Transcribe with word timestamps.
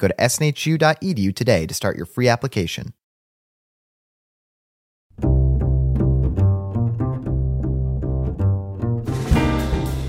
Go 0.00 0.08
to 0.08 0.14
snhu.edu 0.14 1.36
today 1.36 1.66
to 1.66 1.74
start 1.74 1.96
your 1.96 2.06
free 2.06 2.26
application. 2.26 2.94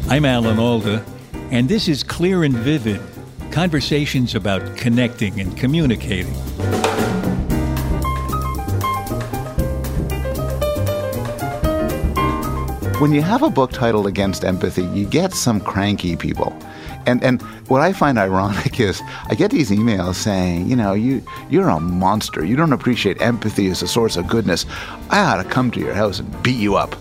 I'm 0.09 0.25
Alan 0.25 0.59
Alda, 0.59 1.05
and 1.51 1.67
this 1.67 1.89
is 1.89 2.03
Clear 2.03 2.45
and 2.45 2.55
Vivid 2.55 3.01
conversations 3.51 4.33
about 4.33 4.77
connecting 4.77 5.41
and 5.41 5.57
communicating. 5.57 6.33
When 12.99 13.11
you 13.11 13.21
have 13.21 13.43
a 13.43 13.49
book 13.49 13.71
titled 13.71 14.07
Against 14.07 14.45
Empathy, 14.45 14.83
you 14.85 15.05
get 15.05 15.33
some 15.33 15.59
cranky 15.59 16.15
people. 16.15 16.57
And 17.05 17.23
and 17.23 17.41
what 17.69 17.81
I 17.81 17.93
find 17.93 18.17
ironic 18.17 18.79
is 18.79 19.01
I 19.27 19.35
get 19.35 19.51
these 19.51 19.71
emails 19.71 20.15
saying, 20.15 20.67
you 20.67 20.75
know, 20.75 20.93
you 20.93 21.23
you're 21.49 21.69
a 21.69 21.79
monster. 21.79 22.45
You 22.45 22.55
don't 22.55 22.73
appreciate 22.73 23.21
empathy 23.21 23.67
as 23.67 23.81
a 23.81 23.87
source 23.87 24.17
of 24.17 24.27
goodness. 24.27 24.65
I 25.09 25.19
ought 25.19 25.41
to 25.43 25.49
come 25.49 25.71
to 25.71 25.79
your 25.79 25.93
house 25.93 26.19
and 26.19 26.43
beat 26.43 26.59
you 26.59 26.75
up. 26.75 26.95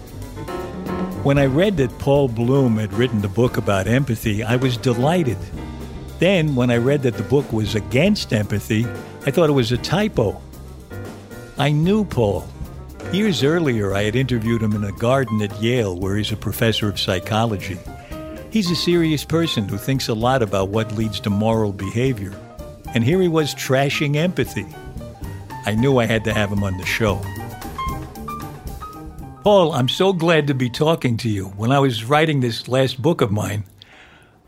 When 1.23 1.37
I 1.37 1.47
read 1.47 1.77
that 1.77 1.99
Paul 1.99 2.29
Bloom 2.29 2.79
had 2.79 2.95
written 2.95 3.21
the 3.21 3.29
book 3.29 3.59
about 3.59 3.87
empathy, 3.87 4.43
I 4.43 4.57
was 4.57 4.79
delighted. 4.79 5.37
Then, 6.19 6.55
when 6.55 6.71
I 6.71 6.77
read 6.77 7.03
that 7.03 7.15
the 7.15 7.23
book 7.23 7.53
was 7.53 7.75
against 7.75 8.33
empathy, 8.33 8.87
I 9.27 9.31
thought 9.31 9.51
it 9.51 9.53
was 9.53 9.73
a 9.73 9.79
typo. 9.79 10.41
I 11.59 11.73
knew 11.73 12.05
Paul. 12.05 12.47
Years 13.13 13.43
earlier, 13.43 13.95
I 13.95 14.05
had 14.05 14.17
interviewed 14.17 14.63
him 14.63 14.73
in 14.73 14.85
a 14.85 14.93
garden 14.93 15.43
at 15.43 15.61
Yale, 15.61 15.99
where 15.99 16.17
he's 16.17 16.33
a 16.33 16.37
professor 16.37 16.89
of 16.89 16.99
psychology. 16.99 17.77
He's 18.51 18.71
a 18.71 18.77
serious 18.77 19.25
person 19.25 19.69
who 19.69 19.79
thinks 19.79 20.09
a 20.09 20.15
lot 20.15 20.43
about 20.43 20.71
what 20.71 20.93
leads 20.97 21.21
to 21.21 21.31
moral 21.31 21.73
behavior. 21.73 22.35
And 22.95 23.05
here 23.05 23.21
he 23.21 23.29
was 23.29 23.55
trashing 23.55 24.17
empathy. 24.17 24.67
I 25.67 25.77
knew 25.77 25.99
I 25.99 26.07
had 26.07 26.25
to 26.25 26.35
have 26.35 26.51
him 26.51 26.65
on 26.65 26.77
the 26.77 26.85
show. 26.85 27.21
Paul, 29.45 29.73
I'm 29.73 29.89
so 29.89 30.13
glad 30.13 30.49
to 30.49 30.55
be 30.55 30.69
talking 30.69 31.17
to 31.19 31.29
you. 31.29 31.47
When 31.51 31.71
I 31.71 31.79
was 31.79 32.05
writing 32.05 32.41
this 32.41 32.67
last 32.67 33.01
book 33.01 33.21
of 33.21 33.31
mine, 33.31 33.65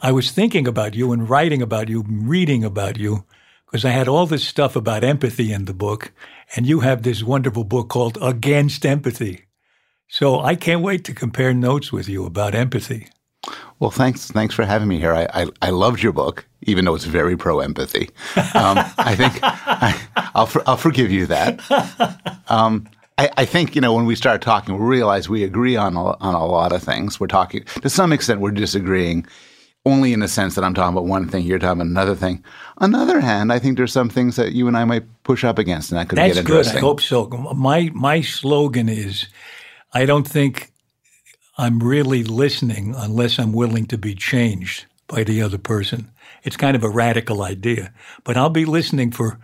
I 0.02 0.10
was 0.10 0.32
thinking 0.32 0.66
about 0.66 0.94
you 0.94 1.12
and 1.12 1.30
writing 1.30 1.62
about 1.62 1.88
you, 1.88 2.04
reading 2.06 2.64
about 2.64 2.98
you, 2.98 3.24
because 3.66 3.84
I 3.84 3.90
had 3.90 4.08
all 4.08 4.26
this 4.26 4.42
stuff 4.44 4.74
about 4.74 5.04
empathy 5.04 5.52
in 5.52 5.66
the 5.66 5.72
book, 5.72 6.12
and 6.56 6.66
you 6.66 6.80
have 6.80 7.04
this 7.04 7.22
wonderful 7.22 7.62
book 7.62 7.88
called 7.88 8.18
Against 8.20 8.84
Empathy. 8.84 9.44
So 10.08 10.40
I 10.40 10.56
can't 10.56 10.82
wait 10.82 11.04
to 11.04 11.14
compare 11.14 11.54
notes 11.54 11.92
with 11.92 12.08
you 12.08 12.26
about 12.26 12.54
empathy. 12.54 13.06
Well, 13.82 13.90
thanks. 13.90 14.30
Thanks 14.30 14.54
for 14.54 14.64
having 14.64 14.86
me 14.86 15.00
here. 15.00 15.12
I, 15.12 15.26
I, 15.34 15.46
I 15.60 15.70
loved 15.70 16.04
your 16.04 16.12
book, 16.12 16.46
even 16.62 16.84
though 16.84 16.94
it's 16.94 17.04
very 17.04 17.36
pro 17.36 17.58
empathy. 17.58 18.10
Um, 18.36 18.78
I 18.96 19.16
think 19.16 19.40
I, 19.42 20.30
will 20.36 20.46
for, 20.46 20.62
I'll 20.68 20.76
forgive 20.76 21.10
you 21.10 21.26
that. 21.26 21.58
Um, 22.46 22.88
I, 23.18 23.30
I, 23.38 23.44
think 23.44 23.74
you 23.74 23.80
know 23.80 23.92
when 23.92 24.06
we 24.06 24.14
start 24.14 24.40
talking, 24.40 24.78
we 24.78 24.86
realize 24.86 25.28
we 25.28 25.42
agree 25.42 25.74
on 25.74 25.96
a, 25.96 26.16
on 26.18 26.34
a 26.36 26.46
lot 26.46 26.70
of 26.70 26.80
things. 26.80 27.18
We're 27.18 27.26
talking 27.26 27.64
to 27.64 27.90
some 27.90 28.12
extent, 28.12 28.40
we're 28.40 28.52
disagreeing 28.52 29.26
only 29.84 30.12
in 30.12 30.20
the 30.20 30.28
sense 30.28 30.54
that 30.54 30.62
I'm 30.62 30.74
talking 30.74 30.92
about 30.92 31.06
one 31.06 31.28
thing, 31.28 31.44
you're 31.44 31.58
talking 31.58 31.80
about 31.80 31.90
another 31.90 32.14
thing. 32.14 32.44
On 32.78 32.92
the 32.92 32.98
other 32.98 33.18
hand, 33.18 33.52
I 33.52 33.58
think 33.58 33.78
there's 33.78 33.92
some 33.92 34.08
things 34.08 34.36
that 34.36 34.52
you 34.52 34.68
and 34.68 34.76
I 34.76 34.84
might 34.84 35.02
push 35.24 35.42
up 35.42 35.58
against, 35.58 35.90
and 35.90 35.98
that 35.98 36.08
could 36.08 36.18
That's 36.18 36.34
get 36.34 36.40
interesting. 36.42 36.74
That's 36.74 36.80
good. 36.80 36.86
I 36.86 36.88
hope 36.88 37.00
so. 37.00 37.26
My 37.56 37.90
my 37.92 38.20
slogan 38.20 38.88
is, 38.88 39.26
I 39.92 40.04
don't 40.04 40.28
think 40.28 40.71
I'm 41.58 41.80
really 41.80 42.24
listening 42.24 42.94
unless 42.96 43.38
I'm 43.38 43.52
willing 43.52 43.86
to 43.86 43.98
be 43.98 44.14
changed 44.14 44.86
by 45.06 45.24
the 45.24 45.42
other 45.42 45.58
person. 45.58 46.10
It's 46.42 46.56
kind 46.56 46.74
of 46.74 46.82
a 46.82 46.88
radical 46.88 47.42
idea, 47.42 47.92
but 48.24 48.36
I'll 48.36 48.50
be 48.50 48.64
listening 48.64 49.12
for 49.12 49.38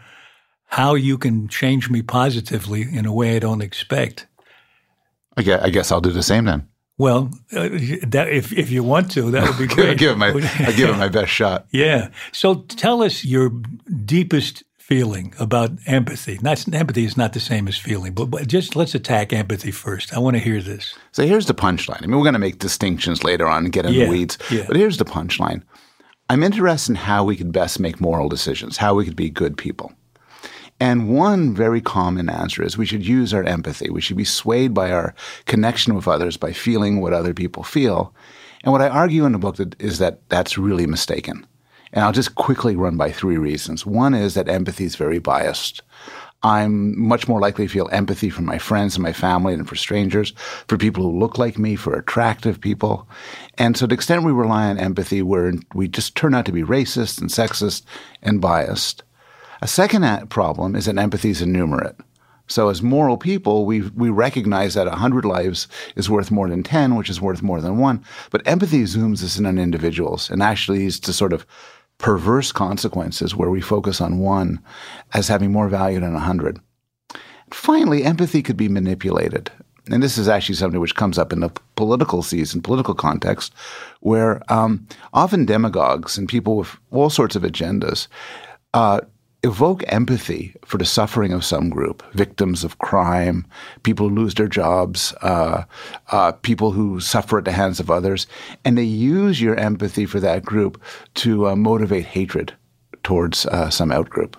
how 0.66 0.94
you 0.94 1.18
can 1.18 1.48
change 1.48 1.90
me 1.90 2.02
positively 2.02 2.82
in 2.82 3.06
a 3.06 3.12
way 3.12 3.36
I 3.36 3.38
don't 3.38 3.62
expect. 3.62 4.26
I 5.36 5.42
guess, 5.42 5.62
I 5.62 5.70
guess 5.70 5.92
I'll 5.92 6.00
do 6.00 6.10
the 6.10 6.22
same 6.22 6.46
then. 6.46 6.68
Well, 6.98 7.30
uh, 7.52 7.68
that, 8.08 8.28
if 8.28 8.52
if 8.52 8.72
you 8.72 8.82
want 8.82 9.12
to, 9.12 9.30
that 9.30 9.46
would 9.46 9.56
be 9.56 9.72
great. 9.72 9.90
I 9.90 9.94
give 9.94 10.10
it 10.10 10.18
my 10.18 10.28
I 10.30 10.72
give 10.72 10.90
it 10.90 10.96
my 10.96 11.08
best 11.08 11.30
shot. 11.30 11.66
Yeah. 11.72 12.08
So 12.32 12.62
tell 12.62 13.02
us 13.02 13.24
your 13.24 13.50
deepest 14.04 14.64
feeling 14.88 15.34
about 15.38 15.70
empathy. 15.84 16.38
Not 16.40 16.66
empathy 16.72 17.04
is 17.04 17.14
not 17.14 17.34
the 17.34 17.40
same 17.40 17.68
as 17.68 17.76
feeling, 17.76 18.14
but, 18.14 18.30
but 18.30 18.48
just 18.48 18.74
let's 18.74 18.94
attack 18.94 19.34
empathy 19.34 19.70
first. 19.70 20.14
I 20.14 20.18
want 20.18 20.36
to 20.36 20.42
hear 20.42 20.62
this. 20.62 20.94
So 21.12 21.26
here's 21.26 21.44
the 21.44 21.52
punchline. 21.52 22.02
I 22.02 22.06
mean, 22.06 22.16
we're 22.16 22.22
going 22.22 22.32
to 22.32 22.38
make 22.38 22.58
distinctions 22.58 23.22
later 23.22 23.46
on 23.46 23.64
and 23.64 23.72
get 23.72 23.84
in 23.84 23.92
yeah, 23.92 24.06
the 24.06 24.10
weeds, 24.10 24.38
yeah. 24.50 24.64
but 24.66 24.76
here's 24.76 24.96
the 24.96 25.04
punchline. 25.04 25.62
I'm 26.30 26.42
interested 26.42 26.92
in 26.92 26.96
how 26.96 27.22
we 27.22 27.36
could 27.36 27.52
best 27.52 27.78
make 27.78 28.00
moral 28.00 28.30
decisions, 28.30 28.78
how 28.78 28.94
we 28.94 29.04
could 29.04 29.14
be 29.14 29.28
good 29.28 29.58
people. 29.58 29.92
And 30.80 31.14
one 31.14 31.54
very 31.54 31.82
common 31.82 32.30
answer 32.30 32.62
is 32.62 32.78
we 32.78 32.86
should 32.86 33.06
use 33.06 33.34
our 33.34 33.44
empathy. 33.44 33.90
We 33.90 34.00
should 34.00 34.16
be 34.16 34.24
swayed 34.24 34.72
by 34.72 34.90
our 34.90 35.14
connection 35.44 35.96
with 35.96 36.08
others 36.08 36.38
by 36.38 36.54
feeling 36.54 37.02
what 37.02 37.12
other 37.12 37.34
people 37.34 37.62
feel. 37.62 38.14
And 38.64 38.72
what 38.72 38.80
I 38.80 38.88
argue 38.88 39.26
in 39.26 39.32
the 39.32 39.38
book 39.38 39.58
is 39.78 39.98
that 39.98 40.26
that's 40.30 40.56
really 40.56 40.86
mistaken. 40.86 41.46
And 41.92 42.04
I'll 42.04 42.12
just 42.12 42.34
quickly 42.34 42.76
run 42.76 42.96
by 42.96 43.10
three 43.10 43.38
reasons. 43.38 43.86
One 43.86 44.14
is 44.14 44.34
that 44.34 44.48
empathy 44.48 44.84
is 44.84 44.96
very 44.96 45.18
biased. 45.18 45.82
I'm 46.42 46.96
much 46.98 47.26
more 47.26 47.40
likely 47.40 47.66
to 47.66 47.72
feel 47.72 47.88
empathy 47.90 48.30
for 48.30 48.42
my 48.42 48.58
friends 48.58 48.94
and 48.94 49.02
my 49.02 49.12
family 49.12 49.56
than 49.56 49.64
for 49.64 49.74
strangers, 49.74 50.32
for 50.68 50.78
people 50.78 51.02
who 51.02 51.18
look 51.18 51.36
like 51.36 51.58
me, 51.58 51.74
for 51.74 51.94
attractive 51.94 52.60
people. 52.60 53.08
And 53.56 53.76
so, 53.76 53.86
to 53.86 53.88
the 53.88 53.94
extent 53.94 54.22
we 54.22 54.30
rely 54.30 54.68
on 54.68 54.78
empathy, 54.78 55.20
we're, 55.20 55.54
we 55.74 55.88
just 55.88 56.14
turn 56.14 56.34
out 56.34 56.46
to 56.46 56.52
be 56.52 56.62
racist 56.62 57.20
and 57.20 57.28
sexist 57.28 57.82
and 58.22 58.40
biased. 58.40 59.02
A 59.60 59.66
second 59.66 60.30
problem 60.30 60.76
is 60.76 60.84
that 60.84 60.96
empathy 60.96 61.30
is 61.30 61.42
innumerate. 61.42 61.96
So, 62.46 62.68
as 62.68 62.82
moral 62.82 63.18
people, 63.18 63.66
we 63.66 63.82
we 63.82 64.08
recognize 64.08 64.74
that 64.74 64.86
100 64.86 65.24
lives 65.24 65.66
is 65.96 66.08
worth 66.08 66.30
more 66.30 66.48
than 66.48 66.62
10, 66.62 66.94
which 66.94 67.10
is 67.10 67.20
worth 67.20 67.42
more 67.42 67.60
than 67.60 67.78
one. 67.78 68.02
But 68.30 68.46
empathy 68.46 68.84
zooms 68.84 69.22
us 69.22 69.38
in 69.38 69.44
on 69.44 69.58
individuals 69.58 70.30
and 70.30 70.42
actually 70.42 70.86
is 70.86 70.98
to 71.00 71.12
sort 71.12 71.32
of 71.32 71.44
perverse 71.98 72.52
consequences 72.52 73.34
where 73.34 73.50
we 73.50 73.60
focus 73.60 74.00
on 74.00 74.18
one 74.18 74.60
as 75.14 75.28
having 75.28 75.52
more 75.52 75.68
value 75.68 76.00
than 76.00 76.14
a 76.14 76.20
hundred. 76.20 76.60
Finally, 77.50 78.04
empathy 78.04 78.42
could 78.42 78.56
be 78.56 78.68
manipulated. 78.68 79.50
And 79.90 80.02
this 80.02 80.18
is 80.18 80.28
actually 80.28 80.56
something 80.56 80.80
which 80.80 80.94
comes 80.94 81.18
up 81.18 81.32
in 81.32 81.40
the 81.40 81.50
political 81.74 82.22
season, 82.22 82.60
political 82.60 82.94
context, 82.94 83.54
where 84.00 84.42
um, 84.52 84.86
often 85.14 85.46
demagogues 85.46 86.18
and 86.18 86.28
people 86.28 86.56
with 86.58 86.76
all 86.90 87.10
sorts 87.10 87.36
of 87.36 87.42
agendas 87.42 88.06
uh, 88.74 89.00
evoke 89.44 89.84
empathy 89.86 90.54
for 90.64 90.78
the 90.78 90.84
suffering 90.84 91.32
of 91.32 91.44
some 91.44 91.70
group, 91.70 92.02
victims 92.12 92.64
of 92.64 92.78
crime, 92.78 93.46
people 93.84 94.08
who 94.08 94.14
lose 94.14 94.34
their 94.34 94.48
jobs, 94.48 95.12
uh, 95.22 95.64
uh, 96.10 96.32
people 96.32 96.72
who 96.72 96.98
suffer 96.98 97.38
at 97.38 97.44
the 97.44 97.52
hands 97.52 97.78
of 97.78 97.90
others, 97.90 98.26
and 98.64 98.76
they 98.76 98.82
use 98.82 99.40
your 99.40 99.54
empathy 99.54 100.06
for 100.06 100.18
that 100.20 100.44
group 100.44 100.82
to 101.14 101.48
uh, 101.48 101.56
motivate 101.56 102.04
hatred 102.04 102.52
towards 103.04 103.46
uh, 103.46 103.70
some 103.70 103.90
outgroup. 103.90 104.34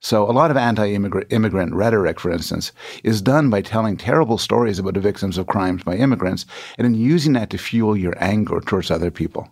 So 0.00 0.30
a 0.30 0.32
lot 0.32 0.52
of 0.52 0.56
anti-immigrant 0.56 1.74
rhetoric, 1.74 2.20
for 2.20 2.30
instance, 2.30 2.70
is 3.02 3.20
done 3.20 3.50
by 3.50 3.62
telling 3.62 3.96
terrible 3.96 4.38
stories 4.38 4.78
about 4.78 4.94
the 4.94 5.00
victims 5.00 5.36
of 5.36 5.48
crimes 5.48 5.82
by 5.82 5.96
immigrants 5.96 6.46
and 6.78 6.84
then 6.84 6.94
using 6.94 7.32
that 7.32 7.50
to 7.50 7.58
fuel 7.58 7.96
your 7.96 8.14
anger 8.18 8.60
towards 8.60 8.92
other 8.92 9.10
people. 9.10 9.50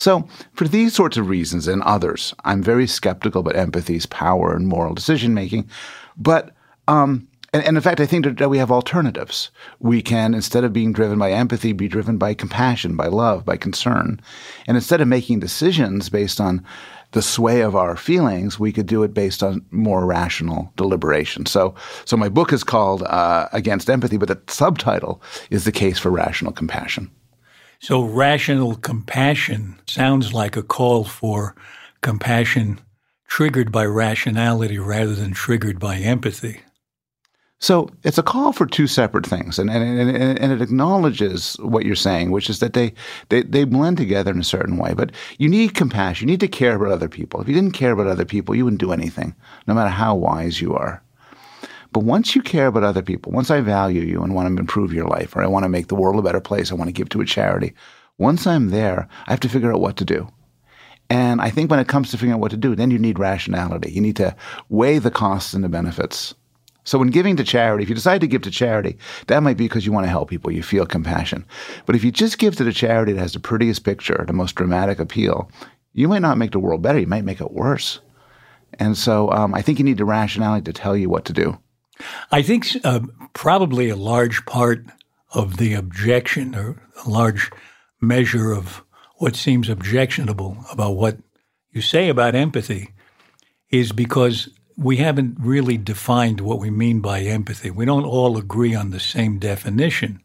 So, 0.00 0.26
for 0.54 0.66
these 0.66 0.94
sorts 0.94 1.18
of 1.18 1.28
reasons 1.28 1.68
and 1.68 1.82
others, 1.82 2.34
I'm 2.44 2.62
very 2.62 2.86
skeptical 2.86 3.42
about 3.42 3.54
empathy's 3.54 4.06
power 4.06 4.56
in 4.56 4.64
moral 4.66 4.94
decision 4.94 5.34
making. 5.34 5.68
But 6.16 6.54
um, 6.88 7.28
and, 7.52 7.62
and, 7.64 7.76
in 7.76 7.82
fact, 7.82 8.00
I 8.00 8.06
think 8.06 8.38
that 8.38 8.48
we 8.48 8.58
have 8.58 8.70
alternatives. 8.70 9.50
We 9.78 10.02
can, 10.02 10.34
instead 10.34 10.64
of 10.64 10.72
being 10.72 10.92
driven 10.92 11.18
by 11.18 11.32
empathy, 11.32 11.72
be 11.72 11.88
driven 11.88 12.16
by 12.16 12.32
compassion, 12.32 12.96
by 12.96 13.08
love, 13.08 13.44
by 13.44 13.56
concern. 13.56 14.20
And 14.66 14.76
instead 14.76 15.00
of 15.00 15.08
making 15.08 15.40
decisions 15.40 16.08
based 16.08 16.40
on 16.40 16.64
the 17.10 17.22
sway 17.22 17.60
of 17.60 17.74
our 17.74 17.96
feelings, 17.96 18.58
we 18.58 18.72
could 18.72 18.86
do 18.86 19.02
it 19.02 19.12
based 19.12 19.42
on 19.42 19.66
more 19.70 20.06
rational 20.06 20.72
deliberation. 20.76 21.44
So, 21.44 21.74
so 22.04 22.16
my 22.16 22.28
book 22.28 22.52
is 22.52 22.64
called 22.64 23.02
uh, 23.02 23.48
Against 23.52 23.90
Empathy, 23.90 24.16
but 24.16 24.28
the 24.28 24.40
subtitle 24.46 25.20
is 25.50 25.64
The 25.64 25.72
Case 25.72 25.98
for 25.98 26.10
Rational 26.10 26.52
Compassion. 26.52 27.10
So, 27.80 28.02
rational 28.02 28.76
compassion 28.76 29.80
sounds 29.86 30.34
like 30.34 30.56
a 30.56 30.62
call 30.62 31.04
for 31.04 31.54
compassion 32.02 32.78
triggered 33.26 33.72
by 33.72 33.86
rationality 33.86 34.78
rather 34.78 35.14
than 35.14 35.32
triggered 35.32 35.78
by 35.78 35.96
empathy. 35.96 36.60
So 37.62 37.90
it's 38.04 38.16
a 38.16 38.22
call 38.22 38.52
for 38.52 38.64
two 38.64 38.86
separate 38.86 39.26
things, 39.26 39.58
and, 39.58 39.70
and, 39.70 39.82
and, 39.84 40.38
and, 40.38 40.52
it 40.52 40.62
acknowledges 40.62 41.56
what 41.60 41.84
you're 41.84 41.94
saying, 41.94 42.30
which 42.30 42.48
is 42.48 42.58
that 42.60 42.72
they, 42.72 42.94
they, 43.28 43.42
they 43.42 43.64
blend 43.64 43.98
together 43.98 44.30
in 44.30 44.40
a 44.40 44.44
certain 44.44 44.78
way. 44.78 44.94
But 44.94 45.12
you 45.36 45.46
need 45.46 45.74
compassion. 45.74 46.26
You 46.26 46.32
need 46.32 46.40
to 46.40 46.48
care 46.48 46.74
about 46.74 46.90
other 46.90 47.08
people. 47.08 47.38
If 47.40 47.48
you 47.48 47.54
didn't 47.54 47.72
care 47.72 47.92
about 47.92 48.06
other 48.06 48.24
people, 48.24 48.54
you 48.54 48.64
wouldn't 48.64 48.80
do 48.80 48.92
anything, 48.92 49.34
no 49.66 49.74
matter 49.74 49.90
how 49.90 50.14
wise 50.14 50.62
you 50.62 50.74
are. 50.74 51.02
But 51.92 52.04
once 52.04 52.36
you 52.36 52.42
care 52.42 52.68
about 52.68 52.84
other 52.84 53.02
people, 53.02 53.32
once 53.32 53.50
I 53.50 53.60
value 53.60 54.02
you 54.02 54.22
and 54.22 54.34
want 54.34 54.54
to 54.54 54.60
improve 54.60 54.92
your 54.92 55.06
life, 55.06 55.34
or 55.34 55.42
I 55.42 55.48
want 55.48 55.64
to 55.64 55.68
make 55.68 55.88
the 55.88 55.96
world 55.96 56.18
a 56.18 56.22
better 56.22 56.40
place, 56.40 56.70
I 56.70 56.76
want 56.76 56.88
to 56.88 56.92
give 56.92 57.08
to 57.10 57.20
a 57.20 57.26
charity, 57.26 57.74
once 58.18 58.46
I'm 58.46 58.70
there, 58.70 59.08
I 59.26 59.32
have 59.32 59.40
to 59.40 59.48
figure 59.48 59.72
out 59.72 59.80
what 59.80 59.96
to 59.96 60.04
do. 60.04 60.28
And 61.08 61.40
I 61.40 61.50
think 61.50 61.70
when 61.70 61.80
it 61.80 61.88
comes 61.88 62.10
to 62.10 62.16
figuring 62.16 62.34
out 62.34 62.40
what 62.40 62.52
to 62.52 62.56
do, 62.56 62.76
then 62.76 62.92
you 62.92 62.98
need 62.98 63.18
rationality. 63.18 63.90
You 63.90 64.00
need 64.00 64.16
to 64.16 64.36
weigh 64.68 64.98
the 64.98 65.10
costs 65.10 65.54
and 65.54 65.64
the 65.64 65.68
benefits. 65.68 66.34
So 66.84 66.98
when 66.98 67.08
giving 67.08 67.36
to 67.36 67.44
charity, 67.44 67.82
if 67.82 67.88
you 67.88 67.94
decide 67.94 68.20
to 68.20 68.26
give 68.26 68.42
to 68.42 68.50
charity, 68.50 68.96
that 69.26 69.42
might 69.42 69.56
be 69.56 69.64
because 69.64 69.84
you 69.84 69.92
want 69.92 70.04
to 70.04 70.10
help 70.10 70.30
people, 70.30 70.52
you 70.52 70.62
feel 70.62 70.86
compassion. 70.86 71.44
But 71.84 71.96
if 71.96 72.04
you 72.04 72.12
just 72.12 72.38
give 72.38 72.56
to 72.56 72.64
the 72.64 72.72
charity 72.72 73.12
that 73.12 73.20
has 73.20 73.32
the 73.32 73.40
prettiest 73.40 73.84
picture, 73.84 74.24
the 74.26 74.32
most 74.32 74.54
dramatic 74.54 74.98
appeal, 74.98 75.50
you 75.92 76.08
might 76.08 76.22
not 76.22 76.38
make 76.38 76.52
the 76.52 76.60
world 76.60 76.82
better, 76.82 76.98
you 76.98 77.06
might 77.06 77.24
make 77.24 77.40
it 77.40 77.52
worse. 77.52 78.00
And 78.78 78.96
so 78.96 79.30
um, 79.32 79.54
I 79.54 79.62
think 79.62 79.78
you 79.78 79.84
need 79.84 79.98
the 79.98 80.04
rationality 80.04 80.64
to 80.64 80.72
tell 80.72 80.96
you 80.96 81.10
what 81.10 81.24
to 81.26 81.32
do. 81.32 81.58
I 82.30 82.42
think 82.42 82.68
uh, 82.84 83.00
probably 83.32 83.88
a 83.88 83.96
large 83.96 84.44
part 84.46 84.84
of 85.32 85.56
the 85.56 85.74
objection 85.74 86.54
or 86.54 86.82
a 87.04 87.08
large 87.08 87.50
measure 88.00 88.52
of 88.52 88.82
what 89.16 89.36
seems 89.36 89.68
objectionable 89.68 90.64
about 90.72 90.96
what 90.96 91.18
you 91.72 91.80
say 91.80 92.08
about 92.08 92.34
empathy 92.34 92.90
is 93.70 93.92
because 93.92 94.48
we 94.76 94.96
haven't 94.96 95.36
really 95.38 95.76
defined 95.76 96.40
what 96.40 96.58
we 96.58 96.70
mean 96.70 97.00
by 97.00 97.20
empathy. 97.20 97.70
We 97.70 97.84
don't 97.84 98.04
all 98.04 98.38
agree 98.38 98.74
on 98.74 98.90
the 98.90 99.00
same 99.00 99.38
definition. 99.38 100.22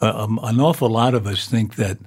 Uh, 0.00 0.12
um, 0.14 0.38
an 0.42 0.60
awful 0.60 0.88
lot 0.88 1.14
of 1.14 1.26
us 1.26 1.48
think 1.48 1.74
that 1.74 1.98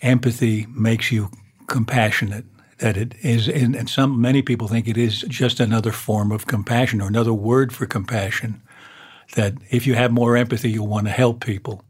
empathy 0.00 0.66
makes 0.70 1.10
you 1.10 1.30
compassionate. 1.66 2.44
That 2.78 2.96
it 2.96 3.14
is, 3.22 3.48
and 3.48 3.88
some 3.90 4.20
many 4.20 4.40
people 4.40 4.68
think 4.68 4.86
it 4.86 4.96
is 4.96 5.22
just 5.22 5.58
another 5.58 5.90
form 5.90 6.30
of 6.30 6.46
compassion 6.46 7.00
or 7.00 7.08
another 7.08 7.32
word 7.32 7.72
for 7.72 7.86
compassion. 7.86 8.62
That 9.34 9.54
if 9.70 9.86
you 9.86 9.94
have 9.94 10.12
more 10.12 10.36
empathy, 10.36 10.70
you'll 10.70 10.86
want 10.86 11.06
to 11.06 11.12
help 11.12 11.44
people. 11.44 11.84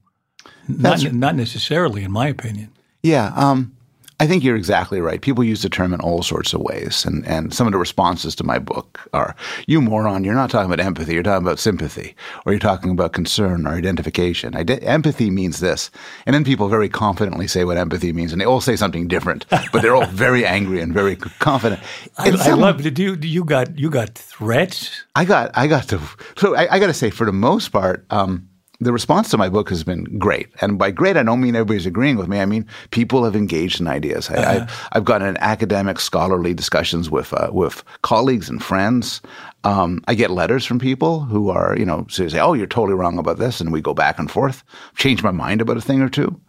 Not, 0.67 1.13
not 1.13 1.35
necessarily, 1.35 2.05
in 2.05 2.11
my 2.11 2.29
opinion. 2.29 2.73
Yeah. 3.03 3.33
Um, 3.37 3.77
I 4.21 4.27
think 4.27 4.43
you're 4.43 4.57
exactly 4.57 5.01
right. 5.01 5.21
People 5.21 5.45
use 5.45 5.63
the 5.63 5.69
term 5.69 5.95
in 5.95 6.01
all 6.01 6.25
sorts 6.25 6.53
of 6.53 6.61
ways. 6.61 7.05
And, 7.05 7.25
and 7.25 7.55
some 7.55 7.69
of 7.69 7.73
the 7.73 7.79
responses 7.79 8.35
to 8.37 8.45
my 8.45 8.59
book 8.59 9.09
are, 9.13 9.37
you 9.69 9.81
moron, 9.81 10.25
you're 10.25 10.35
not 10.35 10.51
talking 10.51 10.67
about 10.73 10.85
empathy, 10.85 11.15
you're 11.15 11.23
talking 11.23 11.47
about 11.47 11.61
sympathy, 11.61 12.17
or 12.45 12.53
you're 12.53 12.59
talking 12.59 12.91
about 12.91 13.13
concern 13.13 13.65
or 13.65 13.75
identification. 13.75 14.57
Ide- 14.57 14.83
empathy 14.83 15.31
means 15.31 15.61
this. 15.61 15.93
And 16.27 16.35
then 16.35 16.43
people 16.43 16.67
very 16.69 16.89
confidently 16.89 17.47
say 17.47 17.65
what 17.65 17.77
empathy 17.77 18.13
means, 18.13 18.33
and 18.33 18.41
they 18.41 18.47
all 18.47 18.61
say 18.61 18.75
something 18.75 19.07
different, 19.07 19.47
but 19.73 19.83
they're 19.83 19.95
all 19.95 20.07
very 20.07 20.45
angry 20.45 20.81
and 20.81 20.93
very 20.93 21.15
confident. 21.15 21.81
I, 22.19 22.31
I 22.31 22.55
love, 22.55 22.85
it. 22.85 22.99
you, 22.99 23.17
you 23.21 23.45
got, 23.45 23.79
you 23.79 23.89
got 23.89 24.17
threats? 24.17 25.05
I 25.15 25.27
got, 25.27 25.53
I 25.55 25.69
got 25.69 25.89
to, 25.91 26.01
so 26.37 26.57
I, 26.57 26.75
I 26.75 26.79
got 26.81 26.89
to 26.89 26.95
say, 26.95 27.11
for 27.11 27.25
the 27.25 27.33
most 27.33 27.69
part, 27.69 28.05
um, 28.11 28.48
the 28.81 28.93
response 28.93 29.29
to 29.31 29.37
my 29.37 29.49
book 29.49 29.69
has 29.71 29.83
been 29.83 30.05
great. 30.19 30.49
And 30.61 30.79
by 30.79 30.93
great, 30.93 31.17
I 31.17 31.25
don't 31.25 31.41
mean 31.41 31.57
everybody's 31.57 31.87
agreeing 31.87 32.17
with 32.17 32.29
me. 32.29 32.41
I 32.41 32.47
mean, 32.47 32.65
people 32.91 33.25
have 33.25 33.35
engaged 33.35 33.81
in 33.81 33.89
ideas. 33.89 34.31
Uh-huh. 34.31 34.41
I, 34.41 34.53
have 34.53 34.89
I've 34.93 35.05
gotten 35.05 35.27
in 35.27 35.37
academic, 35.39 35.99
scholarly 35.99 36.55
discussions 36.55 37.11
with, 37.11 37.33
uh, 37.33 37.51
with 37.53 37.83
colleagues 38.03 38.49
and 38.49 38.63
friends. 38.63 39.21
Um, 39.65 40.01
I 40.07 40.15
get 40.15 40.31
letters 40.31 40.65
from 40.65 40.79
people 40.79 41.21
who 41.21 41.51
are, 41.51 41.77
you 41.77 41.85
know, 41.85 42.07
say, 42.09 42.39
oh, 42.39 42.53
you're 42.53 42.69
totally 42.69 42.97
wrong 42.97 43.19
about 43.19 43.39
this. 43.39 43.61
And 43.61 43.73
we 43.73 43.81
go 43.81 43.95
back 43.95 44.19
and 44.19 44.31
forth, 44.31 44.63
change 44.95 45.25
my 45.25 45.33
mind 45.33 45.61
about 45.61 45.77
a 45.77 45.81
thing 45.81 46.01
or 46.01 46.09
two. 46.09 46.41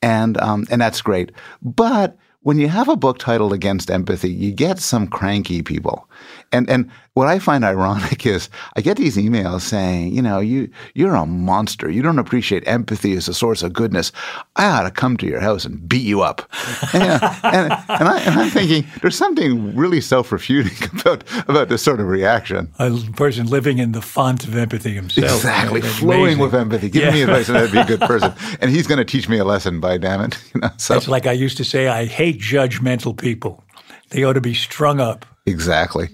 And, 0.00 0.38
um, 0.38 0.66
and 0.70 0.80
that's 0.80 1.02
great. 1.02 1.30
But 1.62 2.16
when 2.46 2.58
you 2.58 2.68
have 2.68 2.88
a 2.88 2.94
book 2.94 3.18
titled 3.18 3.52
Against 3.52 3.90
Empathy, 3.90 4.30
you 4.30 4.52
get 4.52 4.78
some 4.78 5.08
cranky 5.08 5.62
people. 5.62 6.08
And 6.52 6.70
and 6.70 6.88
what 7.16 7.28
I 7.28 7.38
find 7.38 7.64
ironic 7.64 8.26
is 8.36 8.50
I 8.76 8.82
get 8.82 8.98
these 8.98 9.16
emails 9.16 9.62
saying, 9.62 10.14
you 10.14 10.20
know, 10.20 10.38
you 10.38 10.68
you're 10.94 11.14
a 11.14 11.24
monster. 11.24 11.90
You 11.90 12.02
don't 12.02 12.18
appreciate 12.18 12.62
empathy 12.68 13.14
as 13.14 13.26
a 13.26 13.32
source 13.32 13.62
of 13.62 13.72
goodness. 13.72 14.12
I 14.56 14.66
ought 14.66 14.82
to 14.82 14.90
come 14.90 15.16
to 15.16 15.26
your 15.26 15.40
house 15.40 15.64
and 15.64 15.88
beat 15.88 16.02
you 16.02 16.20
up. 16.20 16.42
and, 16.92 17.22
and, 17.42 17.72
and, 17.72 18.08
I, 18.08 18.20
am 18.20 18.50
thinking 18.50 18.86
there's 19.00 19.16
something 19.16 19.74
really 19.74 20.02
self-refuting 20.02 20.76
about 21.00 21.24
about 21.48 21.70
this 21.70 21.82
sort 21.82 22.00
of 22.00 22.06
reaction. 22.06 22.70
A 22.78 22.90
person 23.16 23.46
living 23.46 23.78
in 23.78 23.92
the 23.92 24.02
font 24.02 24.46
of 24.46 24.54
empathy 24.54 24.92
himself. 24.92 25.36
Exactly, 25.36 25.80
you 25.80 25.86
know, 25.86 25.92
flowing 25.92 26.20
amazing. 26.20 26.42
with 26.42 26.54
empathy, 26.54 26.90
giving 26.90 27.08
yeah. 27.08 27.14
me 27.14 27.22
advice 27.22 27.46
how 27.46 27.64
to 27.64 27.72
be 27.72 27.78
a 27.78 27.86
good 27.86 28.00
person, 28.00 28.34
and 28.60 28.70
he's 28.70 28.86
going 28.86 28.98
to 28.98 29.06
teach 29.06 29.26
me 29.26 29.38
a 29.38 29.44
lesson. 29.44 29.80
By 29.80 29.96
damn 29.96 30.20
it, 30.20 30.38
you 30.54 30.60
know. 30.60 30.70
So. 30.76 30.92
That's 30.92 31.08
like 31.08 31.26
I 31.26 31.32
used 31.32 31.56
to 31.56 31.64
say. 31.64 31.88
I 31.88 32.04
hate 32.04 32.38
judgmental 32.40 33.16
people. 33.16 33.64
They 34.10 34.22
ought 34.22 34.34
to 34.34 34.42
be 34.42 34.52
strung 34.52 35.00
up. 35.00 35.24
Exactly. 35.46 36.10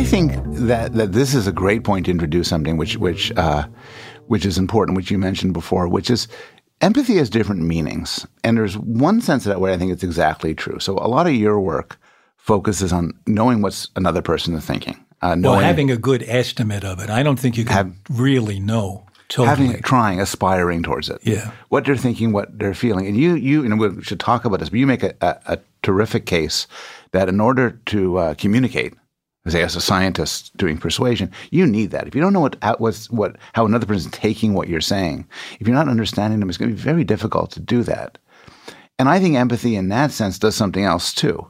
I 0.00 0.04
think 0.04 0.32
that, 0.46 0.94
that 0.94 1.12
this 1.12 1.34
is 1.34 1.46
a 1.46 1.52
great 1.52 1.84
point 1.84 2.06
to 2.06 2.10
introduce 2.10 2.48
something 2.48 2.78
which 2.78 2.96
which 2.96 3.30
uh, 3.36 3.66
which 4.28 4.46
is 4.46 4.56
important, 4.56 4.96
which 4.96 5.10
you 5.10 5.18
mentioned 5.18 5.52
before, 5.52 5.86
which 5.88 6.08
is 6.08 6.26
empathy 6.80 7.16
has 7.16 7.28
different 7.28 7.60
meanings, 7.60 8.26
and 8.42 8.56
there's 8.56 8.78
one 8.78 9.20
sense 9.20 9.44
of 9.44 9.50
that 9.50 9.60
where 9.60 9.74
I 9.74 9.76
think 9.76 9.92
it's 9.92 10.02
exactly 10.02 10.54
true. 10.54 10.80
So 10.80 10.94
a 10.94 11.06
lot 11.06 11.26
of 11.26 11.34
your 11.34 11.60
work 11.60 11.98
focuses 12.38 12.94
on 12.94 13.12
knowing 13.26 13.60
what 13.60 13.86
another 13.94 14.22
person 14.22 14.54
is 14.54 14.64
thinking. 14.64 15.04
Uh, 15.20 15.36
well, 15.38 15.56
having 15.56 15.90
a 15.90 15.98
good 15.98 16.24
estimate 16.26 16.82
of 16.82 16.98
it. 17.00 17.10
I 17.10 17.22
don't 17.22 17.38
think 17.38 17.58
you 17.58 17.66
can 17.66 17.76
have, 17.76 17.94
really 18.08 18.58
know. 18.58 19.04
Totally. 19.28 19.66
Having, 19.66 19.82
trying, 19.82 20.18
aspiring 20.18 20.82
towards 20.82 21.10
it. 21.10 21.18
Yeah. 21.24 21.52
What 21.68 21.84
they're 21.84 21.94
thinking, 21.94 22.32
what 22.32 22.58
they're 22.58 22.72
feeling. 22.72 23.06
And 23.06 23.18
you, 23.18 23.34
you, 23.34 23.66
and 23.66 23.78
we 23.78 24.02
should 24.02 24.18
talk 24.18 24.46
about 24.46 24.60
this, 24.60 24.70
but 24.70 24.78
you 24.78 24.86
make 24.86 25.02
a, 25.02 25.14
a, 25.20 25.36
a 25.44 25.58
terrific 25.82 26.24
case 26.24 26.66
that 27.12 27.28
in 27.28 27.38
order 27.38 27.78
to 27.86 28.16
uh, 28.16 28.34
communicate 28.34 28.94
as 29.46 29.76
a 29.76 29.80
scientist 29.80 30.56
doing 30.56 30.76
persuasion, 30.76 31.30
you 31.50 31.66
need 31.66 31.90
that. 31.90 32.06
If 32.06 32.14
you 32.14 32.20
don't 32.20 32.32
know 32.32 32.40
what 32.40 32.80
what's 32.80 33.10
what 33.10 33.36
how 33.54 33.64
another 33.64 33.86
person 33.86 34.10
is 34.10 34.18
taking 34.18 34.54
what 34.54 34.68
you're 34.68 34.80
saying, 34.80 35.26
if 35.58 35.66
you're 35.66 35.76
not 35.76 35.88
understanding 35.88 36.40
them, 36.40 36.48
it's 36.48 36.58
going 36.58 36.70
to 36.70 36.76
be 36.76 36.82
very 36.82 37.04
difficult 37.04 37.50
to 37.52 37.60
do 37.60 37.82
that. 37.84 38.18
And 38.98 39.08
I 39.08 39.18
think 39.18 39.36
empathy 39.36 39.76
in 39.76 39.88
that 39.88 40.10
sense 40.10 40.38
does 40.38 40.54
something 40.54 40.84
else 40.84 41.14
too. 41.14 41.46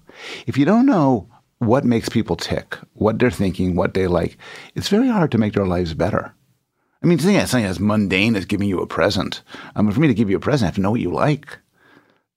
If 0.46 0.56
you 0.56 0.64
don't 0.64 0.86
know 0.86 1.28
what 1.58 1.84
makes 1.84 2.08
people 2.08 2.36
tick, 2.36 2.78
what 2.94 3.18
they're 3.18 3.30
thinking, 3.30 3.74
what 3.74 3.94
they 3.94 4.06
like, 4.06 4.38
it's 4.74 4.88
very 4.88 5.08
hard 5.08 5.32
to 5.32 5.38
make 5.38 5.54
their 5.54 5.66
lives 5.66 5.92
better. 5.94 6.32
I 7.02 7.06
mean, 7.06 7.18
think 7.18 7.46
something 7.48 7.66
as 7.66 7.80
mundane 7.80 8.36
as 8.36 8.44
giving 8.44 8.68
you 8.68 8.80
a 8.80 8.86
present. 8.86 9.42
Um, 9.74 9.90
for 9.90 10.00
me 10.00 10.08
to 10.08 10.14
give 10.14 10.30
you 10.30 10.36
a 10.36 10.40
present, 10.40 10.64
I 10.64 10.68
have 10.68 10.74
to 10.76 10.80
know 10.80 10.90
what 10.90 11.00
you 11.00 11.10
like 11.10 11.58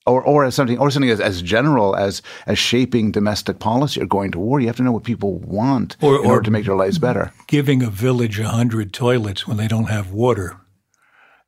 or 0.05 0.21
or 0.21 0.45
as 0.45 0.55
something 0.55 0.77
or 0.77 0.91
something 0.91 1.09
as, 1.09 1.19
as 1.19 1.41
general 1.41 1.95
as 1.95 2.21
as 2.45 2.57
shaping 2.59 3.11
domestic 3.11 3.59
policy 3.59 4.01
or 4.01 4.05
going 4.05 4.31
to 4.31 4.39
war. 4.39 4.59
You 4.59 4.67
have 4.67 4.77
to 4.77 4.83
know 4.83 4.91
what 4.91 5.03
people 5.03 5.39
want 5.39 5.97
or, 6.01 6.15
in 6.15 6.25
or 6.25 6.33
order 6.33 6.43
to 6.43 6.51
make 6.51 6.65
their 6.65 6.75
lives 6.75 6.99
better. 6.99 7.31
Giving 7.47 7.81
a 7.81 7.89
village 7.89 8.39
a 8.39 8.49
hundred 8.49 8.93
toilets 8.93 9.47
when 9.47 9.57
they 9.57 9.67
don't 9.67 9.89
have 9.89 10.11
water. 10.11 10.59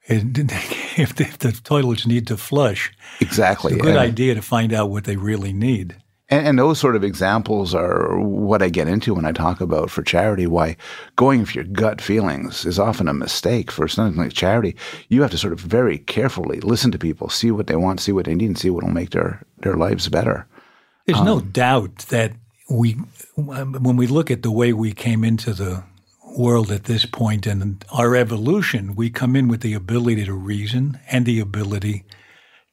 if, 0.08 1.16
the, 1.16 1.24
if 1.24 1.40
the 1.40 1.52
toilets 1.52 2.06
need 2.06 2.28
to 2.28 2.38
flush, 2.38 2.92
exactly, 3.20 3.74
it's 3.74 3.82
a 3.82 3.84
good 3.84 3.96
and, 3.96 4.00
idea 4.00 4.36
to 4.36 4.42
find 4.42 4.72
out 4.72 4.92
what 4.92 5.06
they 5.06 5.16
really 5.16 5.52
need. 5.52 5.96
And, 6.30 6.48
and, 6.48 6.60
those 6.60 6.80
sort 6.80 6.96
of 6.96 7.04
examples 7.04 7.76
are 7.76 8.20
what 8.20 8.64
I 8.64 8.70
get 8.70 8.88
into 8.88 9.14
when 9.14 9.26
I 9.26 9.32
talk 9.32 9.62
about 9.62 9.92
for 9.92 10.02
charity, 10.02 10.48
why 10.48 10.76
going 11.16 11.46
for 11.46 11.54
your 11.54 11.66
gut 11.66 12.02
feelings 12.02 12.66
is 12.66 12.80
often 12.80 13.08
a 13.08 13.14
mistake 13.14 13.70
for 13.70 13.88
something 13.88 14.22
like 14.22 14.34
charity. 14.34 14.76
You 15.10 15.22
have 15.22 15.32
to 15.32 15.38
sort 15.38 15.54
of 15.54 15.60
very 15.60 16.00
carefully 16.00 16.60
listen 16.62 16.92
to 16.92 16.98
people, 16.98 17.30
see 17.30 17.52
what 17.52 17.68
they 17.68 17.76
want, 17.76 18.00
see 18.00 18.12
what 18.12 18.26
they 18.26 18.34
need, 18.34 18.48
and 18.48 18.58
see 18.58 18.72
what 18.72 18.84
will 18.84 18.92
make 18.92 19.12
their, 19.12 19.46
their 19.60 19.76
lives 19.76 20.10
better. 20.10 20.48
There's 21.06 21.20
um, 21.20 21.26
no 21.26 21.42
doubt 21.42 21.98
that 22.10 22.34
we, 22.70 22.94
when 23.36 23.96
we 23.96 24.08
look 24.08 24.32
at 24.32 24.42
the 24.42 24.52
way 24.52 24.74
we 24.74 24.94
came 24.94 25.24
into 25.24 25.54
the 25.54 25.84
world 26.38 26.72
at 26.72 26.86
this 26.86 27.06
point 27.06 27.46
and 27.46 27.86
our 27.92 28.16
evolution, 28.16 28.96
we 28.96 29.10
come 29.10 29.36
in 29.36 29.48
with 29.48 29.62
the 29.62 29.74
ability 29.74 30.26
to 30.26 30.34
reason 30.34 31.00
and 31.12 31.26
the 31.26 31.40
ability 31.40 32.04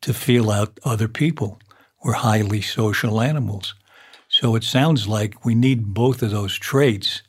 to 0.01 0.15
feel 0.15 0.51
out 0.51 0.81
other 0.85 1.09
people. 1.09 1.61
We're 2.05 2.15
highly 2.15 2.61
social 2.61 3.21
animals. 3.21 3.75
So 4.29 4.55
it 4.55 4.65
sounds 4.65 5.07
like 5.07 5.45
we 5.45 5.55
need 5.55 5.95
both 5.95 6.23
of 6.23 6.31
those 6.31 6.59
traits 6.59 7.23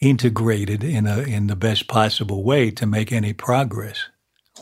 integrated 0.00 0.84
in 0.84 1.06
a 1.06 1.20
in 1.20 1.46
the 1.46 1.56
best 1.56 1.88
possible 1.88 2.42
way 2.44 2.70
to 2.72 2.86
make 2.86 3.12
any 3.12 3.32
progress. 3.32 4.08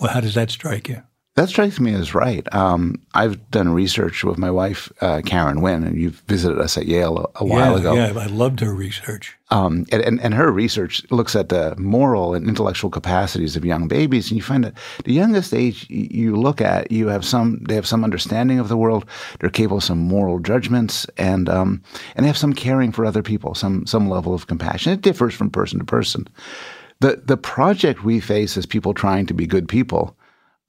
Well, 0.00 0.12
how 0.12 0.20
does 0.20 0.34
that 0.34 0.50
strike 0.50 0.88
you? 0.88 1.02
That 1.34 1.48
strikes 1.48 1.80
me 1.80 1.94
as 1.94 2.14
right. 2.14 2.46
Um, 2.54 3.00
I've 3.14 3.50
done 3.50 3.70
research 3.70 4.22
with 4.22 4.36
my 4.36 4.50
wife, 4.50 4.92
uh, 5.00 5.22
Karen 5.24 5.62
Wynn, 5.62 5.82
and 5.82 5.98
you 5.98 6.10
visited 6.10 6.58
us 6.58 6.76
at 6.76 6.84
Yale 6.84 7.32
a, 7.34 7.42
a 7.42 7.46
while 7.46 7.72
yeah, 7.72 7.78
ago. 7.78 7.94
Yeah, 7.94 8.12
I 8.18 8.26
loved 8.26 8.60
her 8.60 8.74
research. 8.74 9.34
Um, 9.50 9.86
and, 9.90 10.02
and, 10.02 10.20
and, 10.20 10.34
her 10.34 10.52
research 10.52 11.02
looks 11.10 11.34
at 11.34 11.48
the 11.48 11.74
moral 11.78 12.34
and 12.34 12.46
intellectual 12.46 12.90
capacities 12.90 13.56
of 13.56 13.64
young 13.64 13.88
babies, 13.88 14.30
and 14.30 14.36
you 14.36 14.42
find 14.42 14.62
that 14.64 14.74
the 15.06 15.14
youngest 15.14 15.54
age 15.54 15.86
you 15.88 16.36
look 16.36 16.60
at, 16.60 16.92
you 16.92 17.08
have 17.08 17.24
some 17.24 17.64
they 17.64 17.76
have 17.76 17.86
some 17.86 18.04
understanding 18.04 18.58
of 18.58 18.68
the 18.68 18.76
world, 18.76 19.06
they're 19.40 19.48
capable 19.48 19.78
of 19.78 19.84
some 19.84 19.98
moral 19.98 20.38
judgments, 20.38 21.06
and 21.16 21.48
um, 21.48 21.82
and 22.14 22.24
they 22.24 22.28
have 22.28 22.36
some 22.36 22.52
caring 22.52 22.92
for 22.92 23.06
other 23.06 23.22
people, 23.22 23.54
some 23.54 23.86
some 23.86 24.10
level 24.10 24.34
of 24.34 24.48
compassion. 24.48 24.92
It 24.92 25.00
differs 25.00 25.32
from 25.32 25.48
person 25.48 25.78
to 25.78 25.84
person. 25.86 26.28
The 27.00 27.22
the 27.24 27.38
project 27.38 28.04
we 28.04 28.20
face 28.20 28.58
as 28.58 28.66
people 28.66 28.92
trying 28.92 29.24
to 29.26 29.34
be 29.34 29.46
good 29.46 29.66
people 29.66 30.14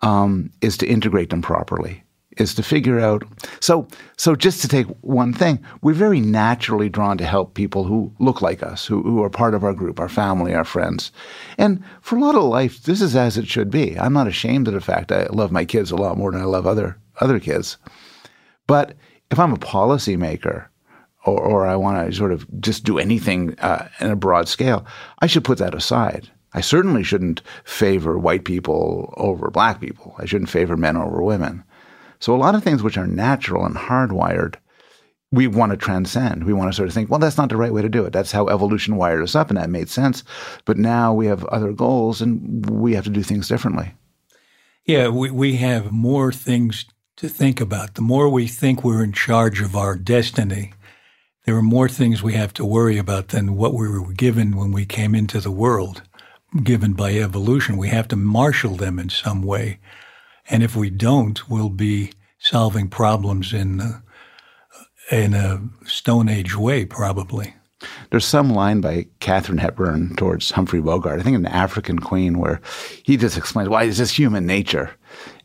um, 0.04 0.52
is 0.62 0.78
to 0.78 0.86
integrate 0.86 1.30
them 1.32 1.42
properly, 1.42 2.04
is 2.38 2.54
to 2.56 2.62
figure 2.62 3.00
out. 3.00 3.24
So, 3.62 3.88
so 4.18 4.36
just 4.36 4.62
to 4.62 4.68
take 4.68 4.86
one 5.02 5.34
thing, 5.34 5.64
we're 5.82 5.94
very 5.94 6.20
naturally 6.20 6.90
drawn 6.90 7.18
to 7.18 7.26
help 7.26 7.54
people 7.54 7.86
who 7.86 8.14
look 8.20 8.42
like 8.42 8.62
us, 8.62 8.86
who, 8.86 9.02
who 9.02 9.24
are 9.24 9.30
part 9.30 9.56
of 9.56 9.64
our 9.64 9.74
group, 9.74 10.00
our 10.00 10.10
family, 10.10 10.54
our 10.54 10.66
friends. 10.66 11.12
And 11.58 11.84
for 12.02 12.18
a 12.18 12.20
lot 12.20 12.36
of 12.36 12.44
life, 12.44 12.84
this 12.84 13.02
is 13.02 13.16
as 13.16 13.38
it 13.38 13.48
should 13.48 13.72
be. 13.72 13.98
I'm 13.98 14.14
not 14.14 14.28
ashamed 14.28 14.68
of 14.68 14.74
the 14.74 14.82
fact 14.82 15.12
I 15.12 15.26
love 15.28 15.52
my 15.52 15.66
kids 15.66 15.90
a 15.90 15.96
lot 15.96 16.18
more 16.18 16.32
than 16.32 16.42
I 16.42 16.46
love 16.46 16.68
other 16.68 16.98
other 17.22 17.40
kids. 17.40 17.78
But 18.68 18.96
if 19.30 19.40
I'm 19.40 19.54
a 19.54 19.58
policymaker, 19.58 20.68
or, 21.26 21.40
or 21.40 21.68
I 21.68 21.76
want 21.76 22.06
to 22.06 22.16
sort 22.16 22.32
of 22.32 22.46
just 22.60 22.84
do 22.84 23.00
anything 23.00 23.58
uh, 23.60 23.88
in 24.00 24.12
a 24.12 24.16
broad 24.16 24.48
scale, 24.48 24.86
I 25.20 25.28
should 25.28 25.44
put 25.44 25.60
that 25.60 25.76
aside. 25.76 26.30
I 26.54 26.62
certainly 26.62 27.04
shouldn't 27.04 27.42
favor 27.64 28.18
white 28.18 28.46
people 28.46 29.14
over 29.18 29.50
black 29.50 29.82
people. 29.82 30.16
I 30.20 30.26
shouldn't 30.26 30.50
favor 30.50 30.78
men 30.78 30.98
over 30.98 31.24
women. 31.24 31.64
So 32.20 32.36
a 32.36 32.38
lot 32.38 32.56
of 32.56 32.64
things 32.64 32.84
which 32.84 32.98
are 32.98 33.08
natural 33.08 33.66
and 33.66 33.76
hardwired, 33.76 34.56
we 35.32 35.48
want 35.48 35.72
to 35.72 35.78
transcend. 35.78 36.44
We 36.44 36.54
want 36.54 36.72
to 36.72 36.76
sort 36.76 36.88
of 36.88 36.94
think, 36.94 37.10
well, 37.10 37.20
that's 37.20 37.38
not 37.38 37.50
the 37.50 37.58
right 37.58 37.74
way 37.74 37.82
to 37.82 37.90
do 37.90 38.06
it. 38.06 38.14
That's 38.14 38.32
how 38.32 38.48
evolution 38.48 38.96
wired 38.96 39.24
us 39.24 39.36
up, 39.36 39.50
and 39.50 39.58
that 39.58 39.70
made 39.70 39.90
sense. 39.90 40.24
But 40.66 40.78
now 40.78 41.14
we 41.14 41.26
have 41.26 41.44
other 41.46 41.74
goals, 41.74 42.22
and 42.22 42.70
we 42.70 42.94
have 42.94 43.04
to 43.06 43.10
do 43.10 43.24
things 43.24 43.48
differently. 43.48 43.94
Yeah, 44.86 45.08
we, 45.10 45.32
we 45.32 45.56
have 45.58 45.92
more 45.92 46.32
things 46.32 46.86
to 47.18 47.28
think 47.28 47.60
about. 47.60 47.96
The 47.96 48.02
more 48.02 48.30
we 48.30 48.48
think 48.48 48.84
we're 48.84 49.04
in 49.04 49.14
charge 49.14 49.60
of 49.60 49.76
our 49.76 49.96
destiny, 49.96 50.74
there 51.46 51.56
are 51.56 51.62
more 51.62 51.90
things 51.90 52.24
we 52.24 52.34
have 52.34 52.54
to 52.54 52.66
worry 52.66 52.98
about 52.98 53.30
than 53.30 53.56
what 53.56 53.74
we 53.74 53.88
were 53.88 54.14
given 54.14 54.56
when 54.56 54.72
we 54.72 54.86
came 54.86 55.14
into 55.14 55.42
the 55.42 55.52
world 55.52 56.04
given 56.62 56.94
by 56.94 57.14
evolution. 57.14 57.78
We 57.78 57.90
have 57.90 58.08
to 58.10 58.16
marshal 58.16 58.76
them 58.76 59.00
in 59.00 59.10
some 59.10 59.42
way. 59.42 59.80
And 60.50 60.62
if 60.62 60.76
we 60.76 60.90
don't, 60.90 61.50
we'll 61.50 61.70
be 61.70 62.12
solving 62.38 62.90
problems 62.90 63.54
in, 63.54 63.80
uh, 63.80 64.02
in 65.12 65.34
a 65.34 65.62
Stone 65.86 66.30
Age 66.30 66.56
way, 66.56 66.86
probably. 66.86 67.56
There's 68.10 68.26
some 68.26 68.50
line 68.50 68.82
by 68.82 69.08
Katharine 69.20 69.58
Hepburn 69.58 70.16
towards 70.16 70.52
Humphrey 70.52 70.82
Bogart, 70.82 71.20
I 71.20 71.24
think 71.24 71.36
in 71.36 71.46
African 71.46 72.00
Queen, 72.00 72.38
where 72.38 72.62
he 73.04 73.18
just 73.18 73.38
explains 73.38 73.70
why 73.70 73.84
is 73.84 73.98
this 73.98 74.12
human 74.12 74.46
nature, 74.46 74.92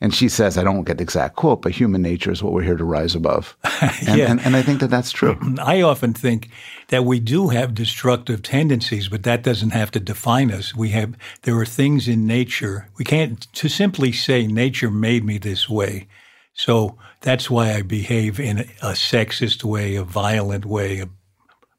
and 0.01 0.15
she 0.15 0.29
says, 0.29 0.57
I 0.59 0.65
don't 0.65 0.85
get 0.85 0.99
the 0.99 1.03
exact 1.03 1.37
quote, 1.37 1.63
but 1.63 1.73
human 1.73 2.03
nature 2.03 2.31
is 2.31 2.43
what 2.43 2.53
we're 2.53 2.63
here 2.63 2.77
to 2.77 2.85
rise 2.85 3.15
above, 3.15 3.57
and, 4.07 4.19
yeah. 4.19 4.31
and, 4.31 4.41
and 4.41 4.57
I 4.57 4.63
think 4.63 4.81
that 4.81 4.89
that's 4.89 5.13
true. 5.13 5.39
I 5.61 5.83
often 5.83 6.15
think 6.15 6.51
that 6.89 7.05
we 7.05 7.21
do 7.21 7.49
have 7.49 7.75
destructive 7.75 8.43
tendencies, 8.43 9.09
but 9.09 9.23
that 9.25 9.43
doesn't 9.43 9.71
have 9.71 9.91
to 9.93 10.01
define 10.01 10.51
us. 10.51 10.75
We 10.75 10.91
have 10.91 11.15
there 11.43 11.59
are 11.59 11.67
things 11.67 12.09
in 12.09 12.27
nature 12.27 12.89
we 12.99 13.05
can't 13.05 13.41
to 13.53 13.69
simply 13.69 14.13
say 14.13 14.47
nature 14.47 14.91
made 14.91 15.25
me 15.25 15.39
this 15.39 15.69
way. 15.69 16.09
So 16.55 16.99
that's 17.21 17.49
why 17.49 17.73
I 17.73 17.83
behave 17.83 18.41
in 18.41 18.59
a 18.59 18.93
sexist 18.93 19.63
way, 19.63 19.95
a 19.95 20.03
violent 20.03 20.65
way, 20.65 21.01
a 21.01 21.09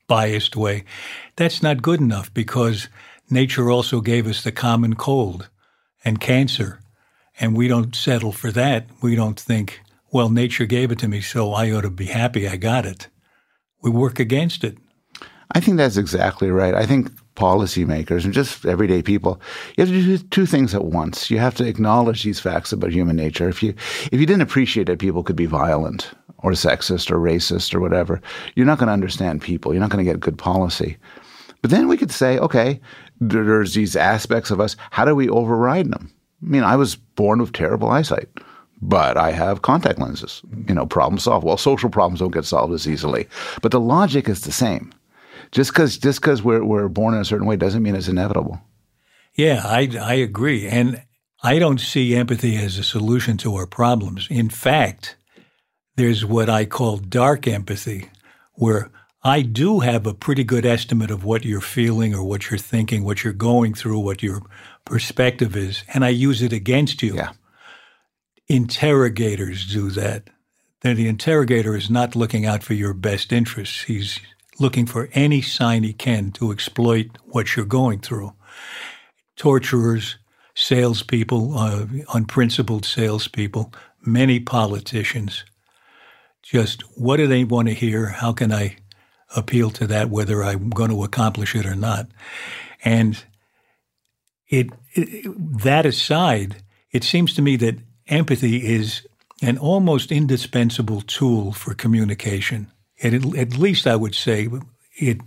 biased 0.08 0.56
way. 0.56 0.86
That's 1.36 1.62
not 1.62 1.82
good 1.82 2.00
enough 2.00 2.34
because 2.34 2.88
nature 3.30 3.70
also 3.70 4.02
gave 4.02 4.26
us 4.28 4.44
the 4.44 4.52
common 4.52 4.96
cold 4.96 5.50
and 6.06 6.20
cancer. 6.20 6.79
And 7.40 7.56
we 7.56 7.68
don't 7.68 7.96
settle 7.96 8.32
for 8.32 8.52
that. 8.52 8.88
We 9.02 9.16
don't 9.16 9.40
think, 9.40 9.80
well, 10.12 10.30
nature 10.30 10.66
gave 10.66 10.92
it 10.92 11.00
to 11.00 11.08
me, 11.08 11.22
so 11.22 11.54
I 11.54 11.72
ought 11.72 11.82
to 11.82 11.90
be 11.90 12.06
happy 12.06 12.48
I 12.48 12.58
got 12.58 12.86
it. 12.86 13.08
We 13.82 13.90
work 13.90 14.20
against 14.20 14.64
it. 14.64 14.78
I 15.52 15.60
think 15.60 15.78
that's 15.78 15.98
exactly 15.98 16.52
right. 16.52 16.76
I 16.76 16.86
think 16.86 17.12
policymakers 17.36 18.26
and 18.26 18.34
just 18.34 18.66
everyday 18.66 19.02
people, 19.02 19.42
you 19.78 19.86
have 19.86 19.94
to 19.94 20.04
do 20.04 20.18
two 20.18 20.46
things 20.46 20.76
at 20.76 20.86
once. 20.86 21.32
You 21.32 21.40
have 21.40 21.56
to 21.56 21.66
acknowledge 21.66 22.24
these 22.24 22.40
facts 22.40 22.72
about 22.72 22.92
human 22.92 23.16
nature. 23.16 23.50
If 23.50 23.64
you 23.64 23.74
if 24.12 24.20
you 24.20 24.26
didn't 24.26 24.42
appreciate 24.42 24.88
that 24.88 25.00
people 25.00 25.24
could 25.24 25.38
be 25.38 25.46
violent 25.46 26.12
or 26.40 26.52
sexist 26.52 27.10
or 27.10 27.18
racist 27.18 27.74
or 27.74 27.80
whatever, 27.80 28.22
you're 28.56 28.66
not 28.66 28.78
going 28.78 28.88
to 28.88 28.94
understand 28.94 29.42
people. 29.42 29.74
You're 29.74 29.82
not 29.82 29.90
going 29.90 30.06
to 30.06 30.12
get 30.12 30.20
good 30.20 30.38
policy. 30.38 30.98
But 31.62 31.72
then 31.72 31.88
we 31.88 31.98
could 31.98 32.12
say, 32.12 32.38
okay, 32.38 32.80
there's 33.20 33.74
these 33.74 33.96
aspects 33.96 34.52
of 34.52 34.60
us. 34.62 34.76
How 34.92 35.06
do 35.06 35.16
we 35.16 35.30
override 35.30 35.92
them? 35.92 36.12
I 36.42 36.46
mean, 36.46 36.64
I 36.64 36.76
was 36.76 36.96
born 36.96 37.40
with 37.40 37.54
terrible 37.54 37.90
eyesight 37.90 38.30
but 38.82 39.18
I 39.18 39.32
have 39.32 39.62
contact 39.62 40.00
lenses. 40.00 40.42
You 40.70 40.74
know, 40.74 40.86
problem 40.86 41.20
solved. 41.20 41.46
Well, 41.46 41.58
social 41.58 41.90
problems 41.90 42.22
don't 42.22 42.34
get 42.34 42.46
solved 42.46 42.74
as 42.74 42.88
easily, 42.88 43.28
but 43.62 43.74
the 43.74 43.80
logic 43.82 44.30
is 44.30 44.40
the 44.40 44.54
same 44.54 44.94
just 45.52 45.72
because 45.72 45.98
just 45.98 46.22
because 46.22 46.44
we're 46.44 46.64
we're 46.64 46.88
born 46.88 47.14
in 47.14 47.22
a 47.22 47.26
certain 47.26 47.48
way 47.48 47.56
doesn't 47.56 47.84
mean 47.84 47.96
it's 47.96 48.08
inevitable. 48.08 48.62
Yeah, 49.36 49.62
I 49.66 49.90
I 50.00 50.14
agree, 50.16 50.68
and 50.68 51.04
I 51.44 51.60
don't 51.60 51.80
see 51.80 52.16
empathy 52.16 52.58
as 52.58 52.78
a 52.78 52.84
solution 52.84 53.38
to 53.38 53.56
our 53.56 53.66
problems. 53.66 54.28
In 54.30 54.50
fact, 54.50 55.16
there's 55.96 56.26
what 56.26 56.50
I 56.50 56.66
call 56.66 56.98
dark 56.98 57.48
empathy, 57.48 58.10
where 58.54 58.92
I 59.24 59.42
do 59.42 59.80
have 59.80 60.06
a 60.06 60.14
pretty 60.14 60.44
good 60.44 60.66
estimate 60.66 61.12
of 61.12 61.24
what 61.24 61.46
you're 61.46 61.62
feeling 61.62 62.14
or 62.14 62.24
what 62.24 62.50
you're 62.50 62.58
thinking, 62.58 63.04
what 63.04 63.24
you're 63.24 63.34
going 63.34 63.74
through, 63.74 64.00
what 64.00 64.24
your 64.24 64.42
perspective 64.90 65.56
is, 65.56 65.84
and 65.94 66.04
I 66.04 66.10
use 66.10 66.42
it 66.42 66.52
against 66.52 67.02
you. 67.02 67.16
Yeah. 67.16 67.32
Interrogators 68.48 69.72
do 69.72 69.90
that. 69.92 70.30
Then 70.82 70.96
the 70.96 71.08
interrogator 71.08 71.76
is 71.76 71.90
not 71.90 72.16
looking 72.16 72.46
out 72.46 72.64
for 72.64 72.74
your 72.74 72.94
best 72.94 73.32
interests. 73.32 73.84
He's 73.84 74.20
looking 74.60 74.86
for 74.86 75.10
any 75.14 75.42
sign 75.42 75.84
he 75.84 75.94
can 75.94 76.32
to 76.32 76.52
exploit 76.52 77.18
what 77.26 77.56
you're 77.56 77.66
going 77.66 78.00
through. 78.00 78.34
Torturers, 79.36 80.18
salespeople, 80.56 81.58
uh, 81.58 81.86
unprincipled 82.14 82.86
salespeople, 82.86 83.74
many 84.02 84.40
politicians. 84.40 85.46
Just 86.42 86.82
what 86.98 87.18
do 87.18 87.28
they 87.28 87.44
want 87.44 87.68
to 87.68 87.74
hear? 87.74 88.08
How 88.08 88.34
can 88.34 88.52
I 88.52 88.78
appeal 89.36 89.70
to 89.72 89.88
that, 89.88 90.10
whether 90.10 90.44
I'm 90.44 90.70
going 90.70 90.90
to 90.90 91.04
accomplish 91.04 91.56
it 91.56 91.66
or 91.66 91.76
not? 91.76 92.08
And 92.84 93.24
it, 94.48 94.68
it 94.68 94.70
that 94.96 95.86
aside, 95.86 96.64
it 96.92 97.04
seems 97.04 97.34
to 97.36 97.42
me 97.42 97.56
that 97.58 97.80
empathy 98.08 98.74
is 98.74 99.08
an 99.42 99.58
almost 99.58 100.12
indispensable 100.12 101.02
tool 101.02 101.52
for 101.52 101.74
communication 101.74 102.72
at, 103.02 103.14
at 103.14 103.58
least 103.58 103.88
I 103.88 103.96
would 103.96 104.16
say 104.16 104.48
it 104.96 105.22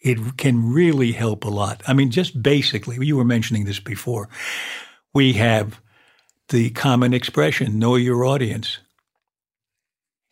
it 0.00 0.36
can 0.36 0.70
really 0.70 1.12
help 1.12 1.44
a 1.44 1.48
lot. 1.48 1.82
I 1.86 1.94
mean, 1.94 2.10
just 2.10 2.42
basically, 2.42 2.98
you 3.06 3.16
were 3.16 3.24
mentioning 3.24 3.64
this 3.64 3.80
before. 3.80 4.28
We 5.14 5.32
have 5.34 5.80
the 6.50 6.70
common 6.70 7.14
expression, 7.14 7.78
know 7.78 7.96
your 7.96 8.26
audience. 8.26 8.80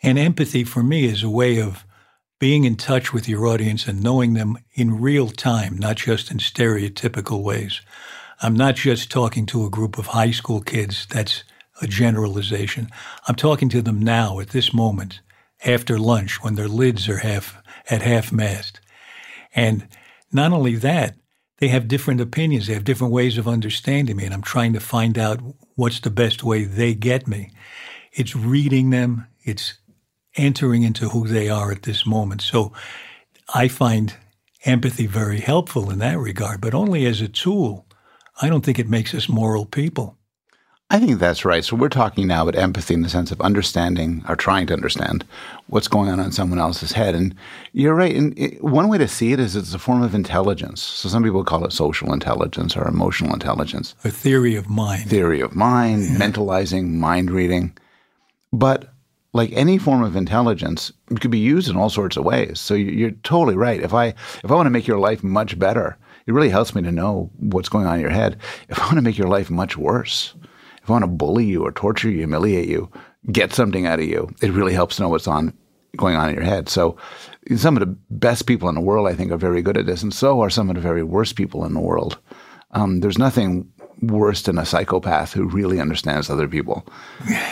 And 0.02 0.18
empathy 0.18 0.64
for 0.64 0.82
me 0.82 1.06
is 1.06 1.22
a 1.22 1.30
way 1.30 1.58
of 1.58 1.86
being 2.38 2.64
in 2.64 2.76
touch 2.76 3.14
with 3.14 3.26
your 3.26 3.46
audience 3.46 3.86
and 3.86 4.02
knowing 4.02 4.34
them 4.34 4.58
in 4.74 5.00
real 5.00 5.30
time, 5.30 5.78
not 5.78 5.96
just 5.96 6.30
in 6.30 6.36
stereotypical 6.36 7.42
ways. 7.42 7.80
I'm 8.42 8.54
not 8.54 8.74
just 8.74 9.08
talking 9.08 9.46
to 9.46 9.64
a 9.64 9.70
group 9.70 9.98
of 9.98 10.08
high 10.08 10.32
school 10.32 10.60
kids. 10.60 11.06
That's 11.06 11.44
a 11.80 11.86
generalization. 11.86 12.90
I'm 13.28 13.36
talking 13.36 13.68
to 13.68 13.80
them 13.82 14.02
now 14.02 14.40
at 14.40 14.48
this 14.48 14.74
moment 14.74 15.20
after 15.64 15.96
lunch 15.96 16.42
when 16.42 16.56
their 16.56 16.68
lids 16.68 17.08
are 17.08 17.18
half 17.18 17.62
at 17.88 18.02
half 18.02 18.32
mast. 18.32 18.80
And 19.54 19.86
not 20.32 20.52
only 20.52 20.74
that, 20.76 21.14
they 21.58 21.68
have 21.68 21.86
different 21.86 22.20
opinions. 22.20 22.66
They 22.66 22.74
have 22.74 22.82
different 22.82 23.12
ways 23.12 23.38
of 23.38 23.46
understanding 23.46 24.16
me, 24.16 24.24
and 24.24 24.34
I'm 24.34 24.42
trying 24.42 24.72
to 24.72 24.80
find 24.80 25.16
out 25.16 25.40
what's 25.76 26.00
the 26.00 26.10
best 26.10 26.42
way 26.42 26.64
they 26.64 26.94
get 26.94 27.28
me. 27.28 27.52
It's 28.12 28.34
reading 28.34 28.90
them. 28.90 29.28
It's 29.44 29.74
entering 30.36 30.82
into 30.82 31.10
who 31.10 31.28
they 31.28 31.48
are 31.48 31.70
at 31.70 31.82
this 31.82 32.04
moment. 32.04 32.42
So 32.42 32.72
I 33.54 33.68
find 33.68 34.14
empathy 34.64 35.06
very 35.06 35.38
helpful 35.38 35.90
in 35.90 36.00
that 36.00 36.18
regard, 36.18 36.60
but 36.60 36.74
only 36.74 37.06
as 37.06 37.20
a 37.20 37.28
tool. 37.28 37.86
I 38.42 38.48
don't 38.48 38.64
think 38.64 38.80
it 38.80 38.88
makes 38.88 39.14
us 39.14 39.28
moral 39.28 39.64
people. 39.64 40.18
I 40.90 40.98
think 40.98 41.18
that's 41.18 41.44
right. 41.46 41.64
So 41.64 41.74
we're 41.74 41.88
talking 41.88 42.26
now 42.26 42.42
about 42.42 42.60
empathy 42.60 42.92
in 42.92 43.00
the 43.00 43.08
sense 43.08 43.30
of 43.30 43.40
understanding 43.40 44.22
or 44.28 44.36
trying 44.36 44.66
to 44.66 44.74
understand 44.74 45.24
what's 45.68 45.88
going 45.88 46.10
on 46.10 46.20
in 46.20 46.32
someone 46.32 46.58
else's 46.58 46.92
head. 46.92 47.14
And 47.14 47.34
you're 47.72 47.94
right. 47.94 48.14
And 48.14 48.38
it, 48.38 48.62
one 48.62 48.88
way 48.88 48.98
to 48.98 49.08
see 49.08 49.32
it 49.32 49.40
is 49.40 49.56
it's 49.56 49.72
a 49.72 49.78
form 49.78 50.02
of 50.02 50.14
intelligence. 50.14 50.82
So 50.82 51.08
some 51.08 51.22
people 51.22 51.44
call 51.44 51.64
it 51.64 51.72
social 51.72 52.12
intelligence 52.12 52.76
or 52.76 52.86
emotional 52.86 53.32
intelligence. 53.32 53.94
A 54.04 54.10
theory 54.10 54.54
of 54.54 54.68
mind. 54.68 55.08
Theory 55.08 55.40
of 55.40 55.54
mind, 55.54 56.02
yeah. 56.02 56.16
mentalizing, 56.16 56.90
mind 56.94 57.30
reading. 57.30 57.74
But 58.52 58.92
like 59.32 59.50
any 59.52 59.78
form 59.78 60.02
of 60.02 60.14
intelligence, 60.14 60.92
it 61.10 61.22
could 61.22 61.30
be 61.30 61.38
used 61.38 61.70
in 61.70 61.76
all 61.76 61.88
sorts 61.88 62.18
of 62.18 62.24
ways. 62.24 62.60
So 62.60 62.74
you're 62.74 63.12
totally 63.22 63.56
right. 63.56 63.80
If 63.80 63.94
I 63.94 64.08
if 64.08 64.50
I 64.50 64.54
want 64.54 64.66
to 64.66 64.70
make 64.70 64.86
your 64.86 64.98
life 64.98 65.24
much 65.24 65.58
better, 65.58 65.96
it 66.26 66.32
really 66.32 66.48
helps 66.48 66.74
me 66.74 66.82
to 66.82 66.92
know 66.92 67.30
what's 67.38 67.68
going 67.68 67.86
on 67.86 67.96
in 67.96 68.00
your 68.00 68.10
head. 68.10 68.38
If 68.68 68.78
I 68.78 68.84
want 68.84 68.96
to 68.96 69.02
make 69.02 69.18
your 69.18 69.28
life 69.28 69.50
much 69.50 69.76
worse, 69.76 70.34
if 70.82 70.90
I 70.90 70.92
want 70.92 71.04
to 71.04 71.08
bully 71.08 71.44
you 71.44 71.64
or 71.64 71.72
torture 71.72 72.10
you, 72.10 72.18
humiliate 72.18 72.68
you, 72.68 72.90
get 73.30 73.52
something 73.52 73.86
out 73.86 74.00
of 74.00 74.06
you, 74.06 74.30
it 74.40 74.50
really 74.50 74.74
helps 74.74 74.96
to 74.96 75.02
know 75.02 75.08
what's 75.08 75.28
on 75.28 75.56
going 75.96 76.16
on 76.16 76.28
in 76.28 76.34
your 76.34 76.44
head. 76.44 76.68
So 76.68 76.96
some 77.56 77.76
of 77.76 77.80
the 77.80 77.96
best 78.10 78.46
people 78.46 78.68
in 78.68 78.74
the 78.74 78.80
world, 78.80 79.08
I 79.08 79.14
think, 79.14 79.30
are 79.30 79.36
very 79.36 79.62
good 79.62 79.76
at 79.76 79.86
this, 79.86 80.02
and 80.02 80.12
so 80.12 80.40
are 80.40 80.50
some 80.50 80.68
of 80.70 80.76
the 80.76 80.80
very 80.80 81.02
worst 81.02 81.36
people 81.36 81.64
in 81.64 81.74
the 81.74 81.80
world. 81.80 82.18
Um, 82.72 83.00
there's 83.00 83.18
nothing 83.18 83.70
worse 84.00 84.42
than 84.42 84.58
a 84.58 84.66
psychopath 84.66 85.32
who 85.32 85.44
really 85.48 85.80
understands 85.80 86.30
other 86.30 86.48
people, 86.48 86.86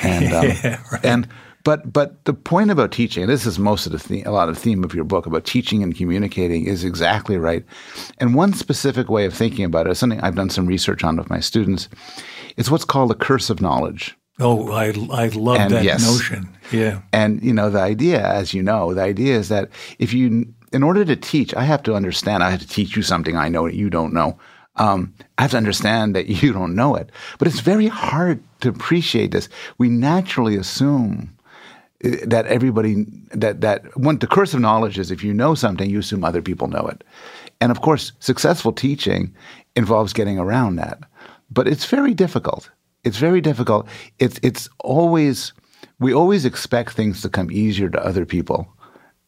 and 0.03 0.33
um, 0.33 0.45
yeah, 0.65 0.83
right. 0.91 1.05
and 1.05 1.29
but 1.65 1.93
but 1.93 2.25
the 2.25 2.33
point 2.33 2.71
about 2.71 2.93
teaching, 2.93 3.23
and 3.23 3.33
this 3.33 3.47
is 3.47 3.59
most 3.59 3.87
of 3.87 3.93
the 3.93 3.99
theme, 3.99 4.27
a 4.27 4.31
lot 4.31 4.49
of 4.49 4.55
the 4.55 4.61
theme 4.61 4.85
of 4.85 4.95
your 4.95 5.05
book 5.05 5.27
about 5.27 5.45
teaching 5.45 5.83
and 5.83 5.97
communicating 5.97 6.67
is 6.67 6.85
exactly 6.85 7.37
right. 7.37 7.65
And 8.19 8.35
one 8.35 8.53
specific 8.53 9.09
way 9.09 9.25
of 9.25 9.35
thinking 9.35 9.65
about 9.65 9.87
it 9.87 9.91
is 9.91 9.99
something 9.99 10.21
I've 10.21 10.37
done 10.37 10.51
some 10.51 10.67
research 10.67 11.05
on 11.05 11.17
with 11.17 11.31
my 11.31 11.41
students. 11.41 11.89
It's 12.57 12.71
what's 12.71 12.85
called 12.85 13.11
the 13.11 13.15
curse 13.15 13.51
of 13.51 13.61
knowledge. 13.61 14.17
Oh, 14.39 14.73
I 14.73 14.87
I 15.13 15.29
love 15.29 15.59
and 15.59 15.73
that 15.73 15.85
yes. 15.85 16.07
notion. 16.07 16.49
Yeah. 16.73 17.03
And 17.13 17.43
you 17.43 17.53
know 17.53 17.69
the 17.69 17.81
idea, 17.81 18.27
as 18.27 18.55
you 18.55 18.63
know, 18.63 18.95
the 18.95 19.03
idea 19.03 19.37
is 19.37 19.49
that 19.51 19.69
if 19.99 20.15
you, 20.15 20.47
in 20.73 20.83
order 20.83 21.05
to 21.05 21.17
teach, 21.17 21.55
I 21.55 21.65
have 21.65 21.83
to 21.85 21.95
understand. 21.95 22.43
I 22.43 22.51
have 22.51 22.61
to 22.61 22.69
teach 22.69 22.97
you 22.97 23.03
something 23.03 23.37
I 23.37 23.49
know 23.49 23.67
that 23.67 23.77
you 23.77 23.91
don't 23.91 24.15
know. 24.15 24.39
Um, 24.77 25.13
I 25.37 25.43
have 25.43 25.51
to 25.51 25.57
understand 25.59 26.17
that 26.17 26.27
you 26.43 26.53
don't 26.53 26.75
know 26.75 26.95
it. 26.95 27.11
But 27.39 27.49
it's 27.49 27.61
very 27.61 27.89
hard 27.89 28.43
to 28.61 28.71
appreciate 28.71 29.33
this. 29.33 29.49
We 29.77 29.91
naturally 29.91 30.57
assume 30.57 31.37
that 32.03 32.47
everybody 32.47 33.05
that 33.31 33.61
that 33.61 33.97
one 33.97 34.19
the 34.19 34.27
curse 34.27 34.55
of 34.55 34.61
knowledge 34.61 34.99
is 34.99 35.11
if 35.11 35.23
you 35.23 35.35
know 35.35 35.55
something 35.55 35.91
you 35.91 35.99
assume 35.99 36.25
other 36.25 36.43
people 36.43 36.69
know 36.69 36.87
it. 36.87 37.05
And 37.61 37.71
of 37.71 37.83
course 37.83 38.13
successful 38.21 38.73
teaching 38.73 39.35
involves 39.77 40.13
getting 40.13 40.39
around 40.39 40.77
that. 40.77 40.99
But 41.51 41.69
it's 41.69 41.85
very 41.85 42.15
difficult. 42.15 42.71
It's 43.05 43.19
very 43.19 43.41
difficult. 43.41 43.87
It's 44.19 44.41
it's 44.43 44.69
always 44.79 45.53
we 45.99 46.15
always 46.15 46.45
expect 46.45 46.93
things 46.93 47.21
to 47.23 47.29
come 47.29 47.51
easier 47.51 47.91
to 47.91 48.07
other 48.07 48.25
people 48.25 48.67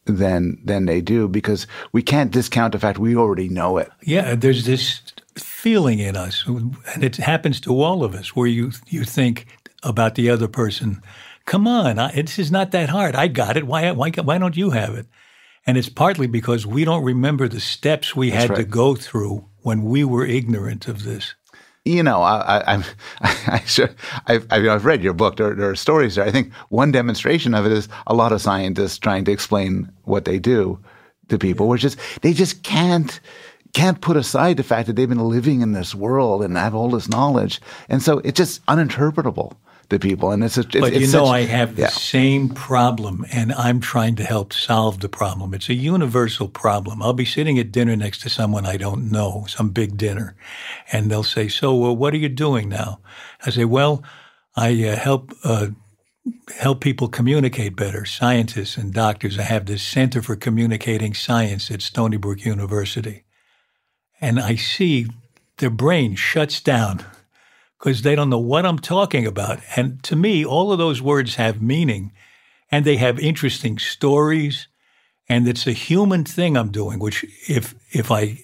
than 0.05 0.59
than 0.65 0.85
they 0.85 0.99
do 0.99 1.27
because 1.27 1.67
we 1.91 2.01
can't 2.01 2.31
discount 2.31 2.71
the 2.71 2.79
fact 2.79 2.97
we 2.97 3.15
already 3.15 3.49
know 3.49 3.77
it. 3.77 3.89
Yeah 4.01 4.33
there's 4.35 4.65
this 4.65 5.01
feeling 5.35 5.99
in 5.99 6.15
us 6.15 6.45
and 6.47 7.03
it 7.03 7.17
happens 7.17 7.59
to 7.59 7.83
all 7.83 8.03
of 8.03 8.15
us 8.15 8.35
where 8.35 8.47
you 8.47 8.71
you 8.87 9.03
think 9.03 9.45
about 9.83 10.15
the 10.15 10.29
other 10.29 10.47
person 10.47 11.01
Come 11.45 11.67
on, 11.67 11.99
I, 11.99 12.13
this 12.21 12.39
is 12.39 12.51
not 12.51 12.71
that 12.71 12.89
hard. 12.89 13.15
I 13.15 13.27
got 13.27 13.57
it. 13.57 13.67
Why, 13.67 13.91
why, 13.91 14.11
why 14.11 14.37
don't 14.37 14.57
you 14.57 14.71
have 14.71 14.95
it? 14.95 15.07
And 15.65 15.77
it's 15.77 15.89
partly 15.89 16.27
because 16.27 16.65
we 16.65 16.85
don't 16.85 17.03
remember 17.03 17.47
the 17.47 17.59
steps 17.59 18.15
we 18.15 18.29
That's 18.29 18.43
had 18.43 18.49
right. 18.51 18.57
to 18.57 18.63
go 18.63 18.95
through 18.95 19.45
when 19.61 19.83
we 19.83 20.03
were 20.03 20.25
ignorant 20.25 20.87
of 20.87 21.03
this. 21.03 21.35
You 21.85 22.01
know, 22.01 22.21
I, 22.21 22.75
I, 22.75 22.83
I, 23.21 23.61
I've, 24.27 24.47
I've 24.51 24.85
read 24.85 25.03
your 25.03 25.13
book. 25.13 25.35
There, 25.35 25.53
there 25.53 25.69
are 25.69 25.75
stories 25.75 26.15
there. 26.15 26.25
I 26.25 26.31
think 26.31 26.53
one 26.69 26.91
demonstration 26.91 27.53
of 27.53 27.65
it 27.65 27.71
is 27.73 27.89
a 28.07 28.13
lot 28.13 28.31
of 28.31 28.41
scientists 28.41 28.97
trying 28.97 29.25
to 29.25 29.31
explain 29.31 29.91
what 30.03 30.25
they 30.25 30.39
do 30.39 30.79
to 31.29 31.37
people, 31.37 31.67
which 31.67 31.83
is 31.83 31.97
they 32.21 32.33
just 32.33 32.63
can't 32.63 33.19
can't 33.73 34.01
put 34.01 34.15
aside 34.15 34.57
the 34.57 34.63
fact 34.63 34.85
that 34.85 34.95
they've 34.95 35.09
been 35.09 35.17
living 35.17 35.61
in 35.61 35.71
this 35.71 35.95
world 35.95 36.43
and 36.43 36.55
have 36.55 36.75
all 36.75 36.91
this 36.91 37.09
knowledge, 37.09 37.59
and 37.89 38.03
so 38.03 38.19
it's 38.19 38.37
just 38.37 38.63
uninterpretable 38.67 39.55
to 39.93 39.99
people. 39.99 40.31
And 40.31 40.43
it's, 40.43 40.57
a, 40.57 40.61
it's 40.61 40.79
but 40.79 40.93
you 40.93 41.01
know, 41.01 41.05
such, 41.05 41.27
I 41.27 41.41
have 41.41 41.75
the 41.75 41.87
same 41.87 42.49
problem, 42.49 43.25
and 43.31 43.53
I'm 43.53 43.79
trying 43.79 44.15
to 44.17 44.23
help 44.23 44.53
solve 44.53 44.99
the 44.99 45.09
problem. 45.09 45.53
It's 45.53 45.69
a 45.69 45.73
universal 45.73 46.47
problem. 46.47 47.01
I'll 47.01 47.13
be 47.13 47.25
sitting 47.25 47.57
at 47.57 47.71
dinner 47.71 47.95
next 47.95 48.21
to 48.21 48.29
someone 48.29 48.65
I 48.65 48.77
don't 48.77 49.09
know, 49.11 49.45
some 49.47 49.69
big 49.69 49.97
dinner, 49.97 50.35
and 50.91 51.09
they'll 51.09 51.23
say, 51.23 51.47
"So, 51.47 51.73
well, 51.73 51.95
what 51.95 52.13
are 52.13 52.17
you 52.17 52.29
doing 52.29 52.69
now?" 52.69 52.99
I 53.45 53.49
say, 53.49 53.65
"Well, 53.65 54.03
I 54.55 54.83
uh, 54.83 54.95
help." 54.97 55.33
Uh, 55.43 55.67
help 56.59 56.79
people 56.79 57.09
communicate 57.09 57.75
better, 57.75 58.05
scientists 58.05 58.77
and 58.77 58.93
doctors. 58.93 59.37
I 59.37 59.41
have 59.43 59.65
this 59.65 59.83
Center 59.83 60.21
for 60.21 60.37
Communicating 60.37 61.13
Science 61.13 61.69
at 61.69 61.81
Stony 61.81 62.15
Brook 62.15 62.45
University. 62.45 63.25
And 64.21 64.39
I 64.39 64.55
see 64.55 65.07
their 65.57 65.69
brain 65.69 66.15
shuts 66.15 66.61
down 66.61 67.03
because 67.83 68.01
they 68.03 68.15
don't 68.15 68.29
know 68.29 68.37
what 68.37 68.65
I'm 68.65 68.79
talking 68.79 69.27
about. 69.27 69.59
And 69.75 70.01
to 70.03 70.15
me, 70.15 70.45
all 70.45 70.71
of 70.71 70.77
those 70.77 71.01
words 71.01 71.35
have 71.35 71.61
meaning 71.61 72.13
and 72.71 72.85
they 72.85 72.95
have 72.95 73.19
interesting 73.19 73.77
stories. 73.77 74.69
And 75.27 75.45
it's 75.49 75.67
a 75.67 75.73
human 75.73 76.23
thing 76.23 76.55
I'm 76.55 76.71
doing, 76.71 76.99
which 76.99 77.25
if 77.49 77.75
if 77.91 78.09
I 78.09 78.39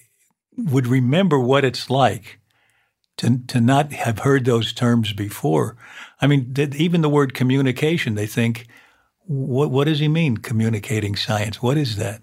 would 0.58 0.86
remember 0.86 1.38
what 1.38 1.64
it's 1.64 1.88
like 1.88 2.38
to 3.16 3.38
to 3.46 3.62
not 3.62 3.92
have 3.92 4.18
heard 4.18 4.44
those 4.44 4.74
terms 4.74 5.14
before. 5.14 5.78
I 6.20 6.26
mean, 6.26 6.54
even 6.76 7.00
the 7.00 7.08
word 7.08 7.32
communication, 7.32 8.16
they 8.16 8.26
think, 8.26 8.66
what 9.24 9.70
what 9.70 9.86
does 9.86 10.00
he 10.00 10.08
mean? 10.08 10.36
Communicating 10.36 11.16
science? 11.16 11.62
What 11.62 11.78
is 11.78 11.96
that? 11.96 12.20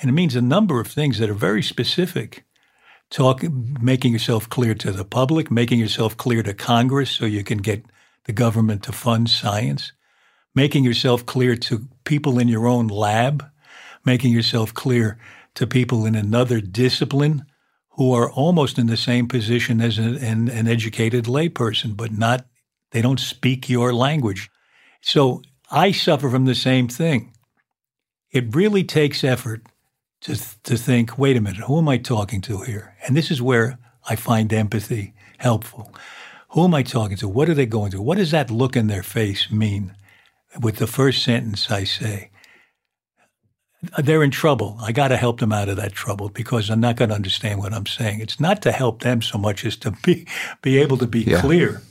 And 0.00 0.08
it 0.08 0.14
means 0.14 0.34
a 0.34 0.42
number 0.42 0.80
of 0.80 0.88
things 0.88 1.18
that 1.18 1.30
are 1.30 1.34
very 1.34 1.62
specific 1.62 2.44
talk, 3.12 3.42
making 3.42 4.12
yourself 4.12 4.48
clear 4.48 4.74
to 4.74 4.90
the 4.90 5.04
public, 5.04 5.50
making 5.50 5.78
yourself 5.78 6.16
clear 6.16 6.42
to 6.42 6.54
Congress 6.54 7.10
so 7.10 7.26
you 7.26 7.44
can 7.44 7.58
get 7.58 7.84
the 8.24 8.32
government 8.32 8.82
to 8.84 8.92
fund 8.92 9.28
science, 9.28 9.92
making 10.54 10.82
yourself 10.82 11.24
clear 11.26 11.54
to 11.54 11.86
people 12.04 12.38
in 12.38 12.48
your 12.48 12.66
own 12.66 12.88
lab, 12.88 13.44
making 14.04 14.32
yourself 14.32 14.72
clear 14.72 15.18
to 15.54 15.66
people 15.66 16.06
in 16.06 16.14
another 16.14 16.60
discipline 16.60 17.44
who 17.90 18.14
are 18.14 18.30
almost 18.30 18.78
in 18.78 18.86
the 18.86 18.96
same 18.96 19.28
position 19.28 19.80
as 19.82 19.98
an, 19.98 20.16
an, 20.16 20.48
an 20.48 20.66
educated 20.66 21.26
layperson, 21.26 21.94
but 21.94 22.10
not, 22.10 22.46
they 22.92 23.02
don't 23.02 23.20
speak 23.20 23.68
your 23.68 23.92
language. 23.92 24.50
So 25.02 25.42
I 25.70 25.92
suffer 25.92 26.30
from 26.30 26.46
the 26.46 26.54
same 26.54 26.88
thing. 26.88 27.34
It 28.30 28.56
really 28.56 28.84
takes 28.84 29.22
effort 29.22 29.66
to, 30.22 30.36
to 30.62 30.76
think, 30.76 31.18
wait 31.18 31.36
a 31.36 31.40
minute, 31.40 31.62
who 31.64 31.78
am 31.78 31.88
I 31.88 31.98
talking 31.98 32.40
to 32.42 32.60
here? 32.62 32.96
And 33.06 33.16
this 33.16 33.30
is 33.30 33.42
where 33.42 33.78
I 34.08 34.16
find 34.16 34.52
empathy 34.52 35.14
helpful. 35.38 35.92
Who 36.50 36.64
am 36.64 36.74
I 36.74 36.82
talking 36.82 37.16
to? 37.18 37.28
What 37.28 37.48
are 37.48 37.54
they 37.54 37.66
going 37.66 37.90
through? 37.90 38.02
What 38.02 38.18
does 38.18 38.30
that 38.30 38.50
look 38.50 38.76
in 38.76 38.86
their 38.86 39.02
face 39.02 39.50
mean? 39.50 39.96
With 40.60 40.76
the 40.76 40.86
first 40.86 41.24
sentence 41.24 41.70
I 41.70 41.84
say, 41.84 42.30
they're 43.98 44.22
in 44.22 44.30
trouble. 44.30 44.76
I 44.80 44.92
got 44.92 45.08
to 45.08 45.16
help 45.16 45.40
them 45.40 45.52
out 45.52 45.68
of 45.68 45.76
that 45.76 45.92
trouble 45.92 46.28
because 46.28 46.70
I'm 46.70 46.80
not 46.80 46.96
going 46.96 47.08
to 47.08 47.14
understand 47.14 47.58
what 47.58 47.72
I'm 47.72 47.86
saying. 47.86 48.20
It's 48.20 48.38
not 48.38 48.62
to 48.62 48.70
help 48.70 49.02
them 49.02 49.22
so 49.22 49.38
much 49.38 49.64
as 49.64 49.76
to 49.78 49.90
be 50.04 50.26
be 50.60 50.78
able 50.78 50.98
to 50.98 51.06
be 51.06 51.22
yeah. 51.22 51.40
clear. 51.40 51.82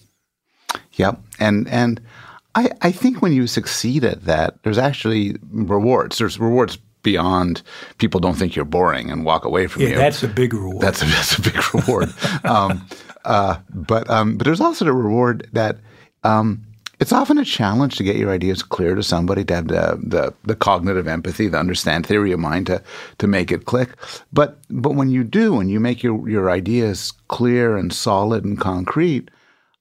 Yep. 0.93 1.19
And 1.39 1.67
and 1.67 1.99
I 2.55 2.69
I 2.81 2.91
think 2.91 3.21
when 3.21 3.33
you 3.33 3.47
succeed 3.47 4.05
at 4.05 4.23
that, 4.25 4.63
there's 4.63 4.77
actually 4.77 5.35
rewards. 5.51 6.19
There's 6.19 6.39
rewards 6.39 6.77
beyond 7.03 7.61
people 7.97 8.19
don't 8.19 8.35
think 8.35 8.55
you're 8.55 8.65
boring 8.65 9.09
and 9.09 9.25
walk 9.25 9.45
away 9.45 9.67
from 9.67 9.83
you. 9.83 9.89
yeah, 9.89 9.93
you. 9.93 9.99
That's 9.99 10.23
a 10.23 10.27
big 10.27 10.53
reward. 10.53 10.81
That's 10.81 11.01
a, 11.01 11.05
that's 11.17 11.37
a 11.37 11.41
big 11.41 11.73
reward. 11.73 12.13
um, 12.43 12.87
uh, 13.25 13.57
but 13.69 14.09
um, 14.09 14.37
but 14.37 14.45
there's 14.45 14.61
also 14.61 14.85
the 14.85 14.93
reward 14.93 15.47
that 15.53 15.77
um, 16.23 16.65
it's 17.01 17.11
often 17.11 17.39
a 17.39 17.45
challenge 17.45 17.95
to 17.95 18.03
get 18.03 18.15
your 18.15 18.29
ideas 18.29 18.61
clear 18.61 18.93
to 18.93 19.01
somebody, 19.01 19.43
to 19.45 19.55
have 19.55 19.67
the, 19.69 19.99
the, 20.03 20.33
the 20.43 20.55
cognitive 20.55 21.07
empathy, 21.07 21.47
the 21.47 21.57
understand 21.57 22.05
theory 22.05 22.31
of 22.31 22.39
mind 22.39 22.67
to 22.67 22.81
to 23.17 23.27
make 23.27 23.51
it 23.51 23.65
click. 23.65 23.89
But 24.31 24.59
but 24.69 24.93
when 24.93 25.09
you 25.09 25.23
do, 25.23 25.59
and 25.59 25.69
you 25.69 25.79
make 25.79 26.03
your 26.03 26.29
your 26.29 26.51
ideas 26.51 27.11
clear 27.27 27.75
and 27.75 27.91
solid 27.91 28.45
and 28.45 28.59
concrete, 28.59 29.29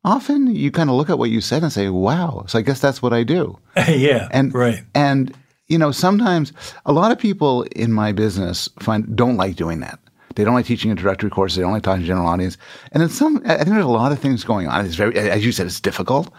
often 0.03 0.55
you 0.55 0.71
kind 0.71 0.89
of 0.89 0.97
look 0.97 1.11
at 1.11 1.19
what 1.19 1.29
you 1.29 1.43
said 1.43 1.63
and 1.63 1.71
say, 1.71 1.91
"Wow!" 1.91 2.45
So 2.49 2.59
I 2.59 2.63
guess 2.63 2.81
that's 2.81 3.03
what 3.03 3.13
I 3.13 3.23
do. 3.23 3.59
yeah, 3.89 4.29
and 4.31 4.55
right. 4.55 4.83
And 4.95 5.37
you 5.71 5.79
know, 5.79 5.93
sometimes 5.93 6.53
a 6.85 6.93
lot 6.93 7.11
of 7.13 7.19
people 7.19 7.63
in 7.77 7.93
my 7.93 8.13
business 8.13 8.69
find 8.81 9.17
don't 9.17 9.37
like 9.37 9.57
doing 9.57 9.81
that. 9.81 9.99
They 10.35 10.45
don't 10.45 10.55
like 10.55 10.67
teaching 10.67 10.91
introductory 10.91 11.31
courses. 11.31 11.57
They 11.57 11.63
don't 11.63 11.73
like 11.73 11.83
talking 11.83 12.03
to 12.03 12.07
general 12.07 12.27
audience. 12.29 12.57
And 12.93 13.01
then 13.01 13.09
some, 13.09 13.43
I 13.45 13.57
think 13.57 13.71
there's 13.71 13.85
a 13.85 13.89
lot 13.89 14.13
of 14.13 14.19
things 14.21 14.45
going 14.45 14.69
on. 14.69 14.87
It's 14.87 14.95
very, 14.95 15.17
as 15.19 15.45
you 15.45 15.53
said, 15.53 15.67
it's 15.67 15.81
difficult. 15.81 16.33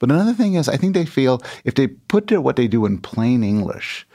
But 0.00 0.10
another 0.10 0.32
thing 0.34 0.54
is, 0.54 0.68
I 0.68 0.76
think 0.76 0.94
they 0.94 1.06
feel 1.06 1.40
if 1.64 1.74
they 1.74 1.86
put 1.88 2.26
their, 2.26 2.40
what 2.40 2.56
they 2.56 2.66
do 2.68 2.86
in 2.86 2.98
plain 2.98 3.44
English, 3.44 4.06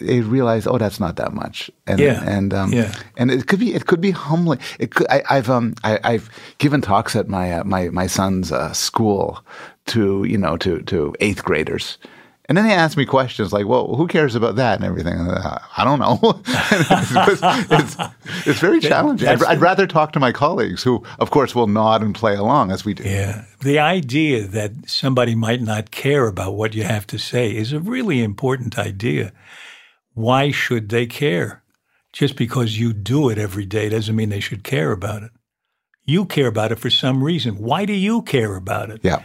they 0.00 0.20
realize, 0.20 0.66
oh, 0.66 0.76
that's 0.78 1.00
not 1.00 1.16
that 1.16 1.32
much, 1.32 1.70
and 1.86 2.00
Yeah. 2.00 2.22
and 2.26 2.52
um, 2.52 2.72
Yeah. 2.72 2.92
and 3.16 3.30
it 3.30 3.46
could 3.46 3.60
be 3.60 3.74
it 3.74 3.86
could 3.86 4.00
be 4.00 4.10
humbling. 4.10 4.58
It 4.80 4.90
could, 4.94 5.06
I, 5.08 5.22
I've 5.30 5.48
um 5.48 5.74
I, 5.84 6.00
I've 6.02 6.28
given 6.58 6.80
talks 6.80 7.14
at 7.16 7.28
my 7.28 7.52
uh, 7.60 7.64
my 7.64 7.90
my 7.90 8.08
son's 8.08 8.50
uh, 8.50 8.72
school 8.72 9.44
to 9.86 10.24
you 10.24 10.36
know 10.36 10.56
to 10.58 10.82
to 10.82 11.14
eighth 11.20 11.44
graders. 11.44 11.96
And 12.46 12.58
then 12.58 12.66
they 12.66 12.74
ask 12.74 12.96
me 12.98 13.06
questions 13.06 13.54
like, 13.54 13.66
"Well, 13.66 13.94
who 13.94 14.06
cares 14.06 14.34
about 14.34 14.56
that 14.56 14.76
and 14.76 14.84
everything?" 14.84 15.14
And, 15.14 15.30
uh, 15.30 15.58
I 15.76 15.84
don't 15.84 15.98
know. 15.98 16.18
it's, 16.46 17.40
it's, 17.70 17.96
it's 18.46 18.60
very 18.60 18.80
challenging. 18.80 19.28
I'd, 19.28 19.42
I'd 19.44 19.60
rather 19.60 19.86
talk 19.86 20.12
to 20.12 20.20
my 20.20 20.30
colleagues, 20.30 20.82
who, 20.82 21.02
of 21.18 21.30
course, 21.30 21.54
will 21.54 21.66
nod 21.66 22.02
and 22.02 22.14
play 22.14 22.34
along 22.34 22.70
as 22.70 22.84
we 22.84 22.92
do. 22.92 23.02
Yeah. 23.04 23.46
The 23.60 23.78
idea 23.78 24.46
that 24.46 24.72
somebody 24.86 25.34
might 25.34 25.62
not 25.62 25.90
care 25.90 26.26
about 26.26 26.54
what 26.54 26.74
you 26.74 26.82
have 26.82 27.06
to 27.08 27.18
say 27.18 27.50
is 27.50 27.72
a 27.72 27.80
really 27.80 28.22
important 28.22 28.78
idea. 28.78 29.32
Why 30.12 30.50
should 30.50 30.90
they 30.90 31.06
care? 31.06 31.62
Just 32.12 32.36
because 32.36 32.78
you 32.78 32.92
do 32.92 33.30
it 33.30 33.38
every 33.38 33.66
day 33.66 33.88
doesn't 33.88 34.14
mean 34.14 34.28
they 34.28 34.38
should 34.40 34.62
care 34.62 34.92
about 34.92 35.22
it. 35.22 35.30
You 36.04 36.26
care 36.26 36.46
about 36.46 36.72
it 36.72 36.78
for 36.78 36.90
some 36.90 37.24
reason. 37.24 37.54
Why 37.54 37.86
do 37.86 37.94
you 37.94 38.20
care 38.22 38.54
about 38.54 38.90
it? 38.90 39.00
Yeah. 39.02 39.22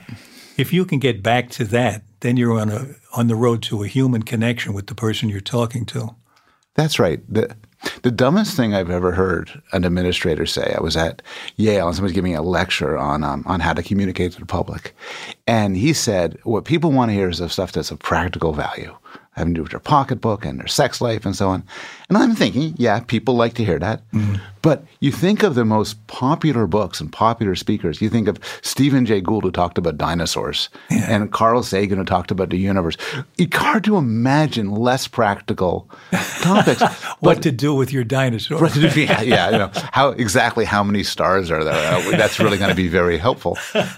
If 0.57 0.71
you 0.73 0.85
can 0.85 0.99
get 0.99 1.21
back 1.21 1.49
to 1.51 1.65
that, 1.65 2.03
then 2.21 2.37
you're 2.37 2.59
on 2.59 2.69
a 2.69 2.95
on 3.15 3.27
the 3.27 3.35
road 3.35 3.61
to 3.63 3.83
a 3.83 3.87
human 3.87 4.23
connection 4.23 4.73
with 4.73 4.87
the 4.87 4.95
person 4.95 5.29
you're 5.29 5.39
talking 5.39 5.85
to. 5.87 6.15
That's 6.75 6.99
right. 6.99 7.21
The, 7.27 7.55
the 8.03 8.11
dumbest 8.11 8.55
thing 8.55 8.73
I've 8.73 8.89
ever 8.89 9.11
heard 9.11 9.61
an 9.73 9.83
administrator 9.83 10.45
say, 10.45 10.73
I 10.77 10.81
was 10.81 10.95
at 10.95 11.21
Yale 11.57 11.87
and 11.87 11.95
somebody 11.95 12.11
was 12.11 12.15
giving 12.15 12.35
a 12.35 12.41
lecture 12.41 12.97
on, 12.97 13.23
um, 13.23 13.43
on 13.45 13.59
how 13.59 13.73
to 13.73 13.83
communicate 13.83 14.33
to 14.33 14.39
the 14.39 14.45
public. 14.45 14.95
And 15.45 15.75
he 15.75 15.91
said, 15.93 16.37
what 16.43 16.63
people 16.63 16.91
want 16.91 17.09
to 17.09 17.13
hear 17.13 17.29
is 17.29 17.39
the 17.39 17.49
stuff 17.49 17.71
that's 17.73 17.91
of 17.91 17.99
practical 17.99 18.53
value, 18.53 18.95
having 19.39 19.55
to 19.55 19.57
do 19.59 19.63
with 19.63 19.71
their 19.71 19.79
pocketbook 19.79 20.45
and 20.45 20.59
their 20.59 20.67
sex 20.67 21.01
life 21.01 21.25
and 21.25 21.35
so 21.35 21.49
on. 21.49 21.63
And 22.09 22.17
I'm 22.17 22.35
thinking, 22.35 22.75
yeah, 22.77 22.99
people 22.99 23.35
like 23.35 23.55
to 23.55 23.65
hear 23.65 23.79
that. 23.79 24.03
But 24.61 24.83
you 24.99 25.11
think 25.11 25.41
of 25.41 25.55
the 25.55 25.63
most 25.65 26.05
popular 26.07 26.67
books 26.67 26.99
and 27.01 27.11
popular 27.11 27.55
speakers. 27.55 28.01
You 28.01 28.09
think 28.09 28.27
of 28.27 28.37
Stephen 28.61 29.05
Jay 29.05 29.21
Gould, 29.21 29.43
who 29.43 29.51
talked 29.51 29.77
about 29.77 29.97
dinosaurs, 29.97 30.69
and 30.89 31.31
Carl 31.31 31.63
Sagan, 31.63 31.97
who 31.97 32.03
talked 32.05 32.29
about 32.31 32.49
the 32.49 32.57
universe. 32.57 32.97
It's 33.37 33.55
hard 33.55 33.83
to 33.85 33.95
imagine 33.97 34.69
less 34.71 35.07
practical 35.07 35.89
topics. 36.41 36.81
What 37.19 37.41
to 37.43 37.51
do 37.51 37.73
with 37.73 37.91
your 37.93 38.03
dinosaur? 38.03 38.59
yeah, 38.95 39.21
yeah. 39.21 39.49
You 39.49 39.57
know, 39.57 39.71
how 39.93 40.09
exactly 40.09 40.65
how 40.65 40.83
many 40.83 41.03
stars 41.03 41.49
are 41.49 41.63
there? 41.63 41.73
Uh, 41.95 42.11
That's 42.11 42.39
really 42.39 42.57
going 42.57 42.69
to 42.69 42.75
be 42.75 42.87
very 42.89 43.17
helpful. 43.17 43.57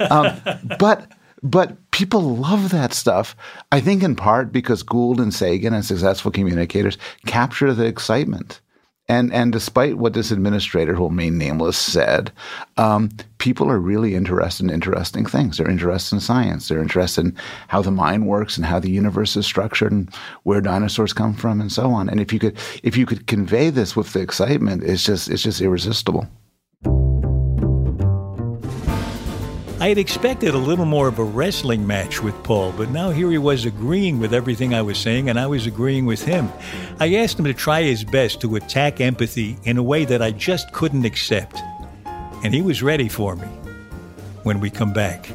Um, 0.09 0.39
but 0.79 1.11
but 1.43 1.75
people 2.01 2.35
love 2.35 2.71
that 2.71 2.95
stuff. 2.95 3.35
I 3.71 3.79
think 3.79 4.01
in 4.01 4.15
part 4.15 4.51
because 4.51 4.81
Gould 4.81 5.19
and 5.19 5.31
Sagan 5.31 5.71
and 5.71 5.85
successful 5.85 6.31
communicators 6.31 6.97
capture 7.27 7.75
the 7.75 7.85
excitement. 7.85 8.59
And 9.07 9.31
and 9.31 9.51
despite 9.51 9.99
what 9.99 10.13
this 10.13 10.31
administrator, 10.31 10.95
who 10.95 11.01
will 11.01 11.09
remain 11.11 11.37
nameless, 11.37 11.77
said, 11.77 12.31
um, 12.77 13.11
people 13.37 13.69
are 13.69 13.77
really 13.77 14.15
interested 14.15 14.63
in 14.63 14.71
interesting 14.71 15.27
things. 15.27 15.57
They're 15.57 15.69
interested 15.69 16.15
in 16.15 16.21
science. 16.21 16.67
They're 16.67 16.81
interested 16.81 17.25
in 17.25 17.37
how 17.67 17.83
the 17.83 17.91
mind 17.91 18.25
works 18.25 18.57
and 18.57 18.65
how 18.65 18.79
the 18.79 18.89
universe 18.89 19.35
is 19.35 19.45
structured 19.45 19.91
and 19.91 20.11
where 20.41 20.59
dinosaurs 20.59 21.13
come 21.13 21.35
from 21.35 21.61
and 21.61 21.71
so 21.71 21.91
on. 21.91 22.09
And 22.09 22.19
if 22.19 22.33
you 22.33 22.39
could 22.39 22.57
if 22.81 22.97
you 22.97 23.05
could 23.05 23.27
convey 23.27 23.69
this 23.69 23.95
with 23.95 24.13
the 24.13 24.21
excitement, 24.21 24.83
it's 24.83 25.05
just 25.05 25.29
it's 25.29 25.43
just 25.43 25.61
irresistible. 25.61 26.27
I 29.81 29.87
had 29.89 29.97
expected 29.97 30.53
a 30.53 30.59
little 30.59 30.85
more 30.85 31.07
of 31.07 31.17
a 31.17 31.23
wrestling 31.23 31.87
match 31.87 32.21
with 32.21 32.35
Paul, 32.43 32.71
but 32.73 32.91
now 32.91 33.09
here 33.09 33.31
he 33.31 33.39
was 33.39 33.65
agreeing 33.65 34.19
with 34.19 34.31
everything 34.31 34.75
I 34.75 34.83
was 34.83 34.99
saying, 34.99 35.27
and 35.27 35.39
I 35.39 35.47
was 35.47 35.65
agreeing 35.65 36.05
with 36.05 36.23
him. 36.23 36.51
I 36.99 37.15
asked 37.15 37.39
him 37.39 37.45
to 37.45 37.53
try 37.55 37.81
his 37.81 38.03
best 38.03 38.39
to 38.41 38.57
attack 38.57 39.01
empathy 39.01 39.57
in 39.63 39.79
a 39.79 39.83
way 39.83 40.05
that 40.05 40.21
I 40.21 40.29
just 40.29 40.71
couldn't 40.71 41.03
accept. 41.03 41.59
And 42.43 42.53
he 42.53 42.61
was 42.61 42.83
ready 42.83 43.09
for 43.09 43.35
me 43.35 43.47
when 44.43 44.59
we 44.59 44.69
come 44.69 44.93
back. 44.93 45.25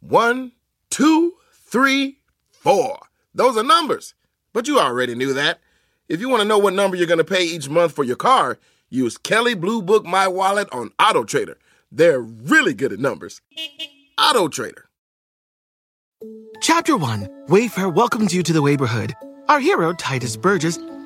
One, 0.00 0.50
two, 0.90 1.34
three, 1.52 2.18
four. 2.50 2.98
Those 3.32 3.56
are 3.56 3.62
numbers. 3.62 4.14
But 4.52 4.66
you 4.66 4.80
already 4.80 5.14
knew 5.14 5.32
that. 5.34 5.60
If 6.10 6.20
you 6.20 6.28
want 6.28 6.42
to 6.42 6.48
know 6.48 6.58
what 6.58 6.74
number 6.74 6.96
you're 6.96 7.06
going 7.06 7.18
to 7.18 7.24
pay 7.24 7.44
each 7.44 7.68
month 7.68 7.92
for 7.92 8.02
your 8.02 8.16
car, 8.16 8.58
use 8.88 9.16
Kelley 9.16 9.54
Blue 9.54 9.80
Book 9.80 10.04
My 10.04 10.26
Wallet 10.26 10.68
on 10.72 10.90
Auto 10.98 11.22
Trader. 11.22 11.56
They're 11.92 12.20
really 12.20 12.74
good 12.74 12.92
at 12.92 12.98
numbers. 12.98 13.40
Auto 14.20 14.48
Trader. 14.48 14.88
Chapter 16.62 16.96
1 16.96 17.28
Wayfair 17.48 17.94
welcomes 17.94 18.34
you 18.34 18.42
to 18.42 18.52
the 18.52 18.60
neighborhood. 18.60 19.14
Our 19.48 19.60
hero, 19.60 19.92
Tituss 19.92 20.40
Burgess, 20.40 20.80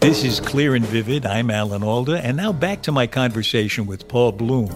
This 0.00 0.24
is 0.24 0.40
Clear 0.40 0.74
and 0.74 0.84
Vivid. 0.84 1.24
I'm 1.26 1.50
Alan 1.50 1.82
Alda, 1.82 2.24
and 2.24 2.36
now 2.36 2.52
back 2.52 2.82
to 2.82 2.92
my 2.92 3.06
conversation 3.06 3.86
with 3.86 4.06
Paul 4.08 4.32
Bloom. 4.32 4.70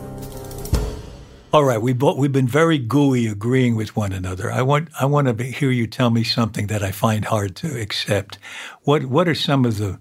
All 1.53 1.65
right, 1.65 1.81
we 1.81 1.93
both, 1.93 2.17
we've 2.17 2.33
been 2.33 2.49
very 2.49 2.79
gooey 2.79 3.27
agreeing 3.27 3.77
with 3.77 3.95
one 3.95 4.13
another. 4.13 4.51
I 4.51 4.63
want 4.63 4.89
I 4.99 5.05
want 5.05 5.37
to 5.39 5.45
hear 5.45 5.71
you 5.71 5.87
tell 5.87 6.11
me 6.11 6.25
something 6.25 6.69
that 6.69 6.83
I 6.83 6.91
find 6.91 7.25
hard 7.27 7.55
to 7.57 7.81
accept. 7.81 8.39
What 8.83 9.07
what 9.07 9.29
are 9.29 9.35
some 9.35 9.65
of 9.65 9.79
the 9.79 9.99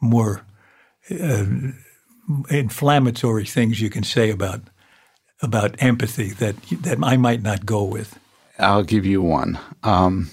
more 0.00 0.46
uh, 1.10 1.46
inflammatory 2.48 3.44
things 3.46 3.80
you 3.80 3.90
can 3.90 4.04
say 4.04 4.30
about 4.30 4.60
about 5.42 5.82
empathy 5.82 6.30
that 6.34 6.56
that 6.82 6.98
I 7.02 7.16
might 7.16 7.42
not 7.42 7.66
go 7.66 7.82
with? 7.82 8.18
I'll 8.58 8.84
give 8.84 9.04
you 9.04 9.20
one. 9.20 9.58
Um, 9.82 10.30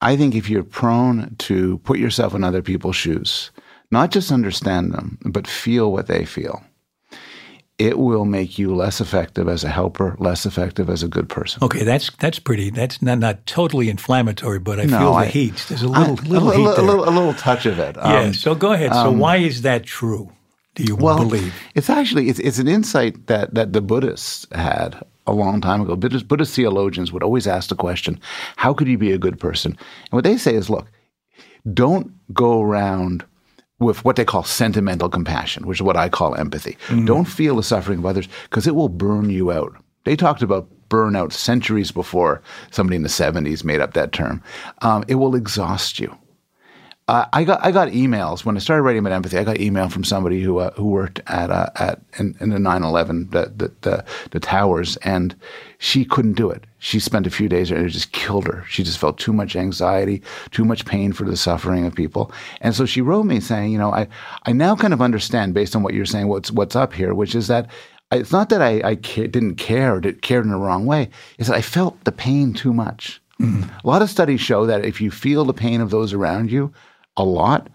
I 0.00 0.16
think 0.16 0.34
if 0.34 0.48
you're 0.48 0.62
prone 0.64 1.34
to 1.38 1.78
put 1.78 1.98
yourself 1.98 2.34
in 2.34 2.44
other 2.44 2.62
people's 2.62 2.96
shoes, 2.96 3.50
not 3.90 4.10
just 4.10 4.30
understand 4.32 4.92
them, 4.92 5.18
but 5.24 5.46
feel 5.46 5.90
what 5.92 6.06
they 6.06 6.24
feel, 6.24 6.62
it 7.78 7.98
will 7.98 8.24
make 8.24 8.58
you 8.58 8.74
less 8.74 9.00
effective 9.00 9.48
as 9.48 9.62
a 9.64 9.68
helper, 9.68 10.16
less 10.18 10.44
effective 10.46 10.90
as 10.90 11.02
a 11.02 11.08
good 11.08 11.28
person. 11.28 11.62
Okay, 11.62 11.84
that's 11.84 12.10
that's 12.18 12.38
pretty. 12.40 12.70
That's 12.70 13.00
not 13.02 13.18
not 13.18 13.46
totally 13.46 13.88
inflammatory, 13.88 14.58
but 14.58 14.80
I 14.80 14.84
No, 14.84 14.98
feel 14.98 15.12
the 15.12 15.18
I- 15.18 15.26
heat. 15.26 15.64
There's 15.68 15.82
a 15.84 15.88
I- 15.88 16.10
little 16.10 16.48
a, 16.50 16.56
heat 16.56 16.58
little, 16.60 16.64
there. 16.74 16.84
a, 16.84 16.86
little, 16.86 17.08
a 17.08 17.10
little 17.10 17.34
touch 17.34 17.66
of 17.66 17.78
it. 17.78 17.96
yeah. 17.96 18.20
Um, 18.20 18.34
so 18.34 18.54
go 18.54 18.72
ahead. 18.72 18.92
So 18.92 19.10
why 19.12 19.36
is 19.36 19.62
that 19.62 19.84
true? 19.84 20.30
Do 20.74 20.84
you 20.84 20.96
well, 20.96 21.18
believe? 21.18 21.54
it's 21.74 21.90
actually 21.90 22.28
it's, 22.28 22.38
it's 22.40 22.58
an 22.58 22.68
insight 22.68 23.26
that 23.26 23.54
that 23.54 23.72
the 23.72 23.80
Buddhists 23.80 24.46
had 24.52 25.02
a 25.28 25.32
long 25.32 25.60
time 25.60 25.80
ago. 25.80 25.94
Buddhist, 25.94 26.26
Buddhist 26.26 26.54
theologians 26.56 27.12
would 27.12 27.22
always 27.22 27.46
ask 27.46 27.68
the 27.68 27.76
question, 27.76 28.18
"How 28.56 28.74
could 28.74 28.88
you 28.88 28.98
be 28.98 29.12
a 29.12 29.18
good 29.18 29.38
person?" 29.38 29.72
And 29.72 30.12
what 30.12 30.24
they 30.24 30.36
say 30.36 30.54
is, 30.54 30.70
"Look, 30.70 30.86
don't 31.72 32.10
go 32.32 32.62
around." 32.62 33.24
With 33.80 34.04
what 34.04 34.16
they 34.16 34.24
call 34.24 34.42
sentimental 34.42 35.08
compassion, 35.08 35.64
which 35.64 35.78
is 35.78 35.82
what 35.82 35.96
I 35.96 36.08
call 36.08 36.34
empathy. 36.34 36.76
Don't 37.04 37.26
feel 37.26 37.54
the 37.54 37.62
suffering 37.62 38.00
of 38.00 38.06
others 38.06 38.26
because 38.50 38.66
it 38.66 38.74
will 38.74 38.88
burn 38.88 39.30
you 39.30 39.52
out. 39.52 39.72
They 40.04 40.16
talked 40.16 40.42
about 40.42 40.66
burnout 40.88 41.32
centuries 41.32 41.92
before 41.92 42.42
somebody 42.72 42.96
in 42.96 43.04
the 43.04 43.08
70s 43.08 43.62
made 43.62 43.80
up 43.80 43.92
that 43.94 44.10
term. 44.10 44.42
Um, 44.82 45.04
it 45.06 45.14
will 45.14 45.36
exhaust 45.36 46.00
you. 46.00 46.12
Uh, 47.08 47.24
I 47.32 47.42
got 47.44 47.64
I 47.64 47.72
got 47.72 47.88
emails 47.88 48.44
when 48.44 48.54
I 48.54 48.58
started 48.58 48.82
writing 48.82 48.98
about 48.98 49.14
empathy. 49.14 49.38
I 49.38 49.44
got 49.44 49.58
email 49.58 49.88
from 49.88 50.04
somebody 50.04 50.42
who 50.42 50.58
uh, 50.58 50.72
who 50.74 50.84
worked 50.84 51.22
at 51.26 51.50
uh, 51.50 51.70
at 51.76 52.02
in, 52.18 52.36
in 52.38 52.50
the 52.50 52.58
9/11 52.58 53.30
the, 53.30 53.50
the 53.56 53.72
the 53.80 54.04
the 54.30 54.38
towers, 54.38 54.98
and 54.98 55.34
she 55.78 56.04
couldn't 56.04 56.34
do 56.34 56.50
it. 56.50 56.64
She 56.80 57.00
spent 57.00 57.26
a 57.26 57.30
few 57.30 57.48
days 57.48 57.70
there, 57.70 57.78
and 57.78 57.86
it 57.86 57.90
just 57.90 58.12
killed 58.12 58.46
her. 58.46 58.62
She 58.68 58.82
just 58.82 58.98
felt 58.98 59.16
too 59.16 59.32
much 59.32 59.56
anxiety, 59.56 60.22
too 60.50 60.66
much 60.66 60.84
pain 60.84 61.14
for 61.14 61.24
the 61.24 61.36
suffering 61.36 61.86
of 61.86 61.94
people, 61.94 62.30
and 62.60 62.74
so 62.74 62.84
she 62.84 63.00
wrote 63.00 63.24
me 63.24 63.40
saying, 63.40 63.72
you 63.72 63.78
know, 63.78 63.90
I 63.90 64.06
I 64.44 64.52
now 64.52 64.76
kind 64.76 64.92
of 64.92 65.00
understand 65.00 65.54
based 65.54 65.74
on 65.74 65.82
what 65.82 65.94
you're 65.94 66.04
saying 66.04 66.28
what's 66.28 66.50
what's 66.50 66.76
up 66.76 66.92
here, 66.92 67.14
which 67.14 67.34
is 67.34 67.48
that. 67.48 67.70
It's 68.10 68.32
not 68.32 68.48
that 68.48 68.62
I, 68.62 68.80
I 68.82 68.94
didn't 68.94 69.56
care 69.56 69.96
or 69.96 70.00
did, 70.00 70.22
cared 70.22 70.46
in 70.46 70.50
the 70.50 70.56
wrong 70.56 70.86
way. 70.86 71.10
It's 71.38 71.50
that 71.50 71.56
I 71.58 71.60
felt 71.60 72.02
the 72.04 72.10
pain 72.10 72.54
too 72.54 72.72
much. 72.72 73.20
A 73.38 73.86
lot 73.86 74.00
of 74.00 74.08
studies 74.08 74.40
show 74.40 74.64
that 74.64 74.86
if 74.86 74.98
you 74.98 75.10
feel 75.10 75.44
the 75.44 75.52
pain 75.52 75.82
of 75.82 75.90
those 75.90 76.14
around 76.14 76.50
you 76.50 76.72
a 77.18 77.24
lot, 77.24 77.68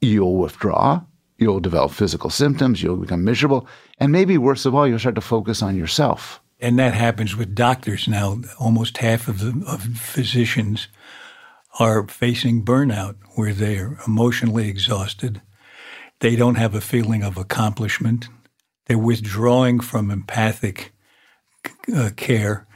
you'll 0.00 0.36
withdraw, 0.36 1.02
you'll 1.38 1.60
develop 1.60 1.92
physical 1.92 2.30
symptoms, 2.30 2.82
you'll 2.82 2.96
become 2.96 3.24
miserable, 3.24 3.66
and 3.98 4.12
maybe 4.12 4.38
worst 4.38 4.66
of 4.66 4.74
all, 4.74 4.86
you'll 4.86 4.98
start 4.98 5.14
to 5.16 5.20
focus 5.20 5.62
on 5.62 5.76
yourself. 5.76 6.40
And 6.60 6.78
that 6.78 6.94
happens 6.94 7.36
with 7.36 7.54
doctors 7.54 8.08
now. 8.08 8.40
Almost 8.58 8.98
half 8.98 9.28
of 9.28 9.40
the 9.40 9.64
of 9.66 9.82
physicians 9.98 10.88
are 11.78 12.06
facing 12.06 12.64
burnout 12.64 13.16
where 13.34 13.52
they're 13.52 13.98
emotionally 14.06 14.68
exhausted. 14.68 15.42
They 16.20 16.36
don't 16.36 16.54
have 16.54 16.74
a 16.74 16.80
feeling 16.80 17.22
of 17.22 17.36
accomplishment. 17.36 18.28
They're 18.86 18.96
withdrawing 18.96 19.80
from 19.80 20.10
empathic 20.10 20.92
uh, 21.94 22.10
care 22.16 22.66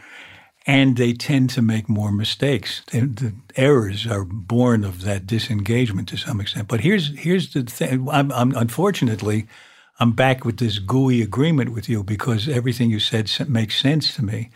and 0.69 0.99
they 0.99 1.15
tend 1.15 1.49
to 1.49 1.63
make 1.63 1.89
more 1.89 2.13
mistakes. 2.13 2.83
The, 2.93 3.01
the, 3.01 3.33
errors 3.57 4.07
are 4.07 4.25
born 4.25 4.85
of 4.85 5.01
that 5.01 5.27
disengagement 5.27 6.09
to 6.11 6.19
some 6.19 6.41
extent. 6.43 6.69
But 6.69 6.83
here's 6.83 7.19
here's 7.19 7.55
the 7.55 7.63
thing. 7.63 8.07
I'm, 8.11 8.31
I'm, 8.31 8.55
unfortunately, 8.55 9.49
I'm 9.99 10.13
back 10.13 10.45
with 10.45 10.59
this 10.59 10.79
gooey 10.79 11.23
agreement 11.23 11.73
with 11.73 11.89
you 11.89 12.05
because 12.05 12.49
everything 12.49 12.91
you 12.91 13.01
said 13.01 13.31
makes 13.49 13.81
sense 13.81 14.15
to 14.17 14.23
me. 14.23 14.51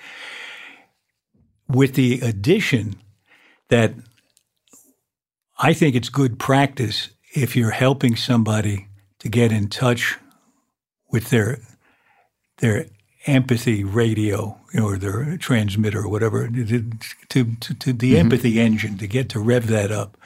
With 1.66 1.94
the 1.94 2.20
addition 2.20 2.96
that 3.70 3.94
I 5.59 5.72
think 5.72 5.96
it's 5.96 6.11
good 6.11 6.38
practice 6.38 7.09
if 7.35 7.57
you're 7.57 7.70
helping 7.70 8.16
somebody 8.16 8.88
to 9.20 9.31
get 9.31 9.51
in 9.51 9.68
touch 9.68 10.18
with 11.11 11.31
their 11.31 11.61
their 12.59 12.87
empathy 13.27 13.83
radio 13.83 14.59
or 14.80 14.96
their 14.96 15.37
transmitter 15.37 16.00
or 16.00 16.08
whatever 16.08 16.48
to, 16.48 16.90
to, 17.28 17.44
to, 17.56 17.74
to 17.74 17.92
the 17.92 18.12
mm-hmm. 18.12 18.16
empathy 18.16 18.61
engine 18.61 18.98
to 18.98 19.06
get 19.06 19.28
to 19.30 19.40
rev 19.40 19.66
that 19.66 19.90
up. 19.90 20.16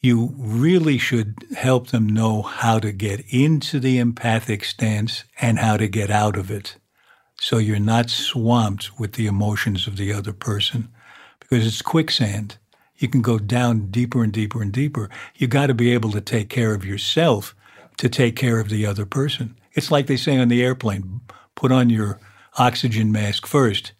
You 0.00 0.34
really 0.36 0.98
should 0.98 1.34
help 1.56 1.88
them 1.88 2.06
know 2.06 2.42
how 2.42 2.78
to 2.78 2.92
get 2.92 3.24
into 3.30 3.80
the 3.80 3.98
empathic 3.98 4.64
stance 4.64 5.24
and 5.40 5.58
how 5.58 5.78
to 5.78 5.88
get 5.88 6.10
out 6.10 6.36
of 6.36 6.50
it. 6.50 6.76
So 7.40 7.58
you're 7.58 7.78
not 7.80 8.10
swamped 8.10 8.98
with 8.98 9.14
the 9.14 9.26
emotions 9.26 9.86
of 9.86 9.96
the 9.96 10.12
other 10.12 10.32
person 10.32 10.88
because 11.40 11.66
it's 11.66 11.82
quicksand. 11.82 12.58
You 12.96 13.08
can 13.08 13.22
go 13.22 13.38
down 13.38 13.90
deeper 13.90 14.22
and 14.22 14.32
deeper 14.32 14.62
and 14.62 14.72
deeper. 14.72 15.10
You 15.34 15.46
got 15.46 15.66
to 15.66 15.74
be 15.74 15.92
able 15.92 16.10
to 16.12 16.20
take 16.20 16.48
care 16.48 16.74
of 16.74 16.84
yourself 16.84 17.54
to 17.96 18.08
take 18.08 18.36
care 18.36 18.60
of 18.60 18.68
the 18.68 18.86
other 18.86 19.06
person. 19.06 19.56
It's 19.72 19.90
like 19.90 20.06
they 20.06 20.16
say 20.16 20.38
on 20.38 20.48
the 20.48 20.62
airplane 20.62 21.20
put 21.54 21.72
on 21.72 21.90
your 21.90 22.20
oxygen 22.56 23.12
mask 23.12 23.46
first 23.46 23.92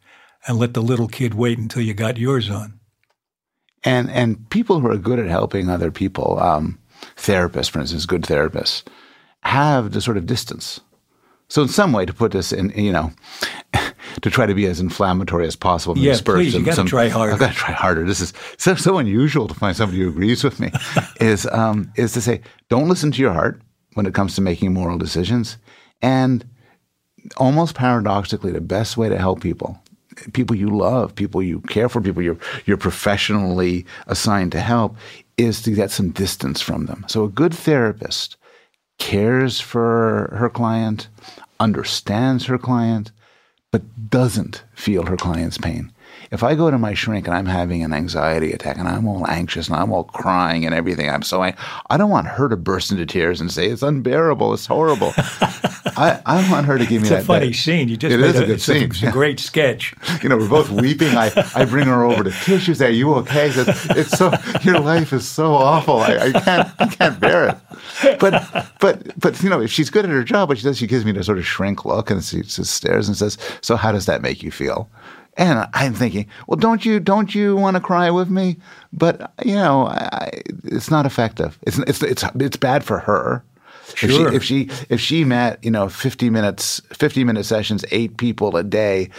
and 0.47 0.59
let 0.59 0.75
the 0.75 0.83
little 0.83 1.09
kid 1.09 1.35
wait 1.35 1.59
until 1.59 1.83
you 1.83 1.95
got 1.95 2.19
yours 2.19 2.51
on. 2.51 2.79
And 3.83 4.11
and 4.11 4.49
people 4.51 4.81
who 4.81 4.91
are 4.91 4.97
good 4.97 5.19
at 5.19 5.27
helping 5.27 5.69
other 5.69 5.91
people, 5.91 6.39
um, 6.41 6.79
therapists, 7.17 7.71
for 7.71 7.81
instance, 7.81 8.07
good 8.07 8.23
therapists, 8.23 8.83
have 9.43 9.93
the 9.93 10.01
sort 10.01 10.17
of 10.17 10.27
distance. 10.27 10.81
So 11.49 11.63
in 11.63 11.69
some 11.69 11.93
way, 11.93 12.07
to 12.07 12.13
put 12.13 12.33
this 12.33 12.53
in, 12.53 12.71
you 12.71 12.93
know, 12.93 13.13
to 14.23 14.31
try 14.31 14.47
to 14.47 14.55
be 14.55 14.67
as 14.67 14.81
inflammatory 14.81 15.47
as 15.47 15.57
possible. 15.57 15.97
Yeah, 15.99 16.17
please, 16.25 16.55
you 16.55 16.65
got 16.65 16.77
to 16.77 16.85
try 16.85 17.09
harder. 17.09 17.35
I've 17.35 17.39
got 17.39 17.53
to 17.53 17.57
try 17.57 17.73
harder. 17.73 18.07
This 18.07 18.21
is 18.21 18.33
so, 18.57 18.75
so 18.75 18.99
unusual 18.99 19.47
to 19.49 19.55
find 19.55 19.77
somebody 19.77 20.01
who 20.01 20.09
agrees 20.09 20.43
with 20.43 20.59
me. 20.59 20.73
is 21.21 21.47
um, 21.47 21.93
is 21.97 22.13
to 22.15 22.21
say, 22.21 22.41
don't 22.71 22.89
listen 22.89 23.13
to 23.13 23.21
your 23.21 23.33
heart 23.33 23.61
when 23.93 24.07
it 24.07 24.15
comes 24.15 24.35
to 24.37 24.41
making 24.41 24.73
moral 24.73 24.97
decisions, 24.97 25.59
and 26.01 26.45
almost 27.37 27.75
paradoxically, 27.75 28.53
the 28.53 28.61
best 28.61 28.97
way 28.97 29.09
to 29.09 29.19
help 29.19 29.41
people, 29.41 29.79
people 30.33 30.57
you 30.57 30.69
love, 30.69 31.15
people 31.15 31.43
you 31.43 31.61
care 31.63 31.89
for, 31.89 32.01
people 32.01 32.23
you're, 32.23 32.39
you're 32.67 32.77
professionally 32.77 33.87
assigned 34.07 34.53
to 34.53 34.61
help, 34.61 34.97
is 35.37 35.63
to 35.63 35.73
get 35.73 35.91
some 35.91 36.11
distance 36.11 36.61
from 36.61 36.87
them. 36.87 37.05
So 37.09 37.25
a 37.25 37.29
good 37.29 37.55
therapist 37.55 38.37
cares 38.99 39.61
for 39.61 40.35
her 40.37 40.49
client, 40.49 41.09
understands 41.59 42.47
her 42.47 42.59
client, 42.59 43.11
but 43.73 43.83
doesn't 44.09 44.63
feel 44.75 45.07
her 45.07 45.17
client's 45.17 45.59
pain. 45.59 45.93
If 46.35 46.43
I 46.43 46.57
go 46.57 46.69
to 46.69 46.79
my 46.79 46.95
shrink 46.95 47.29
and 47.29 47.37
I'm 47.37 47.47
having 47.47 47.85
an 47.85 47.93
anxiety 47.93 48.51
attack 48.51 48.77
and 48.77 48.89
I'm 48.89 49.07
all 49.07 49.25
anxious 49.29 49.69
and 49.69 49.77
I'm 49.77 49.93
all 49.93 50.03
crying 50.03 50.67
and 50.67 50.75
everything, 50.75 51.09
I'm 51.09 51.23
so 51.23 51.45
I, 51.45 51.55
I 51.91 51.97
don't 51.97 52.11
want 52.11 52.27
her 52.27 52.49
to 52.49 52.57
burst 52.57 52.91
into 52.91 53.07
tears 53.07 53.41
and 53.41 53.53
say 53.53 53.69
it's 53.69 53.83
unbearable, 53.83 54.53
it's 54.53 54.67
horrible. 54.67 55.13
I, 55.97 56.21
I 56.27 56.51
want 56.51 56.67
her 56.67 56.77
to 56.77 56.85
give 56.87 57.03
me 57.03 57.09
it's 57.09 57.11
that. 57.11 57.19
It's 57.19 57.25
a 57.25 57.27
funny 57.27 57.49
that, 57.51 57.55
scene. 57.55 57.89
You 57.89 57.97
just 57.97 58.13
it 58.13 58.21
is 58.21 58.35
a, 58.35 58.43
a 58.43 58.47
good 58.47 58.55
it's 58.57 58.65
scene. 58.65 58.83
A, 58.83 58.87
it's 58.87 59.03
a 59.05 59.11
great 59.13 59.39
sketch. 59.39 59.95
you 60.25 60.29
know, 60.29 60.37
we're 60.37 60.49
both 60.49 60.71
weeping. 60.71 61.17
I, 61.17 61.31
I 61.55 61.65
bring 61.67 61.87
her 61.87 62.03
over 62.03 62.25
to 62.25 62.33
tissues. 62.33 62.83
Are 62.83 62.91
you 62.91 63.15
okay? 63.15 63.53
Says, 63.53 63.69
it's 63.91 64.19
so 64.19 64.33
your 64.63 64.81
life 64.81 65.13
is 65.13 65.29
so 65.29 65.55
awful. 65.55 65.99
I, 65.99 66.17
I 66.17 66.33
can't 66.33 66.69
I 66.81 66.87
can't 66.89 67.21
bear 67.21 67.49
it. 67.51 68.19
But 68.19 68.73
but 68.81 69.21
but 69.21 69.41
you 69.41 69.51
know, 69.51 69.61
if 69.61 69.71
she's 69.71 69.89
good 69.89 70.05
at 70.05 70.11
her 70.11 70.25
job, 70.25 70.49
what 70.49 70.59
she 70.59 70.65
does, 70.65 70.79
she 70.79 70.89
gives 70.89 71.05
me 71.05 71.13
the 71.13 71.23
sort 71.23 71.39
of 71.39 71.47
shrink 71.47 71.85
look 71.85 72.11
and 72.11 72.25
she 72.25 72.43
just 72.43 72.73
stares 72.73 73.07
and 73.07 73.17
says, 73.17 73.39
"So 73.61 73.77
how 73.77 73.93
does 73.93 74.07
that 74.07 74.21
make 74.21 74.43
you 74.43 74.51
feel?" 74.51 74.91
And 75.37 75.69
I'm 75.75 75.95
thinking, 75.95 76.27
well, 76.47 76.57
don't 76.57 76.85
you 76.85 77.01
don't 77.01 77.35
you 77.35 77.57
want 77.57 77.77
to 77.77 77.81
cry 77.81 78.11
with 78.11 78.31
me? 78.31 78.57
But 78.93 79.33
you 79.45 79.55
know, 79.55 79.89
I, 79.89 80.31
it's 80.65 80.91
not 80.91 81.07
effective. 81.07 81.59
It's 81.63 81.79
it's 81.79 82.03
it's 82.03 82.25
it's 82.39 82.57
bad 82.57 82.85
for 82.85 83.01
her. 83.01 83.45
Sure. 83.95 84.33
If 84.33 84.43
she, 84.43 84.65
if 84.65 84.71
she 84.71 84.87
if 84.89 85.01
she 85.01 85.25
met 85.25 85.63
you 85.63 85.71
know 85.71 85.89
50 85.89 86.31
minutes 86.31 86.81
50 86.93 87.25
minute 87.25 87.45
sessions, 87.45 87.85
eight 87.91 88.17
people 88.17 88.57
a 88.57 88.63
day, 88.63 89.11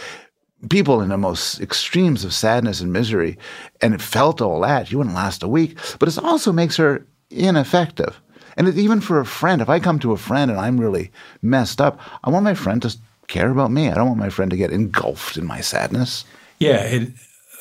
people 0.70 1.00
in 1.02 1.10
the 1.10 1.18
most 1.18 1.60
extremes 1.60 2.24
of 2.24 2.32
sadness 2.32 2.80
and 2.80 2.92
misery, 2.92 3.38
and 3.82 3.94
it 3.94 4.00
felt 4.00 4.40
all 4.40 4.60
that, 4.60 4.88
she 4.88 4.96
wouldn't 4.96 5.14
last 5.14 5.42
a 5.42 5.48
week. 5.48 5.78
But 5.98 6.08
it 6.08 6.18
also 6.18 6.52
makes 6.52 6.76
her 6.76 7.06
ineffective. 7.30 8.20
And 8.56 8.68
even 8.74 9.00
for 9.00 9.20
a 9.20 9.26
friend, 9.26 9.60
if 9.60 9.68
I 9.68 9.78
come 9.78 9.98
to 9.98 10.12
a 10.12 10.16
friend 10.16 10.50
and 10.50 10.58
I'm 10.58 10.80
really 10.80 11.12
messed 11.42 11.80
up, 11.80 12.00
I 12.24 12.30
want 12.30 12.44
my 12.44 12.54
friend 12.54 12.80
to 12.82 12.96
care 13.28 13.50
about 13.50 13.70
me. 13.70 13.88
I 13.88 13.94
don't 13.94 14.08
want 14.08 14.18
my 14.18 14.30
friend 14.30 14.50
to 14.50 14.56
get 14.56 14.72
engulfed 14.72 15.36
in 15.36 15.46
my 15.46 15.60
sadness. 15.60 16.24
Yeah, 16.58 16.82
it, 16.82 17.12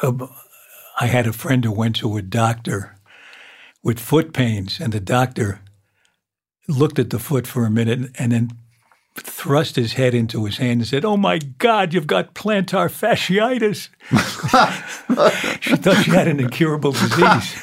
uh, 0.02 0.28
I 1.00 1.08
had 1.08 1.28
a 1.28 1.34
friend 1.34 1.64
who 1.64 1.72
went 1.72 1.98
to 1.98 2.18
a 2.18 2.22
doctor 2.22 2.98
with 3.84 4.00
foot 4.00 4.34
pains, 4.34 4.80
and 4.80 4.94
the 4.94 5.00
doctor 5.00 5.62
looked 6.68 7.00
at 7.00 7.10
the 7.10 7.20
foot 7.20 7.46
for 7.46 7.66
a 7.66 7.72
minute 7.72 8.12
and 8.18 8.32
then 8.32 8.50
thrust 9.18 9.78
his 9.78 9.94
head 9.94 10.14
into 10.14 10.46
his 10.46 10.58
hand 10.58 10.82
and 10.82 10.88
said, 10.88 11.06
"Oh 11.06 11.16
my 11.16 11.38
God, 11.38 11.94
you've 11.94 12.08
got 12.08 12.34
plantar 12.34 12.90
fasciitis." 12.90 13.90
she 15.62 15.76
thought 15.78 16.04
she 16.04 16.12
had 16.12 16.28
an 16.28 16.40
incurable 16.40 16.92
disease. 16.92 17.56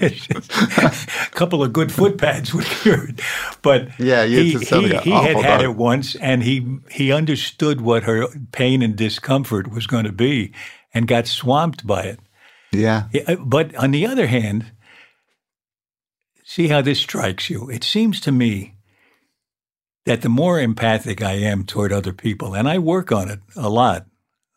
a 0.78 1.30
couple 1.30 1.62
of 1.62 1.72
good 1.72 1.90
foot 1.90 2.18
pads 2.18 2.52
would 2.52 2.66
cure 2.66 3.08
it, 3.08 3.20
but 3.62 3.88
yeah, 3.98 4.24
he, 4.24 4.52
he, 4.58 4.88
he 4.98 5.10
had 5.10 5.36
had 5.38 5.62
it 5.62 5.76
once, 5.76 6.14
and 6.16 6.42
he 6.42 6.78
he 6.90 7.10
understood 7.10 7.80
what 7.80 8.02
her 8.04 8.26
pain 8.52 8.82
and 8.82 8.94
discomfort 8.94 9.70
was 9.70 9.86
going 9.86 10.04
to 10.04 10.12
be, 10.12 10.52
and 10.92 11.08
got 11.08 11.26
swamped 11.26 11.86
by 11.86 12.02
it. 12.02 12.20
Yeah, 12.70 13.08
uh, 13.26 13.36
but 13.36 13.74
on 13.76 13.92
the 13.92 14.06
other 14.06 14.26
hand, 14.26 14.72
see 16.44 16.68
how 16.68 16.82
this 16.82 17.00
strikes 17.00 17.48
you. 17.48 17.70
It 17.70 17.82
seems 17.82 18.20
to 18.20 18.32
me 18.32 18.74
that 20.08 20.22
the 20.22 20.28
more 20.30 20.58
empathic 20.58 21.22
I 21.22 21.32
am 21.32 21.64
toward 21.64 21.92
other 21.92 22.14
people, 22.14 22.54
and 22.54 22.66
I 22.66 22.78
work 22.78 23.12
on 23.12 23.28
it 23.28 23.40
a 23.54 23.68
lot. 23.68 24.06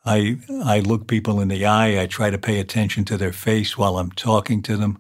I 0.06 0.38
I 0.64 0.80
look 0.80 1.08
people 1.08 1.42
in 1.42 1.50
the 1.50 1.66
eye. 1.66 2.02
I 2.02 2.08
try 2.08 2.30
to 2.30 2.38
pay 2.38 2.58
attention 2.58 3.04
to 3.04 3.18
their 3.18 3.34
face 3.34 3.78
while 3.78 3.98
I'm 3.98 4.12
talking 4.12 4.62
to 4.62 4.78
them. 4.78 4.98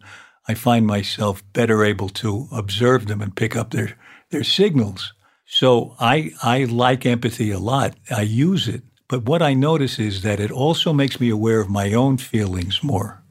I 0.49 0.55
find 0.55 0.85
myself 0.85 1.41
better 1.53 1.85
able 1.85 2.09
to 2.09 2.49
observe 2.51 3.07
them 3.07 3.21
and 3.21 3.33
pick 3.33 3.55
up 3.55 3.71
their 3.71 3.97
their 4.31 4.43
signals. 4.43 5.13
So 5.45 5.95
I 6.01 6.31
I 6.43 6.65
like 6.65 7.05
empathy 7.05 7.51
a 7.51 7.57
lot. 7.57 7.95
I 8.13 8.23
use 8.23 8.67
it, 8.67 8.83
but 9.07 9.23
what 9.23 9.41
I 9.41 9.53
notice 9.53 9.99
is 9.99 10.21
that 10.23 10.41
it 10.41 10.51
also 10.51 10.91
makes 10.91 11.17
me 11.21 11.29
aware 11.29 11.61
of 11.61 11.69
my 11.69 11.93
own 11.93 12.17
feelings 12.17 12.83
more. 12.83 13.23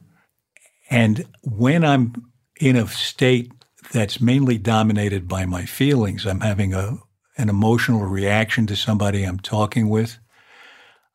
And 0.89 1.27
when 1.43 1.85
I'm 1.85 2.31
in 2.59 2.75
a 2.75 2.87
state 2.87 3.51
that's 3.93 4.19
mainly 4.19 4.57
dominated 4.57 5.27
by 5.27 5.45
my 5.45 5.65
feelings, 5.65 6.25
I'm 6.25 6.41
having 6.41 6.73
a 6.73 6.97
an 7.41 7.49
emotional 7.49 8.05
reaction 8.05 8.67
to 8.67 8.75
somebody 8.75 9.23
I'm 9.23 9.39
talking 9.39 9.89
with, 9.89 10.19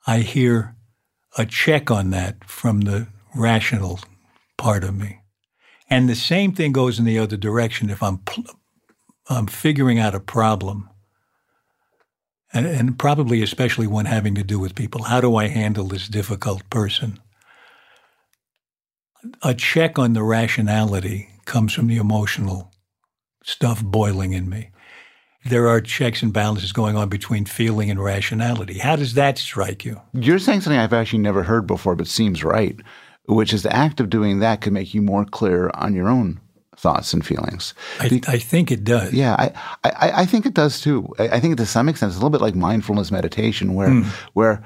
I 0.07 0.19
hear 0.19 0.75
a 1.39 1.47
check 1.47 1.91
on 1.91 2.11
that 2.11 2.45
from 2.45 2.81
the 2.81 3.07
rational 3.35 4.01
part 4.59 4.83
of 4.83 4.97
me. 4.97 5.21
And 5.89 6.09
the 6.09 6.17
same 6.17 6.53
thing 6.53 6.73
goes 6.73 6.99
in 6.99 7.05
the 7.05 7.19
other 7.19 7.37
direction. 7.37 7.91
If 7.91 8.03
I'm, 8.03 8.23
I'm 9.31 9.47
figuring 9.47 10.01
out 10.01 10.17
a 10.17 10.21
problem, 10.21 10.91
and, 12.53 12.67
and 12.67 12.99
probably 12.99 13.41
especially 13.41 13.87
one 13.87 14.07
having 14.07 14.35
to 14.35 14.43
do 14.43 14.59
with 14.59 14.75
people, 14.75 15.05
how 15.05 15.21
do 15.21 15.37
I 15.37 15.47
handle 15.47 15.87
this 15.87 16.09
difficult 16.09 16.69
person? 16.71 17.21
A 19.43 19.55
check 19.55 19.97
on 19.99 20.13
the 20.13 20.25
rationality 20.25 21.29
comes 21.45 21.73
from 21.73 21.87
the 21.87 21.99
emotional 21.99 22.73
stuff 23.45 23.83
boiling 23.83 24.33
in 24.33 24.49
me 24.49 24.71
there 25.49 25.69
are 25.69 25.81
checks 25.81 26.23
and 26.23 26.33
balances 26.33 26.73
going 26.73 26.97
on 26.97 27.09
between 27.09 27.45
feeling 27.45 27.91
and 27.91 28.03
rationality. 28.03 28.79
How 28.79 28.97
does 28.97 29.15
that 29.15 29.39
strike 29.39 29.85
you? 29.85 30.01
You're 30.13 30.39
saying 30.39 30.63
something 30.63 30.79
I've 30.79 30.93
actually 30.93 31.21
never 31.21 31.43
heard 31.43 31.67
before, 31.67 31.95
but 31.95 32.07
seems 32.07 32.45
right, 32.45 32.77
which 33.27 33.53
is 33.53 33.63
the 33.63 33.75
act 33.75 34.01
of 34.01 34.11
doing 34.11 34.41
that 34.41 34.61
could 34.61 34.73
make 34.73 34.95
you 34.95 35.03
more 35.03 35.25
clear 35.25 35.71
on 35.75 35.95
your 35.95 36.09
own 36.09 36.41
thoughts 36.77 37.13
and 37.13 37.25
feelings. 37.25 37.75
I, 38.01 38.21
I 38.29 38.39
think 38.39 38.71
it 38.71 38.85
does. 38.85 39.13
Yeah, 39.13 39.35
I, 39.39 39.53
I, 39.85 40.23
I 40.23 40.27
think 40.27 40.47
it 40.47 40.55
does 40.55 40.81
too. 40.81 41.13
I, 41.19 41.29
I, 41.29 41.41
think 41.41 41.57
to 41.57 41.67
some 41.67 41.89
extent 41.89 42.11
it's 42.11 42.17
a 42.17 42.21
little 42.21 42.31
bit 42.31 42.43
like 42.43 42.55
mindfulness 42.55 43.11
meditation, 43.11 43.75
where 43.75 43.89
mm. 43.89 44.05
where 44.35 44.63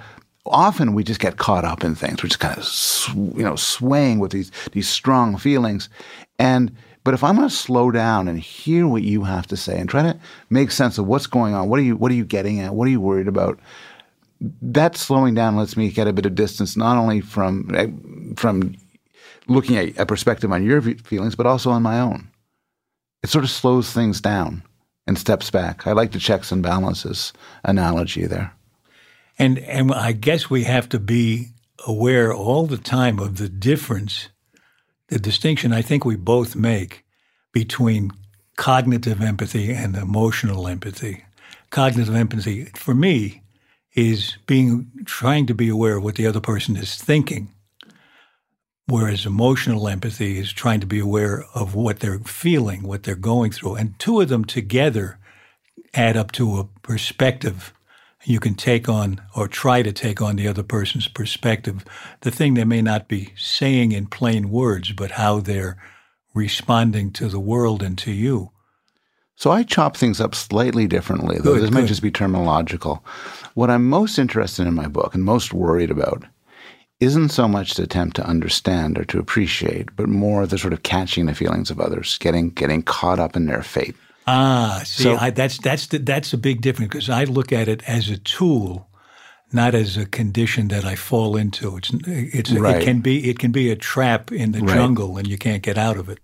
often 0.47 0.95
we 0.95 1.05
just 1.05 1.21
get 1.21 1.37
caught 1.37 1.65
up 1.65 1.85
in 1.85 1.95
things. 1.95 2.23
We're 2.23 2.29
just 2.29 2.41
kind 2.41 2.59
of, 2.59 3.37
you 3.37 3.45
know, 3.45 3.57
swaying 3.57 4.19
with 4.19 4.33
these 4.33 4.51
these 4.73 4.89
strong 4.89 5.37
feelings. 5.37 5.89
And 6.39 6.75
but 7.05 7.15
if 7.15 7.25
I'm 7.25 7.37
going 7.37 7.49
to 7.49 7.55
slow 7.55 7.91
down 7.91 8.29
and 8.29 8.39
hear 8.39 8.87
what 8.87 9.03
you 9.03 9.25
have 9.25 9.47
to 9.49 9.57
say 9.57 9.79
and 9.79 9.89
try 9.89 10.03
to 10.03 10.19
make 10.51 10.71
sense 10.71 10.99
of 10.99 11.07
what's 11.07 11.27
going 11.27 11.55
on, 11.55 11.69
what 11.69 11.79
are 11.79 11.83
you 11.83 11.97
what 11.97 12.11
are 12.13 12.17
you 12.17 12.25
getting 12.25 12.61
at? 12.61 12.75
What 12.75 12.87
are 12.89 12.91
you 12.91 13.01
worried 13.01 13.29
about? 13.29 13.59
That 14.41 14.97
slowing 14.97 15.35
down 15.35 15.57
lets 15.57 15.77
me 15.77 15.91
get 15.91 16.09
a 16.09 16.13
bit 16.13 16.27
of 16.27 16.35
distance, 16.35 16.77
not 16.77 16.97
only 16.97 17.21
from 17.21 17.75
eh, 17.75 17.89
from 18.37 18.75
looking 19.47 19.77
at 19.77 19.99
a 19.99 20.07
perspective 20.07 20.53
on 20.53 20.65
your 20.65 20.81
feelings, 20.81 21.35
but 21.35 21.47
also 21.47 21.71
on 21.71 21.83
my 21.83 22.01
own. 22.01 22.31
It 23.23 23.29
sort 23.29 23.45
of 23.45 23.51
slows 23.51 23.93
things 23.93 24.21
down 24.21 24.63
and 25.07 25.19
steps 25.19 25.51
back. 25.51 25.87
I 25.87 25.93
like 25.93 26.13
the 26.13 26.19
checks 26.19 26.53
and 26.53 26.63
balances 26.63 27.33
analogy 27.65 28.27
there. 28.27 28.53
And 29.39 29.59
and 29.59 29.93
I 29.93 30.13
guess 30.13 30.51
we 30.51 30.65
have 30.65 30.89
to 30.91 30.99
be 30.99 31.49
aware 31.87 32.33
all 32.33 32.67
the 32.67 32.79
time 32.79 33.19
of 33.19 33.37
the 33.37 33.49
difference, 33.49 34.29
the 35.11 35.19
distinction 35.19 35.73
I 35.73 35.83
think 35.83 36.05
we 36.05 36.17
both 36.17 36.57
make 36.57 37.05
between 37.53 38.13
cognitive 38.57 39.21
empathy 39.21 39.73
and 39.73 39.97
emotional 39.97 40.69
empathy. 40.69 41.25
Cognitive 41.71 42.15
empathy 42.15 42.67
for 42.77 42.95
me 42.95 43.43
is 43.95 44.37
being 44.47 44.91
trying 45.05 45.47
to 45.47 45.55
be 45.55 45.69
aware 45.69 45.97
of 45.97 46.05
what 46.05 46.15
the 46.15 46.27
other 46.27 46.41
person 46.41 46.77
is 46.77 46.95
thinking. 46.95 47.53
Whereas 48.87 49.27
emotional 49.27 49.89
empathy 49.89 50.39
is 50.39 50.53
trying 50.53 50.81
to 50.81 50.87
be 50.87 50.99
aware 50.99 51.45
of 51.55 51.75
what 51.75 52.01
they're 52.01 52.19
feeling, 52.21 52.83
what 52.83 53.03
they're 53.03 53.15
going 53.15 53.53
through. 53.53 53.77
And 53.77 53.99
two 53.99 54.21
of 54.21 54.29
them 54.29 54.45
together 54.45 55.19
add 55.95 56.17
up 56.17 56.33
to 56.33 56.59
a 56.59 56.65
perspective 56.83 57.73
you 58.25 58.41
can 58.41 58.55
take 58.55 58.89
on 58.89 59.21
or 59.35 59.49
try 59.49 59.83
to 59.83 59.93
take 59.93 60.21
on 60.21 60.37
the 60.37 60.49
other 60.49 60.63
person's 60.63 61.09
perspective, 61.09 61.85
the 62.21 62.31
thing 62.31 62.55
they 62.55 62.65
may 62.65 62.83
not 62.83 63.09
be 63.09 63.33
saying 63.37 63.93
in 63.93 64.07
plain 64.07 64.51
words, 64.51 64.93
but 64.93 65.13
how 65.13 65.41
they're 65.41 65.77
responding 66.35 67.11
to 67.13 67.29
the 67.29 67.41
world 67.41 67.83
and 67.83 67.97
to 67.99 68.13
you. 68.13 68.51
So 69.37 69.51
I 69.51 69.63
chop 69.63 69.97
things 69.97 70.21
up 70.21 70.35
slightly 70.35 70.87
differently, 70.87 71.39
though 71.39 71.55
Good, 71.55 71.63
this 71.63 71.71
might 71.71 71.87
just 71.87 72.03
be 72.03 72.11
terminological. 72.11 73.01
What 73.55 73.71
I'm 73.71 73.89
most 73.89 74.19
interested 74.19 74.67
in 74.67 74.75
my 74.75 74.87
book 74.87 75.15
and 75.15 75.25
most 75.25 75.55
worried 75.55 75.91
about 75.91 76.25
isn't 77.01 77.31
so 77.31 77.49
much 77.49 77.73
to 77.75 77.83
attempt 77.83 78.17
to 78.17 78.27
understand 78.27 78.99
or 78.99 79.05
to 79.07 79.19
appreciate, 79.19 79.89
but 79.97 80.11
more 80.11 80.47
the 80.47 80.59
sort 80.59 80.75
of 80.75 80.83
catching 80.83 81.25
the 81.25 81.35
feelings 81.35 81.71
of 81.71 81.81
others, 81.81 82.19
getting 82.19 82.51
getting 82.51 82.83
caught 82.83 83.19
up 83.19 83.35
in 83.35 83.47
their 83.47 83.63
fate. 83.63 83.97
Ah, 84.33 84.83
see, 84.85 85.03
So- 85.05 85.17
I, 85.17 85.31
that's 85.31 85.59
that's 85.59 85.87
the, 85.89 85.99
that's 85.99 86.33
a 86.33 86.39
big 86.39 86.61
difference 86.61 86.91
because 86.93 87.11
I 87.11 87.25
look 87.25 87.53
at 87.53 87.67
it 87.69 87.83
as 87.89 88.09
a 88.11 88.17
tool, 88.19 88.89
not 89.53 89.75
as 89.75 89.97
a 89.97 90.07
condition 90.07 90.69
that 90.69 90.85
I 90.85 90.95
fall 90.95 91.37
into. 91.37 91.77
It's 91.77 91.91
it's 92.07 92.53
Right. 92.53 92.81
it 92.81 92.85
can 92.85 93.01
be 93.01 93.29
it 93.29 93.39
can 93.41 93.51
be 93.53 93.71
a 93.71 93.77
trap 93.77 94.31
in 94.31 94.53
the 94.53 94.61
Right. 94.61 94.77
jungle 94.77 95.19
and 95.19 95.27
you 95.27 95.37
can't 95.39 95.63
get 95.63 95.77
out 95.79 95.97
of 95.97 96.09
it. 96.09 96.19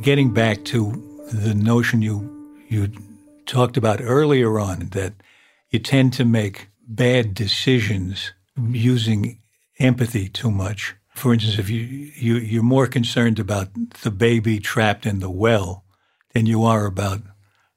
Getting 0.00 0.32
back 0.34 0.64
to 0.66 0.92
the 1.32 1.54
notion 1.54 2.02
you 2.02 2.30
you 2.68 2.88
talked 3.46 3.76
about 3.76 4.00
earlier 4.02 4.58
on 4.58 4.88
that 4.92 5.14
you 5.70 5.78
tend 5.78 6.12
to 6.14 6.24
make 6.24 6.68
bad 6.86 7.34
decisions 7.34 8.32
using 8.56 9.40
empathy 9.78 10.28
too 10.28 10.50
much. 10.50 10.94
For 11.14 11.32
instance, 11.32 11.58
if 11.58 11.70
you, 11.70 11.80
you 11.80 12.36
you're 12.36 12.62
more 12.62 12.86
concerned 12.86 13.38
about 13.38 13.68
the 14.02 14.10
baby 14.10 14.58
trapped 14.58 15.06
in 15.06 15.20
the 15.20 15.30
well 15.30 15.84
than 16.32 16.46
you 16.46 16.64
are 16.64 16.86
about 16.86 17.22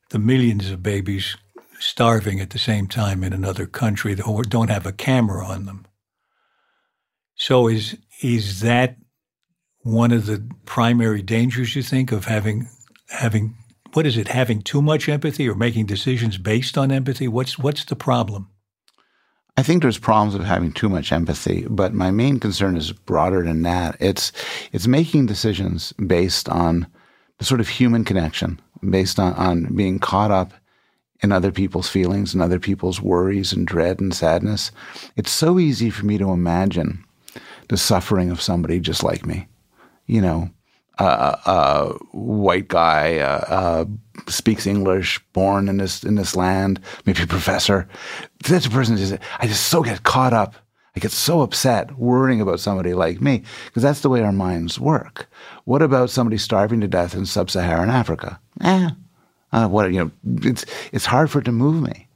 the 0.09 0.19
millions 0.19 0.69
of 0.69 0.81
babies 0.81 1.37
starving 1.79 2.39
at 2.39 2.49
the 2.49 2.59
same 2.59 2.87
time 2.87 3.23
in 3.23 3.33
another 3.33 3.67
country 3.67 4.13
that 4.13 4.47
don't 4.49 4.69
have 4.69 4.85
a 4.85 4.91
camera 4.91 5.45
on 5.45 5.65
them. 5.65 5.85
So 7.35 7.67
is 7.67 7.97
is 8.21 8.61
that 8.61 8.97
one 9.81 10.11
of 10.11 10.25
the 10.25 10.49
primary 10.65 11.21
dangers 11.21 11.75
you 11.75 11.83
think 11.83 12.11
of 12.11 12.25
having 12.25 12.69
having 13.09 13.55
what 13.93 14.05
is 14.05 14.17
it 14.17 14.27
having 14.27 14.61
too 14.61 14.81
much 14.81 15.07
empathy 15.07 15.47
or 15.47 15.55
making 15.55 15.85
decisions 15.85 16.37
based 16.37 16.77
on 16.77 16.91
empathy? 16.91 17.27
What's 17.27 17.59
what's 17.59 17.85
the 17.85 17.95
problem? 17.95 18.49
I 19.57 19.63
think 19.63 19.81
there's 19.81 19.97
problems 19.97 20.35
of 20.35 20.43
having 20.43 20.71
too 20.71 20.87
much 20.87 21.11
empathy, 21.11 21.65
but 21.67 21.91
my 21.93 22.11
main 22.11 22.39
concern 22.39 22.77
is 22.77 22.91
broader 22.91 23.43
than 23.43 23.63
that. 23.63 23.97
It's 23.99 24.31
it's 24.71 24.85
making 24.85 25.25
decisions 25.25 25.93
based 25.93 26.47
on 26.47 26.85
the 27.39 27.45
sort 27.45 27.59
of 27.59 27.67
human 27.67 28.03
connection, 28.03 28.61
based 28.87 29.17
on, 29.19 29.33
on 29.33 29.75
being 29.75 29.97
caught 29.97 30.29
up 30.29 30.53
in 31.21 31.31
other 31.31 31.51
people's 31.51 31.89
feelings 31.89 32.33
and 32.33 32.43
other 32.43 32.59
people's 32.59 33.01
worries 33.01 33.51
and 33.51 33.65
dread 33.65 33.99
and 33.99 34.13
sadness. 34.13 34.71
It's 35.15 35.31
so 35.31 35.57
easy 35.57 35.89
for 35.89 36.05
me 36.05 36.19
to 36.19 36.31
imagine 36.31 37.03
the 37.69 37.77
suffering 37.77 38.29
of 38.29 38.41
somebody 38.41 38.79
just 38.79 39.03
like 39.03 39.25
me. 39.25 39.47
You 40.05 40.21
know, 40.21 40.51
white 42.11 42.67
guy 42.67 43.17
uh, 43.17 43.45
uh, 43.47 43.85
speaks 44.27 44.65
English, 44.65 45.19
born 45.33 45.69
in 45.69 45.77
this 45.77 46.03
in 46.03 46.15
this 46.15 46.35
land, 46.35 46.79
maybe 47.05 47.23
a 47.23 47.27
professor. 47.27 47.87
That's 48.47 48.65
a 48.65 48.69
person 48.69 48.97
just 48.97 49.17
I 49.39 49.47
just 49.47 49.67
so 49.67 49.83
get 49.83 50.03
caught 50.03 50.33
up. 50.33 50.55
I 50.95 50.99
get 50.99 51.11
so 51.11 51.41
upset 51.41 51.95
worrying 51.99 52.41
about 52.41 52.59
somebody 52.59 52.95
like 52.95 53.21
me 53.21 53.43
because 53.65 53.83
that's 53.83 54.01
the 54.01 54.09
way 54.09 54.23
our 54.23 54.31
minds 54.31 54.79
work. 54.79 55.29
What 55.65 55.83
about 55.83 56.09
somebody 56.09 56.39
starving 56.39 56.81
to 56.81 56.87
death 56.87 57.13
in 57.13 57.27
sub-Saharan 57.27 57.91
Africa? 57.91 58.39
Eh, 58.63 58.89
uh, 59.51 59.67
what 59.67 59.93
you 59.93 59.99
know, 59.99 60.11
it's 60.41 60.65
it's 60.91 61.05
hard 61.05 61.29
for 61.29 61.39
it 61.39 61.45
to 61.45 61.51
move 61.51 61.83
me. 61.83 62.07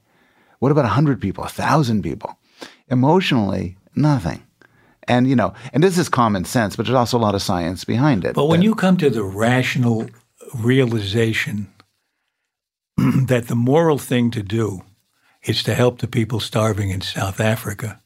What 0.58 0.72
about 0.72 0.86
hundred 0.86 1.20
people, 1.20 1.44
thousand 1.44 2.02
people? 2.02 2.36
Emotionally, 2.88 3.76
nothing. 3.94 4.42
And 5.12 5.28
you 5.28 5.36
know, 5.36 5.52
and 5.74 5.82
this 5.82 5.98
is 5.98 6.08
common 6.08 6.44
sense, 6.46 6.74
but 6.74 6.86
there's 6.86 6.96
also 6.96 7.18
a 7.18 7.26
lot 7.26 7.34
of 7.34 7.42
science 7.42 7.84
behind 7.84 8.24
it. 8.24 8.34
But 8.34 8.46
when 8.46 8.60
that- 8.60 8.64
you 8.64 8.74
come 8.74 8.96
to 8.96 9.10
the 9.10 9.22
rational 9.22 10.08
realization 10.54 11.72
that 12.96 13.48
the 13.48 13.54
moral 13.54 13.98
thing 13.98 14.30
to 14.30 14.42
do 14.42 14.82
is 15.42 15.62
to 15.64 15.74
help 15.74 15.98
the 15.98 16.06
people 16.06 16.40
starving 16.40 16.90
in 16.90 17.02
South 17.02 17.40
Africa, 17.40 18.00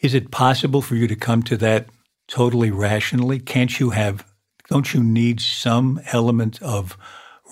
is 0.00 0.14
it 0.14 0.30
possible 0.30 0.80
for 0.80 0.94
you 0.94 1.06
to 1.08 1.16
come 1.16 1.42
to 1.42 1.56
that 1.58 1.88
totally 2.26 2.70
rationally? 2.70 3.38
Can't 3.38 3.78
you 3.78 3.90
have, 3.90 4.24
don't 4.70 4.94
you 4.94 5.02
need 5.02 5.40
some 5.40 6.00
element 6.12 6.62
of 6.62 6.96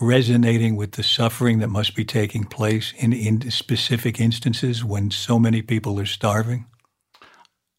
resonating 0.01 0.77
with 0.77 0.93
the 0.93 1.03
suffering 1.03 1.59
that 1.59 1.69
must 1.69 1.95
be 1.95 2.05
taking 2.05 2.45
place 2.45 2.95
in, 2.97 3.13
in 3.13 3.51
specific 3.51 4.21
instances 4.21 4.85
when 4.85 5.11
so 5.11 5.39
many 5.39 5.63
people 5.63 6.01
are 6.01 6.07
starving? 6.07 6.67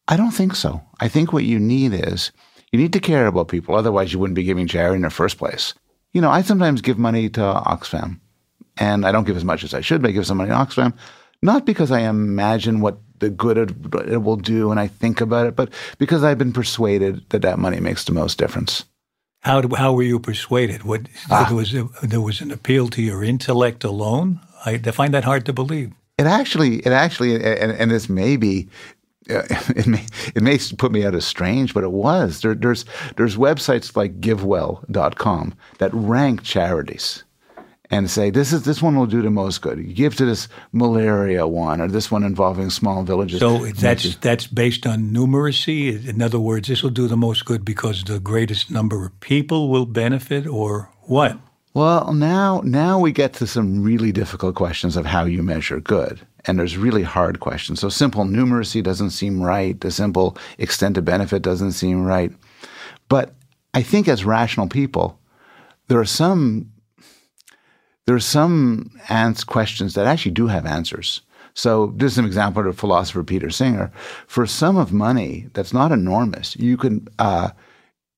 I 0.08 0.16
don't 0.16 0.32
think 0.32 0.54
so. 0.54 0.82
I 1.00 1.08
think 1.08 1.32
what 1.32 1.44
you 1.44 1.58
need 1.58 1.92
is 1.92 2.32
you 2.72 2.78
need 2.78 2.92
to 2.94 3.00
care 3.00 3.26
about 3.26 3.48
people. 3.48 3.74
Otherwise, 3.74 4.12
you 4.12 4.18
wouldn't 4.18 4.34
be 4.34 4.42
giving 4.42 4.66
charity 4.66 4.96
in 4.96 5.02
the 5.02 5.10
first 5.10 5.38
place. 5.38 5.74
You 6.12 6.20
know, 6.20 6.30
I 6.30 6.42
sometimes 6.42 6.80
give 6.80 6.98
money 6.98 7.28
to 7.30 7.40
Oxfam, 7.40 8.18
and 8.78 9.04
I 9.06 9.12
don't 9.12 9.26
give 9.26 9.36
as 9.36 9.44
much 9.44 9.62
as 9.62 9.74
I 9.74 9.82
should, 9.82 10.00
but 10.00 10.08
I 10.08 10.12
give 10.12 10.26
some 10.26 10.38
money 10.38 10.50
to 10.50 10.56
Oxfam, 10.56 10.94
not 11.42 11.66
because 11.66 11.90
I 11.90 12.00
imagine 12.00 12.80
what 12.80 12.98
the 13.18 13.30
good 13.30 13.58
it, 13.58 13.70
it 14.08 14.22
will 14.22 14.36
do 14.36 14.70
and 14.70 14.80
I 14.80 14.86
think 14.86 15.20
about 15.20 15.46
it, 15.46 15.56
but 15.56 15.72
because 15.98 16.22
I've 16.22 16.38
been 16.38 16.52
persuaded 16.52 17.28
that 17.30 17.42
that 17.42 17.58
money 17.58 17.80
makes 17.80 18.04
the 18.04 18.12
most 18.12 18.38
difference. 18.38 18.84
How, 19.40 19.62
how 19.76 19.92
were 19.92 20.02
you 20.02 20.18
persuaded? 20.18 20.82
What, 20.82 21.02
ah. 21.30 21.44
there, 21.48 21.56
was 21.56 21.74
a, 21.74 21.88
there 22.02 22.20
was 22.20 22.40
an 22.40 22.50
appeal 22.50 22.88
to 22.88 23.02
your 23.02 23.22
intellect 23.22 23.84
alone? 23.84 24.40
I, 24.64 24.80
I 24.84 24.90
find 24.90 25.14
that 25.14 25.24
hard 25.24 25.46
to 25.46 25.52
believe. 25.52 25.92
It 26.18 26.26
actually, 26.26 26.78
it 26.78 26.92
actually, 26.92 27.36
and, 27.36 27.72
and 27.72 27.90
this 27.90 28.08
may 28.08 28.36
be, 28.36 28.68
it 29.76 29.86
may 29.86 30.04
it 30.34 30.42
may 30.42 30.58
put 30.76 30.92
me 30.92 31.04
out 31.04 31.14
as 31.14 31.26
strange, 31.26 31.74
but 31.74 31.84
it 31.84 31.92
was. 31.92 32.40
There, 32.40 32.54
there's 32.54 32.84
there's 33.16 33.36
websites 33.36 33.96
like 33.96 34.20
GiveWell.com 34.20 35.54
that 35.78 35.94
rank 35.94 36.42
charities 36.42 37.24
and 37.90 38.10
say 38.10 38.30
this 38.30 38.52
is 38.52 38.64
this 38.64 38.82
one 38.82 38.96
will 38.96 39.06
do 39.06 39.22
the 39.22 39.30
most 39.30 39.62
good. 39.62 39.78
You 39.78 39.94
give 39.94 40.16
to 40.16 40.24
this 40.24 40.48
malaria 40.72 41.46
one 41.46 41.80
or 41.80 41.88
this 41.88 42.10
one 42.10 42.22
involving 42.22 42.70
small 42.70 43.02
villages. 43.02 43.40
So 43.40 43.58
that's 43.66 44.16
that's 44.16 44.46
based 44.46 44.86
on 44.86 45.10
numeracy. 45.10 46.06
In 46.06 46.22
other 46.22 46.40
words, 46.40 46.68
this 46.68 46.82
will 46.82 46.90
do 46.90 47.08
the 47.08 47.16
most 47.16 47.44
good 47.44 47.64
because 47.64 48.04
the 48.04 48.20
greatest 48.20 48.70
number 48.70 49.06
of 49.06 49.18
people 49.20 49.68
will 49.68 49.86
benefit, 49.86 50.46
or 50.46 50.90
what? 51.02 51.38
Well, 51.74 52.12
now 52.12 52.60
now 52.64 52.98
we 52.98 53.12
get 53.12 53.34
to 53.34 53.46
some 53.46 53.82
really 53.82 54.12
difficult 54.12 54.54
questions 54.54 54.96
of 54.96 55.06
how 55.06 55.24
you 55.24 55.42
measure 55.42 55.80
good. 55.80 56.20
And 56.44 56.58
there's 56.58 56.76
really 56.76 57.02
hard 57.02 57.40
questions. 57.40 57.80
So 57.80 57.88
simple 57.88 58.24
numeracy 58.24 58.82
doesn't 58.82 59.10
seem 59.10 59.42
right. 59.42 59.78
The 59.80 59.90
simple 59.90 60.36
extent 60.58 60.96
of 60.96 61.04
benefit 61.04 61.42
doesn't 61.42 61.72
seem 61.72 62.04
right. 62.04 62.32
But 63.08 63.34
I 63.74 63.82
think 63.82 64.08
as 64.08 64.24
rational 64.24 64.68
people, 64.68 65.18
there 65.88 66.00
are 66.00 66.04
some 66.04 66.70
there 68.06 68.16
are 68.16 68.20
some 68.20 68.90
ans- 69.10 69.44
questions 69.44 69.92
that 69.92 70.06
actually 70.06 70.32
do 70.32 70.46
have 70.46 70.64
answers. 70.64 71.20
So 71.52 71.94
is 72.00 72.16
an 72.16 72.24
example 72.24 72.66
of 72.66 72.78
philosopher 72.78 73.22
Peter 73.22 73.50
Singer. 73.50 73.90
For 74.26 74.44
a 74.44 74.48
sum 74.48 74.78
of 74.78 74.92
money 74.92 75.48
that's 75.52 75.74
not 75.74 75.92
enormous, 75.92 76.56
you 76.56 76.78
can 76.78 77.06
uh, 77.18 77.50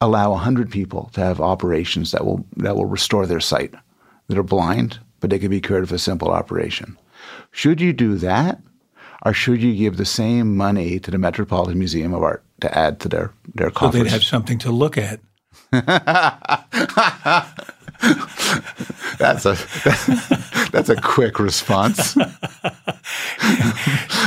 allow 0.01 0.31
100 0.31 0.71
people 0.71 1.11
to 1.14 1.21
have 1.21 1.41
operations 1.41 2.12
that 2.12 2.25
will, 2.25 2.47
that 2.59 2.77
will 2.77 2.87
restore 2.87 3.27
their 3.27 3.41
sight, 3.41 3.75
that 4.29 4.39
are 4.39 4.45
blind, 4.45 5.01
but 5.21 5.31
they 5.31 5.39
can 5.39 5.51
be 5.51 5.61
cured 5.61 5.81
with 5.81 5.93
a 5.93 5.99
simple 5.99 6.31
operation. 6.31 6.97
Should 7.51 7.81
you 7.81 7.93
do 7.93 8.14
that? 8.16 8.61
Or 9.23 9.35
should 9.35 9.61
you 9.62 9.75
give 9.77 9.99
the 9.99 10.07
same 10.07 10.57
money 10.57 10.99
to 11.01 11.11
the 11.11 11.18
Metropolitan 11.18 11.79
Museum 11.79 12.14
of 12.14 12.23
Art 12.23 12.43
to 12.62 12.79
add 12.79 13.01
to 13.01 13.09
their, 13.09 13.33
their 13.55 13.71
coffers? 13.71 13.99
So 13.99 14.05
they'd 14.05 14.11
have 14.12 14.25
something 14.25 14.59
to 14.61 14.71
look 14.71 14.97
at. 14.97 15.21
that's 19.18 19.45
a 19.45 19.55
that's 20.73 20.89
a 20.89 20.97
quick 20.97 21.39
response. 21.39 22.14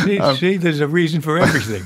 See, 0.04 0.20
Um, 0.20 0.36
see, 0.36 0.58
there's 0.58 0.80
a 0.82 0.88
reason 0.88 1.22
for 1.22 1.38
everything. 1.40 1.84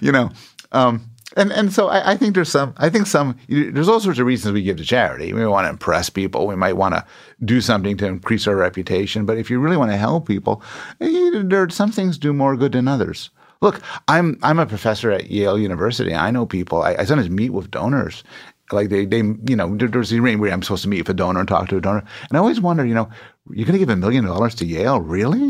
you 0.00 0.12
know, 0.12 0.30
um, 0.72 1.02
and 1.36 1.52
and 1.52 1.72
so 1.72 1.88
I, 1.88 2.12
I 2.12 2.16
think 2.16 2.34
there's 2.34 2.50
some. 2.50 2.74
I 2.76 2.90
think 2.90 3.06
some. 3.06 3.38
There's 3.48 3.88
all 3.88 4.00
sorts 4.00 4.18
of 4.18 4.26
reasons 4.26 4.52
we 4.52 4.62
give 4.62 4.76
to 4.78 4.84
charity. 4.84 5.32
We 5.32 5.46
want 5.46 5.66
to 5.66 5.70
impress 5.70 6.10
people. 6.10 6.46
We 6.46 6.56
might 6.56 6.76
want 6.76 6.94
to 6.94 7.04
do 7.44 7.60
something 7.60 7.96
to 7.98 8.06
increase 8.06 8.46
our 8.46 8.56
reputation. 8.56 9.26
But 9.26 9.38
if 9.38 9.50
you 9.50 9.58
really 9.58 9.76
want 9.76 9.90
to 9.90 9.96
help 9.96 10.26
people, 10.26 10.62
eh, 11.00 11.42
there 11.44 11.68
some 11.70 11.92
things 11.92 12.18
do 12.18 12.32
more 12.32 12.56
good 12.56 12.72
than 12.72 12.88
others. 12.88 13.30
Look, 13.60 13.80
I'm 14.08 14.38
I'm 14.42 14.58
a 14.58 14.66
professor 14.66 15.10
at 15.10 15.30
Yale 15.30 15.58
University. 15.58 16.14
I 16.14 16.30
know 16.30 16.46
people. 16.46 16.82
I, 16.82 16.96
I 16.96 17.04
sometimes 17.04 17.30
meet 17.30 17.50
with 17.50 17.70
donors. 17.70 18.24
Like 18.72 18.88
they, 18.88 19.04
they, 19.04 19.18
you 19.18 19.56
know, 19.56 19.76
there's 19.76 20.12
a 20.12 20.20
ring 20.20 20.38
where 20.38 20.50
I'm 20.50 20.62
supposed 20.62 20.82
to 20.84 20.88
meet 20.88 21.02
with 21.02 21.10
a 21.10 21.14
donor 21.14 21.40
and 21.40 21.48
talk 21.48 21.68
to 21.68 21.76
a 21.76 21.80
donor, 21.80 22.02
and 22.28 22.36
I 22.36 22.40
always 22.40 22.60
wonder, 22.60 22.86
you 22.86 22.94
know, 22.94 23.08
you're 23.50 23.66
going 23.66 23.72
to 23.72 23.78
give 23.78 23.88
a 23.88 23.96
million 23.96 24.24
dollars 24.24 24.54
to 24.54 24.64
Yale, 24.64 25.00
really? 25.00 25.48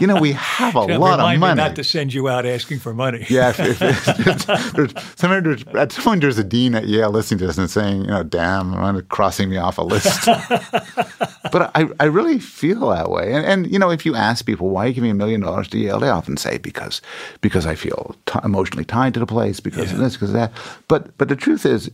you 0.00 0.06
know, 0.06 0.20
we 0.20 0.32
have 0.32 0.76
a 0.76 0.80
lot 0.98 1.18
of 1.18 1.40
money. 1.40 1.56
not 1.56 1.74
to 1.74 1.82
send 1.82 2.14
you 2.14 2.28
out 2.28 2.46
asking 2.46 2.78
for 2.78 2.94
money. 2.94 3.26
Yeah, 3.30 3.50
if, 3.50 3.60
if, 3.60 4.08
if, 4.08 4.46
there's, 4.72 4.92
somewhere 5.16 5.40
there's, 5.40 5.64
at 5.74 5.92
some 5.92 6.04
point 6.04 6.20
there's 6.20 6.38
a 6.38 6.44
dean 6.44 6.74
at 6.74 6.86
Yale 6.86 7.10
listening 7.10 7.38
to 7.38 7.46
this 7.46 7.58
and 7.58 7.70
saying, 7.70 8.02
you 8.02 8.08
know, 8.08 8.24
damn, 8.24 8.74
I'm 8.74 9.00
crossing 9.06 9.50
me 9.50 9.56
off 9.56 9.78
a 9.78 9.82
list. 9.82 10.26
but 11.52 11.70
I, 11.74 11.88
I 12.00 12.04
really 12.04 12.38
feel 12.38 12.88
that 12.90 13.10
way. 13.10 13.32
And, 13.32 13.46
and, 13.46 13.72
you 13.72 13.78
know, 13.78 13.90
if 13.90 14.04
you 14.04 14.14
ask 14.14 14.44
people, 14.46 14.70
why 14.70 14.84
are 14.84 14.88
you 14.88 14.94
giving 14.94 15.10
a 15.10 15.14
million 15.14 15.40
dollars 15.40 15.68
to 15.68 15.78
Yale? 15.78 16.00
They 16.00 16.08
often 16.08 16.36
say, 16.36 16.58
because 16.58 17.00
because 17.40 17.66
I 17.66 17.74
feel 17.74 18.16
t- 18.26 18.40
emotionally 18.44 18.84
tied 18.84 19.14
to 19.14 19.20
the 19.20 19.26
place, 19.26 19.60
because 19.60 19.92
of 19.92 19.98
this, 19.98 20.14
because 20.14 20.30
of 20.30 20.34
that. 20.34 20.52
But 20.88 21.16
but 21.18 21.28
the 21.28 21.36
truth 21.36 21.64
is, 21.64 21.90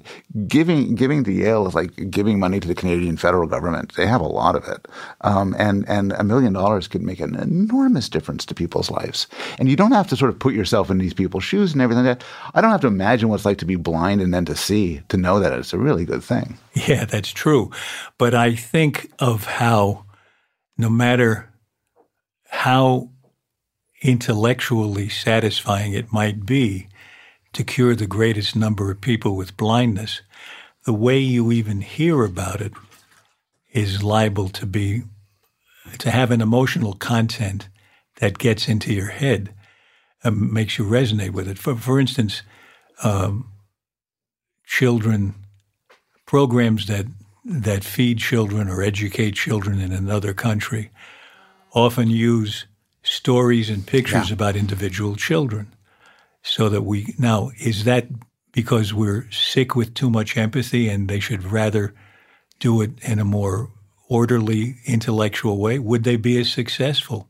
giving 0.47 0.95
giving 0.95 1.25
to 1.25 1.33
Yale 1.33 1.67
is 1.67 1.75
like 1.75 2.11
giving 2.11 2.39
money 2.39 2.61
to 2.61 2.69
the 2.69 2.75
Canadian 2.75 3.17
federal 3.17 3.47
government. 3.47 3.95
They 3.97 4.07
have 4.07 4.21
a 4.21 4.26
lot 4.27 4.57
of 4.57 4.65
it. 4.69 4.87
Um, 5.23 5.55
and, 5.59 5.89
and 5.89 6.13
a 6.13 6.25
million 6.25 6.53
dollars 6.53 6.89
could 6.89 7.03
make 7.03 7.21
an 7.21 7.35
enormous 7.37 8.09
difference 8.09 8.45
to 8.47 8.55
people's 8.55 8.91
lives. 8.91 9.27
And 9.59 9.69
you 9.69 9.77
don't 9.77 9.93
have 9.93 10.09
to 10.09 10.17
sort 10.17 10.31
of 10.31 10.39
put 10.39 10.55
yourself 10.55 10.91
in 10.91 10.99
these 10.99 11.15
people's 11.15 11.45
shoes 11.45 11.73
and 11.73 11.83
everything 11.83 12.05
like 12.05 12.19
that. 12.19 12.27
I 12.55 12.61
don't 12.61 12.71
have 12.71 12.81
to 12.83 12.87
imagine 12.87 13.29
what 13.29 13.37
it's 13.37 13.45
like 13.45 13.59
to 13.59 13.65
be 13.65 13.77
blind 13.77 14.21
and 14.21 14.33
then 14.33 14.45
to 14.47 14.57
see, 14.57 15.03
to 15.09 15.17
know 15.17 15.41
that 15.41 15.53
it's 15.53 15.73
a 15.73 15.79
really 15.79 16.05
good 16.05 16.23
thing. 16.23 16.59
Yeah, 16.75 17.05
that's 17.05 17.31
true. 17.31 17.71
But 18.19 18.35
I 18.35 18.55
think 18.55 19.11
of 19.19 19.45
how, 19.45 20.05
no 20.77 20.91
matter 20.91 21.53
how 22.49 23.11
intellectually 24.03 25.09
satisfying 25.09 25.93
it 25.93 26.13
might 26.13 26.47
be 26.47 26.89
to 27.53 27.65
cure 27.65 27.95
the 27.95 28.07
greatest 28.07 28.55
number 28.55 28.91
of 28.91 29.01
people 29.01 29.35
with 29.35 29.57
blindness, 29.57 30.21
the 30.85 30.93
way 30.93 31.19
you 31.19 31.51
even 31.51 31.81
hear 31.81 32.25
about 32.25 32.61
it 32.61 32.73
is 33.77 34.03
liable 34.03 34.49
to 34.49 34.67
be 34.67 35.03
to 35.99 36.11
have 36.11 36.31
an 36.31 36.41
emotional 36.41 36.95
content 36.95 37.69
that 38.17 38.39
gets 38.39 38.69
into 38.69 38.93
your 38.93 39.09
head 39.09 39.55
and 40.25 40.53
makes 40.53 40.79
you 40.79 40.85
resonate 40.85 41.31
with 41.31 41.47
it. 41.47 41.59
For, 41.59 41.77
for 41.77 42.01
instance, 42.01 42.43
um, 43.05 43.53
children 44.65 45.35
programs 46.27 46.87
that 46.87 47.07
that 47.45 47.85
feed 47.85 48.19
children 48.19 48.69
or 48.69 48.83
educate 48.83 49.33
children 49.37 49.81
in 49.81 49.93
another 49.93 50.35
country 50.35 50.91
often 51.73 52.11
use 52.11 52.67
stories 53.05 53.71
and 53.71 53.87
pictures 53.87 54.29
Yeah. 54.31 54.35
about 54.35 54.57
individual 54.57 55.15
children 55.15 55.69
so 56.43 56.69
that 56.69 56.83
we 56.83 57.15
now 57.19 57.53
is 57.61 57.85
that 57.85 58.09
because 58.51 58.93
we're 58.93 59.31
sick 59.31 59.77
with 59.77 59.95
too 59.95 60.11
much 60.11 60.37
empathy 60.37 60.89
and 60.89 61.09
they 61.09 61.21
should 61.21 61.45
rather 61.45 61.95
do 62.59 62.81
it 62.81 62.91
in 63.03 63.19
a 63.19 63.25
more 63.25 63.71
orderly 64.09 64.77
intellectual 64.87 65.59
way 65.59 65.79
would 65.79 66.05
they 66.05 66.17
be 66.17 66.39
as 66.39 66.51
successful 66.51 67.29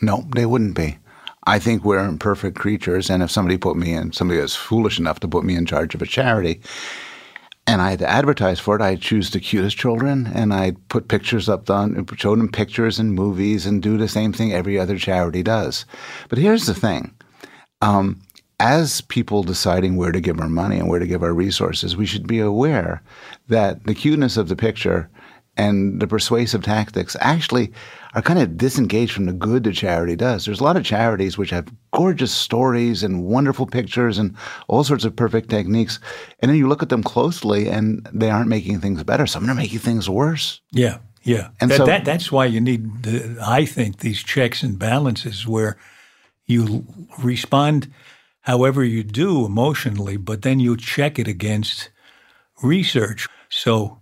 No, 0.00 0.26
they 0.34 0.46
wouldn't 0.46 0.76
be. 0.76 0.98
I 1.46 1.58
think 1.58 1.82
we're 1.82 2.04
imperfect 2.04 2.58
creatures, 2.58 3.08
and 3.08 3.22
if 3.22 3.30
somebody 3.30 3.56
put 3.56 3.76
me 3.76 3.94
in, 3.94 4.12
somebody 4.12 4.38
was 4.38 4.54
foolish 4.54 4.98
enough 4.98 5.20
to 5.20 5.28
put 5.28 5.44
me 5.44 5.56
in 5.56 5.64
charge 5.64 5.94
of 5.94 6.02
a 6.02 6.06
charity, 6.06 6.60
and 7.68 7.82
I 7.82 7.90
had 7.90 7.98
to 7.98 8.08
advertise 8.08 8.58
for 8.58 8.76
it, 8.76 8.82
I'd 8.82 9.02
choose 9.02 9.30
the 9.30 9.40
cutest 9.40 9.76
children, 9.76 10.26
and 10.34 10.54
I'd 10.54 10.88
put 10.88 11.08
pictures 11.08 11.50
up 11.50 11.68
on, 11.68 12.06
show 12.16 12.34
them 12.34 12.50
pictures 12.50 12.98
and 12.98 13.14
movies, 13.14 13.66
and 13.66 13.82
do 13.82 13.98
the 13.98 14.08
same 14.08 14.32
thing 14.32 14.54
every 14.54 14.78
other 14.78 14.98
charity 14.98 15.42
does. 15.42 15.84
But 16.30 16.38
here's 16.38 16.64
the 16.64 16.74
thing: 16.74 17.14
um, 17.82 18.22
as 18.58 19.02
people 19.02 19.42
deciding 19.42 19.96
where 19.96 20.12
to 20.12 20.20
give 20.20 20.40
our 20.40 20.48
money 20.48 20.78
and 20.78 20.88
where 20.88 20.98
to 20.98 21.06
give 21.06 21.22
our 21.22 21.34
resources, 21.34 21.94
we 21.94 22.06
should 22.06 22.26
be 22.26 22.40
aware 22.40 23.02
that 23.48 23.84
the 23.84 23.94
cuteness 23.94 24.36
of 24.36 24.48
the 24.48 24.56
picture 24.56 25.10
and 25.56 26.00
the 26.00 26.06
persuasive 26.06 26.62
tactics 26.62 27.16
actually 27.20 27.72
are 28.14 28.22
kind 28.22 28.38
of 28.38 28.56
disengaged 28.56 29.12
from 29.12 29.26
the 29.26 29.32
good 29.32 29.64
the 29.64 29.72
charity 29.72 30.14
does. 30.14 30.44
There's 30.44 30.60
a 30.60 30.64
lot 30.64 30.76
of 30.76 30.84
charities 30.84 31.36
which 31.36 31.50
have 31.50 31.72
gorgeous 31.92 32.32
stories 32.32 33.02
and 33.02 33.24
wonderful 33.24 33.66
pictures 33.66 34.18
and 34.18 34.36
all 34.68 34.84
sorts 34.84 35.04
of 35.04 35.16
perfect 35.16 35.50
techniques. 35.50 35.98
And 36.40 36.48
then 36.48 36.56
you 36.56 36.68
look 36.68 36.82
at 36.82 36.88
them 36.90 37.02
closely 37.02 37.68
and 37.68 38.08
they 38.12 38.30
aren't 38.30 38.48
making 38.48 38.80
things 38.80 39.02
better. 39.02 39.26
Some 39.26 39.50
are 39.50 39.54
making 39.54 39.80
things 39.80 40.08
worse. 40.08 40.60
Yeah, 40.70 40.98
yeah. 41.24 41.50
And 41.60 41.70
that, 41.70 41.76
so- 41.76 41.86
that, 41.86 42.04
that's 42.04 42.30
why 42.30 42.46
you 42.46 42.60
need, 42.60 43.02
the, 43.02 43.38
I 43.44 43.64
think, 43.64 43.98
these 43.98 44.22
checks 44.22 44.62
and 44.62 44.78
balances 44.78 45.46
where 45.46 45.76
you 46.46 46.86
respond 47.18 47.92
however 48.42 48.84
you 48.84 49.02
do 49.02 49.44
emotionally, 49.44 50.16
but 50.16 50.42
then 50.42 50.60
you 50.60 50.76
check 50.76 51.18
it 51.18 51.28
against 51.28 51.90
research. 52.62 53.26
So 53.50 54.00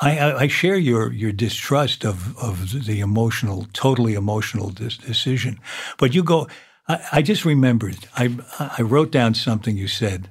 I, 0.00 0.32
I, 0.32 0.46
share 0.46 0.76
your, 0.76 1.12
your 1.12 1.32
distrust 1.32 2.04
of, 2.04 2.36
of 2.38 2.86
the 2.86 3.00
emotional, 3.00 3.66
totally 3.72 4.14
emotional 4.14 4.70
dis- 4.70 4.98
decision. 4.98 5.58
But 5.98 6.14
you 6.14 6.22
go, 6.22 6.48
I, 6.88 7.00
I 7.12 7.22
just 7.22 7.44
remembered, 7.44 7.96
I, 8.14 8.36
I 8.58 8.82
wrote 8.82 9.10
down 9.10 9.34
something 9.34 9.76
you 9.76 9.88
said 9.88 10.30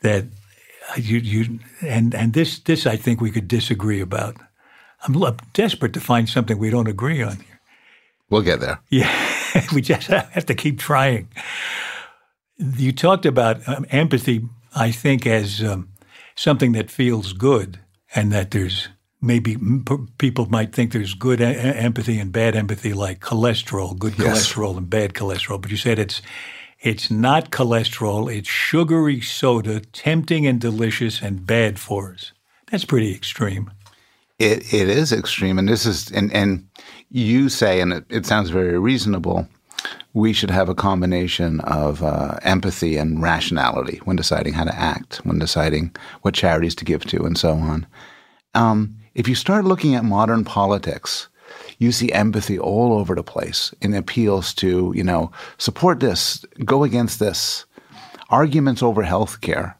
that 0.00 0.26
you, 0.96 1.18
you 1.18 1.58
and, 1.82 2.14
and 2.14 2.32
this, 2.32 2.58
this 2.58 2.86
I 2.86 2.96
think 2.96 3.20
we 3.20 3.30
could 3.30 3.48
disagree 3.48 4.00
about. 4.00 4.36
I'm 5.02 5.36
desperate 5.52 5.92
to 5.94 6.00
find 6.00 6.28
something 6.28 6.58
we 6.58 6.70
don't 6.70 6.88
agree 6.88 7.22
on 7.22 7.36
here. 7.36 7.60
We'll 8.28 8.42
get 8.42 8.60
there. 8.60 8.80
Yeah, 8.90 9.10
we 9.74 9.80
just 9.80 10.06
have 10.08 10.46
to 10.46 10.54
keep 10.54 10.78
trying. 10.78 11.28
You 12.58 12.92
talked 12.92 13.26
about 13.26 13.66
um, 13.66 13.86
empathy, 13.90 14.46
I 14.74 14.90
think, 14.90 15.26
as 15.26 15.62
um, 15.62 15.89
something 16.40 16.72
that 16.72 16.90
feels 16.90 17.34
good, 17.34 17.78
and 18.14 18.32
that 18.32 18.50
there's 18.50 18.88
maybe 19.20 19.56
people 20.16 20.46
might 20.46 20.72
think 20.74 20.92
there's 20.92 21.14
good 21.14 21.40
empathy 21.40 22.18
and 22.18 22.32
bad 22.32 22.56
empathy, 22.56 22.94
like 22.94 23.20
cholesterol, 23.20 23.96
good 23.98 24.18
Yes. 24.18 24.26
cholesterol 24.26 24.76
and 24.78 24.88
bad 24.88 25.12
cholesterol. 25.12 25.60
But 25.60 25.70
you 25.70 25.76
said 25.76 25.98
it's 25.98 26.22
it's 26.80 27.10
not 27.10 27.50
cholesterol; 27.50 28.34
it's 28.34 28.48
sugary 28.48 29.20
soda, 29.20 29.80
tempting 29.92 30.46
and 30.46 30.58
delicious, 30.60 31.20
and 31.20 31.44
bad 31.46 31.78
for 31.78 32.14
us. 32.14 32.32
That's 32.70 32.86
pretty 32.86 33.14
extreme. 33.14 33.70
It 34.38 34.72
it 34.72 34.88
is 34.88 35.12
extreme, 35.12 35.58
and 35.58 35.68
this 35.68 35.84
is 35.84 36.10
and 36.10 36.32
and 36.32 36.66
you 37.10 37.50
say, 37.50 37.80
and 37.82 37.92
it, 37.92 38.04
it 38.08 38.24
sounds 38.26 38.48
very 38.48 38.78
reasonable. 38.78 39.46
We 40.12 40.32
should 40.32 40.50
have 40.50 40.68
a 40.68 40.74
combination 40.74 41.60
of 41.60 42.02
uh, 42.02 42.38
empathy 42.42 42.96
and 42.96 43.22
rationality 43.22 44.00
when 44.04 44.16
deciding 44.16 44.54
how 44.54 44.64
to 44.64 44.74
act, 44.74 45.18
when 45.24 45.38
deciding 45.38 45.94
what 46.22 46.34
charities 46.34 46.74
to 46.76 46.84
give 46.84 47.04
to, 47.06 47.24
and 47.24 47.38
so 47.38 47.54
on. 47.54 47.86
Um, 48.54 48.96
if 49.14 49.28
you 49.28 49.34
start 49.34 49.64
looking 49.64 49.94
at 49.94 50.04
modern 50.04 50.44
politics, 50.44 51.28
you 51.78 51.92
see 51.92 52.12
empathy 52.12 52.58
all 52.58 52.92
over 52.92 53.14
the 53.14 53.22
place 53.22 53.72
in 53.80 53.94
appeals 53.94 54.52
to, 54.54 54.92
you 54.94 55.04
know, 55.04 55.30
support 55.58 56.00
this, 56.00 56.44
go 56.64 56.84
against 56.84 57.18
this, 57.18 57.64
arguments 58.28 58.82
over 58.82 59.02
health 59.02 59.40
care, 59.40 59.76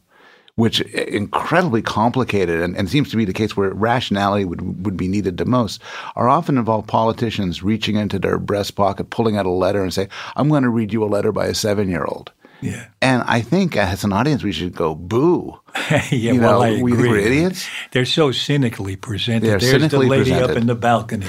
which 0.61 0.79
incredibly 0.81 1.81
complicated 1.81 2.61
and, 2.61 2.77
and 2.77 2.87
seems 2.87 3.09
to 3.09 3.17
be 3.17 3.25
the 3.25 3.33
case 3.33 3.57
where 3.57 3.71
rationality 3.71 4.45
would, 4.45 4.85
would 4.85 4.95
be 4.95 5.07
needed 5.07 5.37
the 5.37 5.45
most, 5.45 5.81
are 6.15 6.29
often 6.29 6.55
involve 6.55 6.85
politicians 6.85 7.63
reaching 7.63 7.95
into 7.95 8.19
their 8.19 8.37
breast 8.37 8.75
pocket, 8.75 9.09
pulling 9.09 9.37
out 9.37 9.47
a 9.47 9.49
letter 9.49 9.81
and 9.81 9.91
say, 9.91 10.07
I'm 10.35 10.49
going 10.49 10.61
to 10.61 10.69
read 10.69 10.93
you 10.93 11.03
a 11.03 11.09
letter 11.09 11.31
by 11.31 11.47
a 11.47 11.55
seven 11.55 11.89
year 11.89 12.05
old. 12.05 12.31
Yeah. 12.61 12.85
And 13.01 13.23
I 13.25 13.41
think 13.41 13.75
as 13.75 14.03
an 14.03 14.13
audience, 14.13 14.43
we 14.43 14.51
should 14.51 14.75
go, 14.75 14.93
boo. 14.93 15.59
yeah, 15.89 16.03
You 16.11 16.41
well, 16.41 16.59
know, 16.59 16.77
I 16.77 16.79
we 16.79 16.93
agree. 16.93 17.09
we're 17.09 17.17
idiots? 17.17 17.67
They're 17.91 18.05
so 18.05 18.31
cynically 18.31 18.95
presented. 18.95 19.47
They're 19.47 19.57
There's 19.57 19.71
cynically 19.71 20.05
the 20.05 20.11
lady 20.11 20.33
up 20.33 20.51
in 20.51 20.67
the 20.67 20.75
balcony. 20.75 21.25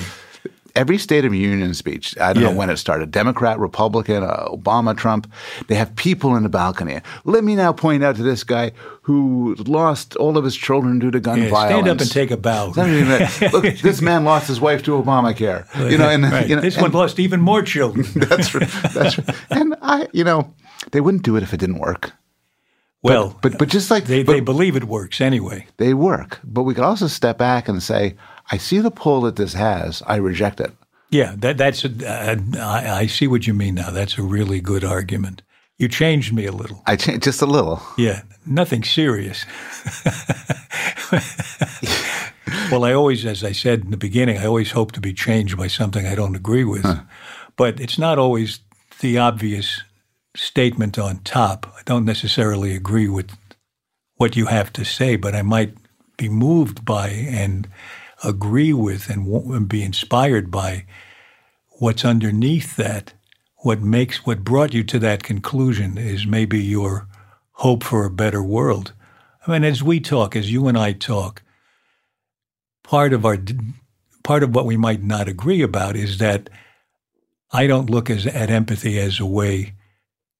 Every 0.75 0.99
State 0.99 1.25
of 1.25 1.35
Union 1.35 1.75
speech, 1.75 2.17
I 2.19 2.33
don't 2.33 2.43
Yeah. 2.43 2.51
know 2.51 2.57
when 2.57 2.71
it 2.71 2.77
started, 2.79 3.11
Democrat, 3.11 3.59
Republican, 3.59 4.23
uh, 4.23 4.47
Obama, 4.51 4.97
Trump, 4.97 5.31
they 5.69 5.75
have 5.75 5.95
people 5.97 6.35
in 6.37 6.43
the 6.43 6.49
balcony. 6.49 7.01
Let 7.25 7.45
me 7.45 7.55
now 7.57 7.73
point 7.73 8.03
out 8.05 8.17
to 8.17 8.23
this 8.23 8.45
guy 8.45 8.73
who 9.03 9.55
lost 9.67 10.17
all 10.17 10.39
of 10.39 10.45
his 10.45 10.57
children 10.57 10.99
due 10.99 11.11
to 11.11 11.21
gun 11.21 11.43
Yeah, 11.43 11.49
violence. 11.51 11.71
stand 11.73 11.89
up 11.89 12.01
and 12.01 12.11
take 12.11 12.31
a 12.31 12.37
bow. 12.37 12.73
Not 12.77 12.89
even 12.89 13.09
that. 13.09 13.53
Look, 13.53 13.65
this 13.79 14.01
man 14.01 14.25
lost 14.25 14.47
his 14.49 14.61
wife 14.61 14.83
to 14.85 14.93
Obamacare. 14.93 15.67
You 15.91 15.99
know, 15.99 16.09
and 16.09 16.23
Right. 16.25 16.49
you 16.49 16.55
know, 16.57 16.63
this 16.63 16.75
and 16.77 16.83
one 16.83 16.93
lost 16.93 17.19
even 17.19 17.41
more 17.41 17.63
children. 17.63 18.07
That's 18.17 18.55
right. 18.55 18.69
That's 18.95 19.19
right. 19.19 19.37
And 19.51 19.75
I, 19.83 20.07
you 20.13 20.25
know, 20.25 20.53
they 20.93 21.01
wouldn't 21.01 21.23
do 21.25 21.37
it 21.37 21.43
if 21.43 21.53
it 21.53 21.61
didn't 21.61 21.79
work. 21.81 22.13
well, 23.03 23.37
But 23.43 23.59
but 23.59 23.69
just 23.69 23.91
like 23.91 24.05
they, 24.05 24.23
but 24.23 24.33
they 24.35 24.41
believe 24.41 24.77
it 24.77 24.85
works 24.85 25.21
anyway. 25.21 25.67
they 25.77 25.93
work. 25.95 26.39
But 26.45 26.63
we 26.63 26.75
could 26.75 26.85
also 26.85 27.09
step 27.09 27.37
back 27.39 27.69
and 27.69 27.83
say, 27.83 28.15
I 28.51 28.57
see 28.59 28.79
the 28.81 28.91
pull 28.91 29.23
that 29.23 29.37
this 29.37 29.55
has. 29.55 30.03
I 30.07 30.17
reject 30.17 30.61
it. 30.61 30.73
Yeah, 31.11 31.35
that, 31.39 31.59
that's. 31.59 31.85
A, 31.85 31.91
uh, 32.07 32.37
I, 32.59 33.01
I 33.01 33.07
see 33.07 33.27
what 33.27 33.47
you 33.47 33.55
mean 33.55 33.75
now. 33.75 33.91
That's 33.91 34.19
a 34.19 34.23
really 34.23 34.61
good 34.61 34.85
argument. 34.85 35.43
You 35.79 35.89
changed 35.89 36.33
me 36.33 36.47
a 36.47 36.53
little. 36.53 36.83
I 36.87 36.97
changed 36.97 37.23
just 37.25 37.43
a 37.43 37.47
little. 37.47 37.83
Yeah, 37.99 38.23
nothing 38.47 38.83
serious. 38.85 39.45
well, 42.71 42.85
I 42.85 42.93
always, 42.93 43.27
as 43.27 43.45
I 43.45 43.53
said 43.53 43.85
in 43.85 43.91
the 43.91 43.97
beginning, 43.97 44.39
I 44.39 44.47
always 44.47 44.71
hope 44.71 44.93
to 44.93 45.01
be 45.01 45.13
changed 45.13 45.57
by 45.57 45.67
something 45.67 46.07
I 46.07 46.15
don't 46.15 46.37
agree 46.37 46.65
with. 46.65 46.87
But 47.57 47.81
it's 47.81 47.99
not 47.99 48.19
always 48.19 48.61
the 49.01 49.19
obvious 49.19 49.83
statement 50.35 50.99
on 50.99 51.19
top. 51.19 51.67
I 51.77 51.83
don't 51.85 52.05
necessarily 52.05 52.75
agree 52.75 53.09
with 53.09 53.37
what 54.17 54.37
you 54.37 54.47
have 54.47 54.73
to 54.75 54.85
say, 54.85 55.17
but 55.17 55.35
I 55.35 55.43
might 55.43 55.75
be 56.17 56.29
moved 56.29 56.85
by 56.85 57.09
and 57.09 57.69
agree 58.23 58.73
with 58.73 59.09
and, 59.11 59.69
be 59.69 59.83
inspired 59.83 60.51
by 60.51 60.87
what's 61.79 62.05
underneath 62.05 62.77
that. 62.77 63.15
What 63.59 63.81
makes 63.81 64.27
what 64.27 64.45
brought 64.45 64.75
you 64.75 64.83
to 64.85 64.99
that 65.01 65.23
conclusion 65.23 65.97
is 65.97 66.27
maybe 66.27 66.63
your 66.63 67.07
hope 67.53 67.85
for 67.85 68.05
a 68.05 68.11
better 68.11 68.43
world. 68.43 68.93
I 69.47 69.53
mean, 69.53 69.65
as 69.65 69.83
we 69.83 70.01
talk, 70.01 70.35
as 70.35 70.51
you 70.51 70.67
and 70.69 70.77
I 70.77 70.93
talk, 70.93 71.43
part 72.83 73.13
of 73.13 73.25
our 73.25 73.39
part 74.23 74.43
of 74.43 74.55
what 74.55 74.67
we 74.67 74.77
might 74.77 75.03
not 75.03 75.29
agree 75.29 75.63
about 75.63 75.97
is 75.97 76.19
that 76.19 76.51
I 77.53 77.67
don't 77.67 77.91
look 77.91 78.09
as, 78.09 78.27
at 78.27 78.51
empathy 78.51 78.99
as 78.99 79.21
a 79.21 79.27
way 79.27 79.75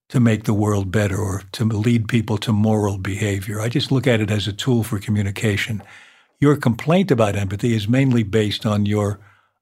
to 0.09 0.19
make 0.19 0.43
the 0.43 0.53
world 0.53 0.91
better 0.91 1.17
or 1.17 1.43
to 1.53 1.65
lead 1.65 2.07
people 2.07 2.37
to 2.39 2.51
moral 2.51 2.97
behavior. 2.97 3.59
I 3.59 3.69
just 3.69 3.91
look 3.91 4.07
at 4.07 4.21
it 4.21 4.31
as 4.31 4.47
a 4.47 4.53
tool 4.53 4.83
for 4.83 4.99
communication. 4.99 5.81
Your 6.39 6.55
complaint 6.57 7.11
about 7.11 7.35
empathy 7.35 7.73
is 7.73 7.87
mainly 7.87 8.23
based 8.23 8.65
on 8.65 8.85
your 8.85 9.19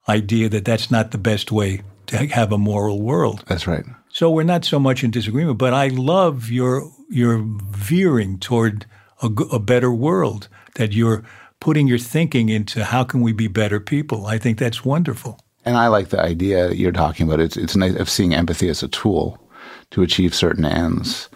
idea 0.10 0.50
that 0.50 0.66
that's 0.66 0.90
not 0.90 1.12
the 1.12 1.18
best 1.18 1.52
way 1.52 1.82
to 2.08 2.28
have 2.28 2.52
a 2.52 2.58
moral 2.58 3.02
world. 3.02 3.44
That's 3.48 3.68
right. 3.68 3.86
So 4.10 4.30
we're 4.30 4.44
not 4.44 4.66
so 4.66 4.80
much 4.80 5.04
in 5.04 5.12
disagreement, 5.12 5.58
but 5.58 5.74
I 5.74 5.88
love 5.88 6.50
your 6.50 6.92
your 7.10 7.44
veering 7.46 8.40
toward 8.40 8.86
a 9.22 9.60
better 9.60 9.92
world. 9.92 10.48
That 10.76 10.94
you're 10.94 11.24
putting 11.60 11.88
your 11.88 12.00
thinking 12.00 12.50
into 12.50 12.84
how 12.84 13.04
can 13.04 13.22
we 13.22 13.32
be 13.32 13.48
better 13.48 13.80
people. 13.80 14.26
I 14.26 14.38
think 14.38 14.58
that's 14.58 14.84
wonderful. 14.84 15.40
And 15.64 15.78
I 15.78 15.88
like 15.88 16.10
the 16.10 16.20
idea 16.20 16.70
that 16.70 16.78
you're 16.78 16.92
talking 16.92 17.28
about. 17.28 17.40
It's 17.40 17.56
it's 17.56 17.76
nice 17.76 17.96
of 17.96 18.10
seeing 18.10 18.34
empathy 18.34 18.68
as 18.68 18.84
a 18.84 18.88
tool 18.88 19.40
to 19.92 20.02
achieve 20.02 20.34
certain 20.34 20.66
ends. 20.66 21.30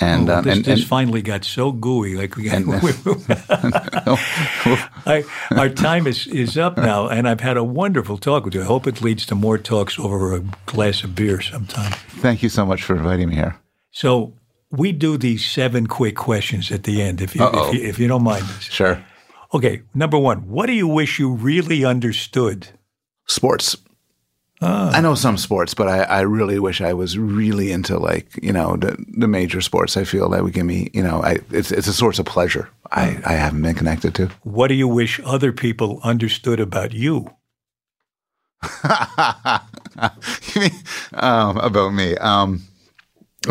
And 0.00 0.28
Well, 0.28 0.38
um, 0.38 0.44
this, 0.44 0.56
and, 0.56 0.64
this 0.64 0.80
and 0.80 0.88
finally 0.88 1.22
got 1.22 1.44
so 1.44 1.72
gooey. 1.72 2.16
Like 2.16 2.36
we 2.36 2.44
got, 2.44 2.56
And- 2.56 2.68
I, 5.06 5.24
our 5.56 5.68
time 5.68 6.06
is, 6.06 6.26
is 6.26 6.56
up 6.56 6.76
now, 6.76 7.08
and 7.08 7.28
I've 7.28 7.40
had 7.40 7.56
a 7.56 7.64
wonderful 7.64 8.18
talk 8.18 8.44
with 8.44 8.54
you. 8.54 8.62
I 8.62 8.64
hope 8.64 8.86
it 8.86 9.02
leads 9.02 9.26
to 9.26 9.34
more 9.34 9.58
talks 9.58 9.98
over 9.98 10.34
a 10.34 10.42
glass 10.66 11.04
of 11.04 11.14
beer 11.14 11.40
sometime. 11.40 11.92
thank 12.20 12.42
you 12.42 12.48
so 12.48 12.64
much 12.64 12.82
for 12.82 12.96
inviting 12.96 13.28
me 13.28 13.34
here. 13.34 13.56
So 13.90 14.34
we 14.70 14.92
do 14.92 15.18
these 15.18 15.44
seven 15.44 15.86
quick 15.86 16.16
questions 16.16 16.70
at 16.70 16.84
the 16.84 17.02
end, 17.02 17.20
if 17.20 17.34
you, 17.34 17.44
if 17.44 17.74
you, 17.74 17.88
if 17.88 17.98
you 17.98 18.08
don't 18.08 18.22
mind. 18.22 18.44
This. 18.44 18.64
Sure. 18.64 19.02
Okay, 19.52 19.82
number 19.94 20.18
one, 20.18 20.48
what 20.48 20.66
do 20.66 20.72
you 20.72 20.86
wish 20.86 21.18
you 21.18 21.32
really 21.32 21.84
understood? 21.84 22.68
Sports. 23.26 23.76
I 24.62 25.00
know 25.00 25.14
some 25.14 25.38
sports, 25.38 25.72
but 25.72 25.88
I, 25.88 26.02
I 26.02 26.20
really 26.20 26.58
wish 26.58 26.80
I 26.80 26.92
was 26.92 27.16
really 27.18 27.72
into 27.72 27.98
like 27.98 28.38
you 28.42 28.52
know 28.52 28.76
the 28.76 28.96
the 29.08 29.28
major 29.28 29.60
sports. 29.60 29.96
I 29.96 30.04
feel 30.04 30.28
that 30.30 30.42
would 30.42 30.52
give 30.52 30.66
me 30.66 30.90
you 30.92 31.02
know 31.02 31.22
I, 31.22 31.38
it's 31.50 31.72
it's 31.72 31.86
a 31.86 31.92
source 31.92 32.18
of 32.18 32.26
pleasure. 32.26 32.68
I, 32.92 33.20
I 33.24 33.34
haven't 33.34 33.62
been 33.62 33.74
connected 33.74 34.14
to. 34.16 34.26
What 34.42 34.68
do 34.68 34.74
you 34.74 34.88
wish 34.88 35.20
other 35.24 35.52
people 35.52 36.00
understood 36.02 36.60
about 36.60 36.92
you? 36.92 37.30
You 40.54 40.62
mean, 40.62 40.70
um, 41.14 41.58
about 41.58 41.90
me, 41.90 42.16
um, 42.16 42.62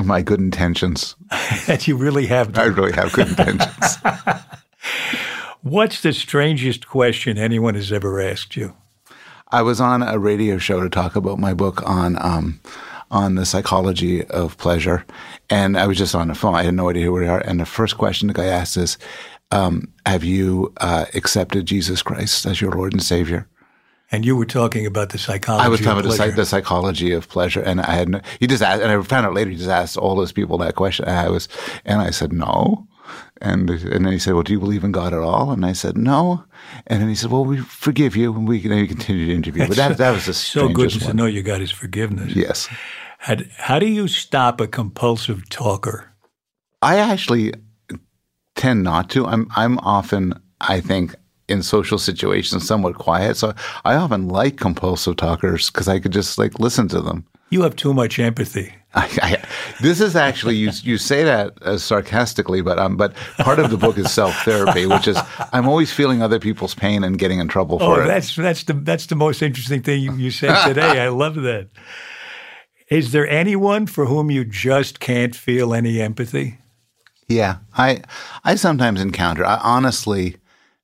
my 0.04 0.22
good 0.22 0.40
intentions. 0.40 1.16
that 1.68 1.88
you 1.88 1.96
really 1.96 2.26
have. 2.28 2.58
I 2.58 2.66
really 2.66 2.94
have 2.94 3.12
good 3.14 3.30
intentions. 3.30 3.98
What's 5.62 6.02
the 6.02 6.14
strangest 6.14 6.88
question 6.88 7.38
anyone 7.38 7.76
has 7.76 7.92
ever 7.92 8.20
asked 8.22 8.56
you? 8.56 8.76
I 9.52 9.64
was 9.64 9.82
on 9.82 10.04
a 10.04 10.20
radio 10.20 10.60
show 10.60 10.82
to 10.82 10.90
talk 10.90 11.16
about 11.16 11.40
my 11.40 11.56
book 11.56 11.82
on 11.90 12.18
um, 12.24 12.60
on 13.10 13.34
the 13.34 13.46
psychology 13.46 14.24
of 14.26 14.58
pleasure, 14.58 15.06
and 15.50 15.78
I 15.78 15.88
was 15.88 15.98
just 15.98 16.14
on 16.14 16.28
the 16.28 16.36
phone. 16.36 16.54
I 16.54 16.64
had 16.64 16.76
no 16.76 16.90
idea 16.90 17.06
who 17.06 17.14
we 17.14 17.28
are. 17.28 17.40
And 17.40 17.60
the 17.60 17.66
first 17.66 17.98
question 17.98 18.28
the 18.28 18.36
guy 18.36 18.46
asked 18.46 18.78
is, 18.78 19.00
um, 19.50 19.92
"Have 20.06 20.24
you 20.24 20.72
uh, 20.78 21.06
accepted 21.16 21.66
Jesus 21.66 22.04
Christ 22.04 22.46
as 22.46 22.62
your 22.62 22.72
Lord 22.72 22.94
and 22.94 23.02
Savior?" 23.02 23.48
And 24.12 24.24
you 24.24 24.36
were 24.36 24.46
talking 24.46 24.86
about 24.86 25.10
the 25.10 25.18
psychology. 25.18 25.66
I 25.66 25.68
was 25.68 25.82
talking 25.82 26.06
about 26.06 26.18
the, 26.18 26.32
the 26.32 26.46
psychology 26.46 27.12
of 27.12 27.28
pleasure, 27.28 27.62
and 27.62 27.82
I 27.82 27.94
had 27.94 28.10
no, 28.10 28.22
he 28.40 28.46
just 28.46 28.62
asked, 28.62 28.84
and 28.84 28.92
I 28.92 29.02
found 29.02 29.26
out 29.26 29.34
later 29.34 29.50
he 29.50 29.58
just 29.58 29.70
asked 29.70 29.98
all 29.98 30.16
those 30.16 30.32
people 30.32 30.60
that 30.60 30.76
question. 30.76 31.06
And 31.06 31.18
I 31.18 31.30
was, 31.30 31.48
and 31.86 32.02
I 32.02 32.12
said 32.12 32.34
no, 32.34 32.88
and 33.42 33.70
and 33.70 34.06
then 34.06 34.12
he 34.12 34.20
said, 34.20 34.34
well, 34.34 34.44
do 34.44 34.54
you 34.54 34.60
believe 34.60 34.84
in 34.84 34.92
God 34.92 35.14
at 35.14 35.20
all? 35.20 35.52
And 35.52 35.66
I 35.66 35.74
said 35.74 35.98
no, 35.98 36.44
and 36.88 37.02
then 37.02 37.10
he 37.10 37.16
said, 37.16 37.32
well, 37.32 37.46
we 37.46 37.58
forgive 37.58 38.16
you, 38.16 38.34
and 38.34 38.48
we 38.48 38.60
then 38.60 38.82
we 38.82 38.88
continue 38.88 39.28
the 39.28 39.34
interview. 39.34 39.68
But 39.68 39.78
that 39.78 39.98
that 39.98 40.12
was 40.12 40.26
the 40.26 40.34
so 40.34 40.70
good 40.70 40.90
to 40.92 41.14
know 41.14 41.26
you 41.26 41.44
got 41.44 41.62
his 41.62 41.72
forgiveness. 41.72 42.36
Yes, 42.36 42.68
How, 43.20 43.38
how 43.58 43.80
do 43.80 43.88
you 43.88 44.08
stop 44.08 44.62
a 44.62 44.68
compulsive 44.68 45.50
talker? 45.50 46.12
I 46.82 46.98
actually 46.98 47.54
tend 48.56 48.84
not 48.84 49.10
to. 49.12 49.26
I'm 49.26 49.48
I'm 49.56 49.80
often 49.80 50.34
I 50.62 50.82
think 50.82 51.16
in 51.48 51.64
social 51.64 51.98
situations 51.98 52.68
somewhat 52.68 52.96
quiet, 52.96 53.38
so 53.38 53.54
I 53.86 53.96
often 53.96 54.28
like 54.28 54.58
compulsive 54.58 55.16
talkers 55.18 55.70
because 55.70 55.88
I 55.88 56.00
could 56.00 56.12
just 56.12 56.38
like 56.38 56.60
listen 56.60 56.88
to 56.90 57.02
them. 57.02 57.26
You 57.50 57.64
have 57.64 57.76
too 57.76 57.94
much 57.94 58.20
empathy. 58.20 58.74
I, 58.96 59.08
I, 59.22 59.48
this 59.82 60.02
is 60.02 60.16
actually 60.16 60.56
you. 60.56 60.72
You 60.82 60.98
say 60.98 61.24
that 61.24 61.54
as 61.62 61.84
sarcastically, 61.84 62.62
but 62.62 62.80
um, 62.80 62.98
but 62.98 63.14
part 63.38 63.60
of 63.60 63.70
the 63.70 63.78
book 63.78 63.98
is 64.00 64.12
self 64.12 64.36
therapy, 64.44 64.88
which 64.88 65.08
is 65.08 65.18
I'm 65.54 65.68
always 65.68 65.94
feeling 65.94 66.24
other 66.24 66.40
people's 66.40 66.74
pain 66.74 67.04
and 67.04 67.18
getting 67.20 67.40
in 67.40 67.48
trouble 67.48 67.78
for 67.78 68.00
Oh, 68.00 68.04
it. 68.04 68.08
that's 68.08 68.36
that's 68.36 68.64
the 68.64 68.74
that's 68.74 69.06
the 69.06 69.16
most 69.16 69.44
interesting 69.44 69.84
thing 69.84 70.02
you, 70.02 70.14
you 70.16 70.32
said 70.32 70.66
today. 70.68 71.00
I 71.02 71.10
love 71.10 71.36
that. 71.36 71.70
Is 72.90 73.12
there 73.12 73.28
anyone 73.28 73.86
for 73.86 74.08
whom 74.08 74.32
you 74.32 74.44
just 74.44 75.00
can't 75.00 75.36
feel 75.36 75.76
any 75.76 76.02
empathy? 76.02 76.58
Yeah, 77.28 77.58
I 77.78 78.02
I 78.44 78.56
sometimes 78.56 79.00
encounter. 79.02 79.46
I 79.46 79.58
honestly 79.62 80.38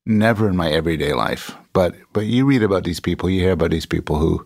never 0.06 0.48
in 0.48 0.56
my 0.56 0.70
everyday 0.70 1.14
life, 1.14 1.56
but 1.74 1.96
but 2.14 2.28
you 2.28 2.46
read 2.46 2.62
about 2.62 2.84
these 2.84 3.00
people, 3.00 3.32
you 3.32 3.42
hear 3.42 3.54
about 3.54 3.72
these 3.72 3.88
people 3.88 4.18
who 4.20 4.46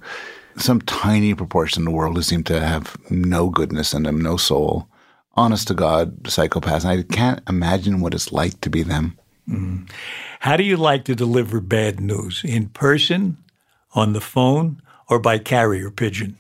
some 0.58 0.82
tiny 0.82 1.34
proportion 1.34 1.84
of 1.84 1.86
the 1.86 1.96
world 1.96 2.16
who 2.16 2.22
seem 2.22 2.44
to 2.46 2.60
have 2.60 2.98
no 3.10 3.50
goodness 3.50 3.94
in 3.94 4.04
them, 4.04 4.22
no 4.22 4.38
soul, 4.38 4.88
honest 5.36 5.68
to 5.70 5.74
God, 5.74 6.24
psychopaths. 6.24 6.84
And 6.84 7.00
I 7.00 7.14
can't 7.14 7.42
imagine 7.48 8.02
what 8.02 8.14
it's 8.14 8.32
like 8.32 8.60
to 8.62 8.70
be 8.70 8.84
them. 8.84 9.18
Mm-hmm. 9.50 9.86
How 10.40 10.58
do 10.58 10.64
you 10.64 10.78
like 10.78 11.06
to 11.06 11.16
deliver 11.16 11.60
bad 11.60 12.00
news? 12.00 12.42
In 12.46 12.70
person, 12.70 13.38
on 13.94 14.14
the 14.14 14.22
phone, 14.22 14.82
or 15.10 15.20
by 15.20 15.38
carrier 15.38 15.90
pigeon? 15.90 16.38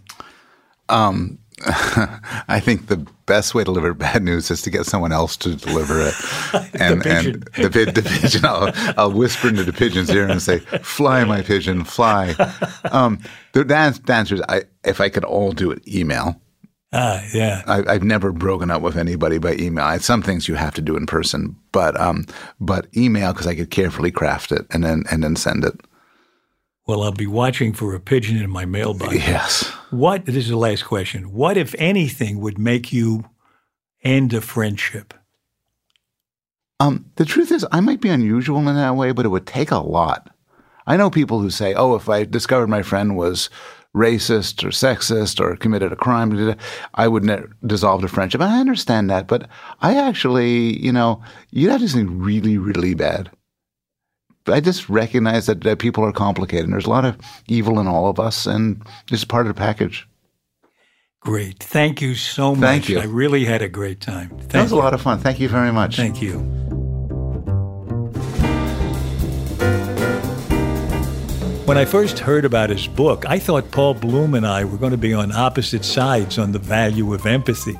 Um, 0.89 1.39
I 1.66 2.62
think 2.64 2.88
the 2.88 3.05
best 3.30 3.53
way 3.53 3.61
to 3.61 3.65
deliver 3.65 3.93
bad 3.93 4.23
news 4.23 4.49
is 4.49 4.61
to 4.63 4.69
get 4.71 4.86
someone 4.86 5.11
else 5.11 5.38
to 5.38 5.55
deliver 5.55 6.01
it. 6.01 6.15
And 6.82 7.01
pigeon. 7.03 7.43
and 7.55 7.65
the, 7.65 7.69
pi- 7.69 7.91
the 7.91 8.01
pigeon, 8.01 8.45
I'll, 8.45 8.71
I'll 8.97 9.11
whisper 9.11 9.49
into 9.49 9.63
the 9.63 9.73
pigeon's 9.73 10.09
ear 10.09 10.27
and 10.27 10.41
say, 10.41 10.59
"Fly, 10.82 11.23
my 11.23 11.41
pigeon, 11.41 11.84
fly." 11.84 12.36
Um, 12.91 13.19
the, 13.53 13.63
the 13.63 14.01
the 14.05 14.13
answer 14.13 14.36
is, 14.36 14.41
I, 14.49 14.63
if 14.84 14.99
I 14.99 15.09
could 15.09 15.23
all 15.23 15.51
do 15.51 15.69
it, 15.69 15.88
email. 15.88 16.41
Ah, 16.91 17.21
yeah. 17.34 17.61
I, 17.67 17.84
I've 17.93 18.03
never 18.03 18.32
broken 18.32 18.71
up 18.71 18.82
with 18.82 18.97
anybody 18.97 19.38
by 19.38 19.53
email. 19.55 19.86
I, 19.86 19.97
some 19.99 20.23
things 20.23 20.47
you 20.47 20.55
have 20.55 20.73
to 20.75 20.82
do 20.82 20.97
in 20.97 21.05
person, 21.05 21.55
but 21.71 21.99
um, 21.99 22.25
but 22.59 22.88
email 22.97 23.32
because 23.34 23.45
I 23.47 23.55
could 23.55 23.69
carefully 23.69 24.11
craft 24.11 24.51
it 24.51 24.65
and 24.71 24.84
then 24.84 25.03
and 25.11 25.23
then 25.23 25.36
send 25.36 25.63
it. 25.65 25.80
Well, 26.88 27.03
I'll 27.03 27.11
be 27.11 27.27
watching 27.27 27.73
for 27.73 27.93
a 27.93 27.99
pigeon 27.99 28.38
in 28.38 28.49
my 28.49 28.65
mailbox. 28.65 29.13
Yes. 29.13 29.71
What, 29.91 30.25
this 30.25 30.35
is 30.35 30.49
the 30.49 30.57
last 30.57 30.83
question. 30.83 31.33
What, 31.33 31.57
if 31.57 31.73
anything, 31.79 32.39
would 32.41 32.59
make 32.59 32.93
you 32.93 33.25
end 34.03 34.33
a 34.33 34.41
friendship? 34.41 35.13
Um, 36.79 37.11
the 37.15 37.25
truth 37.25 37.51
is, 37.51 37.65
I 37.71 37.79
might 37.79 37.99
be 37.99 38.09
unusual 38.09 38.59
in 38.59 38.65
that 38.75 38.95
way, 38.95 39.11
but 39.11 39.25
it 39.25 39.29
would 39.29 39.47
take 39.47 39.71
a 39.71 39.79
lot. 39.79 40.29
I 40.85 40.95
know 40.95 41.09
people 41.09 41.39
who 41.39 41.49
say, 41.49 41.73
"Oh, 41.73 41.95
if 41.95 42.07
I 42.07 42.23
discovered 42.23 42.67
my 42.67 42.81
friend 42.81 43.17
was 43.17 43.49
racist 43.95 44.63
or 44.63 44.69
sexist 44.69 45.39
or 45.39 45.55
committed 45.55 45.91
a 45.91 45.95
crime, 45.95 46.55
I 46.93 47.07
would 47.07 47.29
dissolve 47.65 48.01
the 48.01 48.07
friendship." 48.07 48.41
I 48.41 48.59
understand 48.59 49.09
that, 49.09 49.27
but 49.27 49.49
I 49.81 49.97
actually, 49.97 50.83
you 50.83 50.91
know, 50.91 51.21
you'd 51.51 51.71
have 51.71 51.81
to 51.81 51.85
do 51.85 51.89
something 51.89 52.19
really, 52.19 52.57
really 52.57 52.93
bad. 52.93 53.29
I 54.51 54.59
just 54.59 54.89
recognize 54.89 55.45
that, 55.45 55.61
that 55.61 55.79
people 55.79 56.03
are 56.03 56.11
complicated. 56.11 56.65
And 56.65 56.73
there's 56.73 56.85
a 56.85 56.89
lot 56.89 57.05
of 57.05 57.17
evil 57.47 57.79
in 57.79 57.87
all 57.87 58.09
of 58.09 58.19
us, 58.19 58.45
and 58.45 58.81
it's 59.11 59.25
part 59.25 59.47
of 59.47 59.55
the 59.55 59.59
package. 59.59 60.07
Great. 61.21 61.59
Thank 61.59 62.01
you 62.01 62.15
so 62.15 62.55
much. 62.55 62.61
Thank 62.61 62.89
you. 62.89 62.99
I 62.99 63.03
really 63.03 63.45
had 63.45 63.61
a 63.61 63.69
great 63.69 63.99
time. 63.99 64.29
Thank 64.29 64.51
that 64.51 64.61
was 64.63 64.71
you. 64.71 64.77
a 64.77 64.79
lot 64.79 64.93
of 64.93 65.01
fun. 65.01 65.19
Thank 65.19 65.39
you 65.39 65.49
very 65.49 65.71
much. 65.71 65.97
Thank 65.97 66.21
you. 66.21 66.39
When 71.65 71.77
I 71.77 71.85
first 71.85 72.17
heard 72.17 72.45
about 72.45 72.71
his 72.71 72.87
book, 72.87 73.25
I 73.27 73.37
thought 73.37 73.69
Paul 73.69 73.93
Bloom 73.93 74.33
and 74.33 74.47
I 74.47 74.63
were 74.63 74.77
going 74.77 74.91
to 74.91 74.97
be 74.97 75.13
on 75.13 75.31
opposite 75.31 75.85
sides 75.85 76.39
on 76.39 76.51
the 76.51 76.57
value 76.57 77.13
of 77.13 77.27
empathy. 77.27 77.77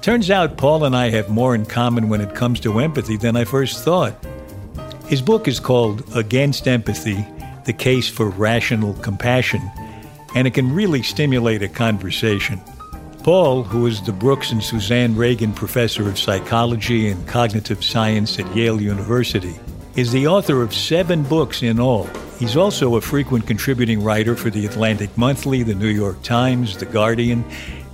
Turns 0.00 0.30
out 0.30 0.56
Paul 0.56 0.84
and 0.84 0.96
I 0.96 1.10
have 1.10 1.28
more 1.28 1.54
in 1.54 1.66
common 1.66 2.08
when 2.08 2.22
it 2.22 2.34
comes 2.34 2.60
to 2.60 2.78
empathy 2.78 3.18
than 3.18 3.36
I 3.36 3.44
first 3.44 3.84
thought. 3.84 4.14
His 5.06 5.20
book 5.20 5.46
is 5.48 5.60
called 5.60 6.02
Against 6.16 6.66
Empathy 6.66 7.26
The 7.66 7.74
Case 7.74 8.08
for 8.08 8.30
Rational 8.30 8.94
Compassion, 8.94 9.60
and 10.34 10.46
it 10.46 10.54
can 10.54 10.74
really 10.74 11.02
stimulate 11.02 11.62
a 11.62 11.68
conversation. 11.68 12.58
Paul, 13.22 13.64
who 13.64 13.86
is 13.86 14.00
the 14.00 14.12
Brooks 14.12 14.50
and 14.50 14.62
Suzanne 14.62 15.14
Ragen 15.14 15.54
Professor 15.54 16.08
of 16.08 16.18
Psychology 16.18 17.08
and 17.08 17.28
Cognitive 17.28 17.84
Science 17.84 18.38
at 18.38 18.56
Yale 18.56 18.80
University, 18.80 19.54
is 19.94 20.10
the 20.10 20.26
author 20.26 20.62
of 20.62 20.74
seven 20.74 21.22
books 21.22 21.62
in 21.62 21.78
all. 21.78 22.08
He's 22.38 22.56
also 22.56 22.96
a 22.96 23.00
frequent 23.02 23.46
contributing 23.46 24.02
writer 24.02 24.34
for 24.34 24.48
the 24.48 24.64
Atlantic 24.64 25.16
Monthly, 25.18 25.62
the 25.62 25.74
New 25.74 25.88
York 25.88 26.22
Times, 26.22 26.78
the 26.78 26.86
Guardian, 26.86 27.44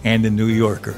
and 0.05 0.25
the 0.25 0.31
New 0.31 0.47
Yorker. 0.47 0.95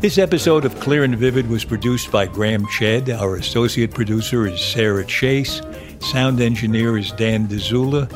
This 0.00 0.16
episode 0.16 0.64
of 0.64 0.78
Clear 0.78 1.02
and 1.02 1.16
Vivid 1.16 1.50
was 1.50 1.64
produced 1.64 2.12
by 2.12 2.26
Graham 2.26 2.64
Chedd. 2.68 3.10
Our 3.10 3.34
associate 3.34 3.90
producer 3.90 4.46
is 4.46 4.60
Sarah 4.60 5.04
Chase. 5.04 5.60
Sound 5.98 6.40
engineer 6.40 6.96
is 6.96 7.10
Dan 7.10 7.48
Dzula. 7.48 8.08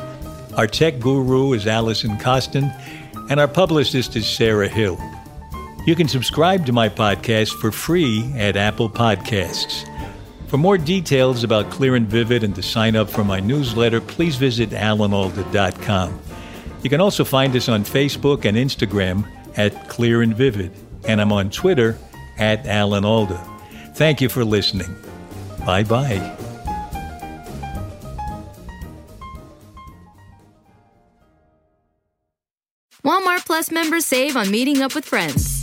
Our 0.57 0.65
tech 0.65 1.01
guru 1.01 1.51
is 1.51 1.67
Allison 1.67 2.17
Costin. 2.19 2.73
And 3.29 3.37
our 3.37 3.49
publicist 3.49 4.15
is 4.15 4.25
Sarah 4.25 4.69
Hill. 4.69 4.97
You 5.85 5.93
can 5.93 6.07
subscribe 6.07 6.65
to 6.67 6.71
my 6.71 6.87
podcast 6.87 7.59
for 7.59 7.69
free 7.69 8.31
at 8.37 8.55
Apple 8.55 8.89
Podcasts. 8.89 9.85
For 10.47 10.55
more 10.55 10.77
details 10.77 11.43
about 11.43 11.69
Clear 11.69 11.95
and 11.95 12.07
Vivid 12.07 12.45
and 12.45 12.55
to 12.55 12.63
sign 12.63 12.95
up 12.95 13.09
for 13.09 13.25
my 13.25 13.41
newsletter, 13.41 13.99
please 13.99 14.37
visit 14.37 14.69
alanalda.com. 14.69 16.17
You 16.81 16.89
can 16.89 17.01
also 17.01 17.25
find 17.25 17.53
us 17.57 17.67
on 17.67 17.83
Facebook 17.83 18.45
and 18.45 18.55
Instagram 18.55 19.29
at 19.57 19.89
Clear 19.89 20.21
and 20.21 20.33
Vivid, 20.33 20.71
and 21.07 21.21
I'm 21.21 21.31
on 21.31 21.49
Twitter 21.49 21.97
at 22.37 22.65
Alan 22.65 23.05
Alda. 23.05 23.37
Thank 23.93 24.21
you 24.21 24.29
for 24.29 24.43
listening. 24.43 24.95
Bye 25.65 25.83
bye. 25.83 26.37
Walmart 33.03 33.45
Plus 33.45 33.69
members 33.69 34.05
save 34.05 34.35
on 34.37 34.49
meeting 34.49 34.81
up 34.81 34.95
with 34.95 35.05
friends. 35.05 35.62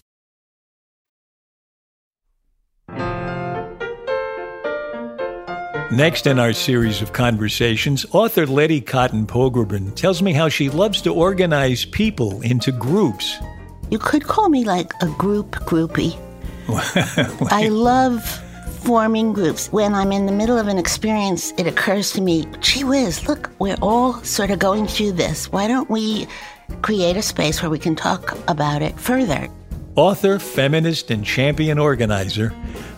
Next 5.91 6.25
in 6.25 6.39
our 6.39 6.53
series 6.53 7.01
of 7.01 7.11
conversations, 7.11 8.05
author 8.13 8.45
Letty 8.45 8.79
Cottin 8.79 9.27
Pogrebin 9.27 9.93
tells 9.93 10.21
me 10.21 10.31
how 10.31 10.47
she 10.47 10.69
loves 10.69 11.01
to 11.01 11.13
organize 11.13 11.83
people 11.83 12.39
into 12.43 12.71
groups. 12.71 13.37
You 13.89 13.99
could 13.99 14.23
call 14.23 14.47
me 14.47 14.63
like 14.63 14.93
a 15.01 15.07
group 15.07 15.51
groupie. 15.65 16.17
I 17.51 17.67
love 17.67 18.23
forming 18.69 19.33
groups. 19.33 19.67
When 19.73 19.93
I'm 19.93 20.13
in 20.13 20.27
the 20.27 20.31
middle 20.31 20.57
of 20.57 20.69
an 20.69 20.77
experience, 20.77 21.51
it 21.57 21.67
occurs 21.67 22.13
to 22.13 22.21
me, 22.21 22.45
gee 22.61 22.85
whiz, 22.85 23.27
look, 23.27 23.51
we're 23.59 23.75
all 23.81 24.13
sort 24.23 24.49
of 24.49 24.59
going 24.59 24.87
through 24.87 25.11
this. 25.11 25.51
Why 25.51 25.67
don't 25.67 25.89
we 25.89 26.25
create 26.83 27.17
a 27.17 27.21
space 27.21 27.61
where 27.61 27.69
we 27.69 27.79
can 27.79 27.97
talk 27.97 28.37
about 28.47 28.81
it 28.81 28.97
further? 28.97 29.49
Author, 29.97 30.39
feminist, 30.39 31.11
and 31.11 31.25
champion 31.25 31.77
organizer, 31.77 32.53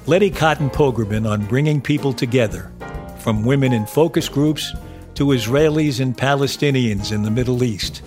Letty 0.05 0.29
Cottin 0.29 0.71
Pogrebin 0.71 1.27
on 1.27 1.43
bringing 1.47 1.81
people 1.81 2.13
together, 2.13 2.71
from 3.17 3.43
women 3.43 3.73
in 3.73 3.87
focus 3.87 4.29
groups 4.29 4.73
to 5.15 5.25
Israelis 5.27 5.99
and 5.99 6.15
Palestinians 6.15 7.11
in 7.11 7.23
the 7.23 7.31
Middle 7.31 7.63
East. 7.63 8.03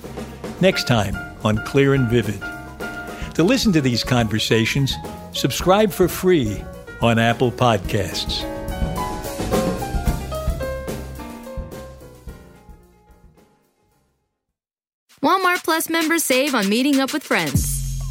Next 0.60 0.86
time 0.86 1.16
on 1.44 1.58
Clear 1.64 1.94
and 1.94 2.08
Vivid. 2.08 2.40
To 3.34 3.42
listen 3.42 3.72
to 3.72 3.80
these 3.80 4.04
conversations, 4.04 4.94
subscribe 5.32 5.90
for 5.90 6.06
free 6.06 6.62
on 7.02 7.18
Apple 7.18 7.50
Podcasts. 7.50 8.44
Walmart 15.20 15.64
Plus 15.64 15.90
members 15.90 16.22
save 16.22 16.54
on 16.54 16.68
meeting 16.68 17.00
up 17.00 17.12
with 17.12 17.24
friends. 17.24 17.75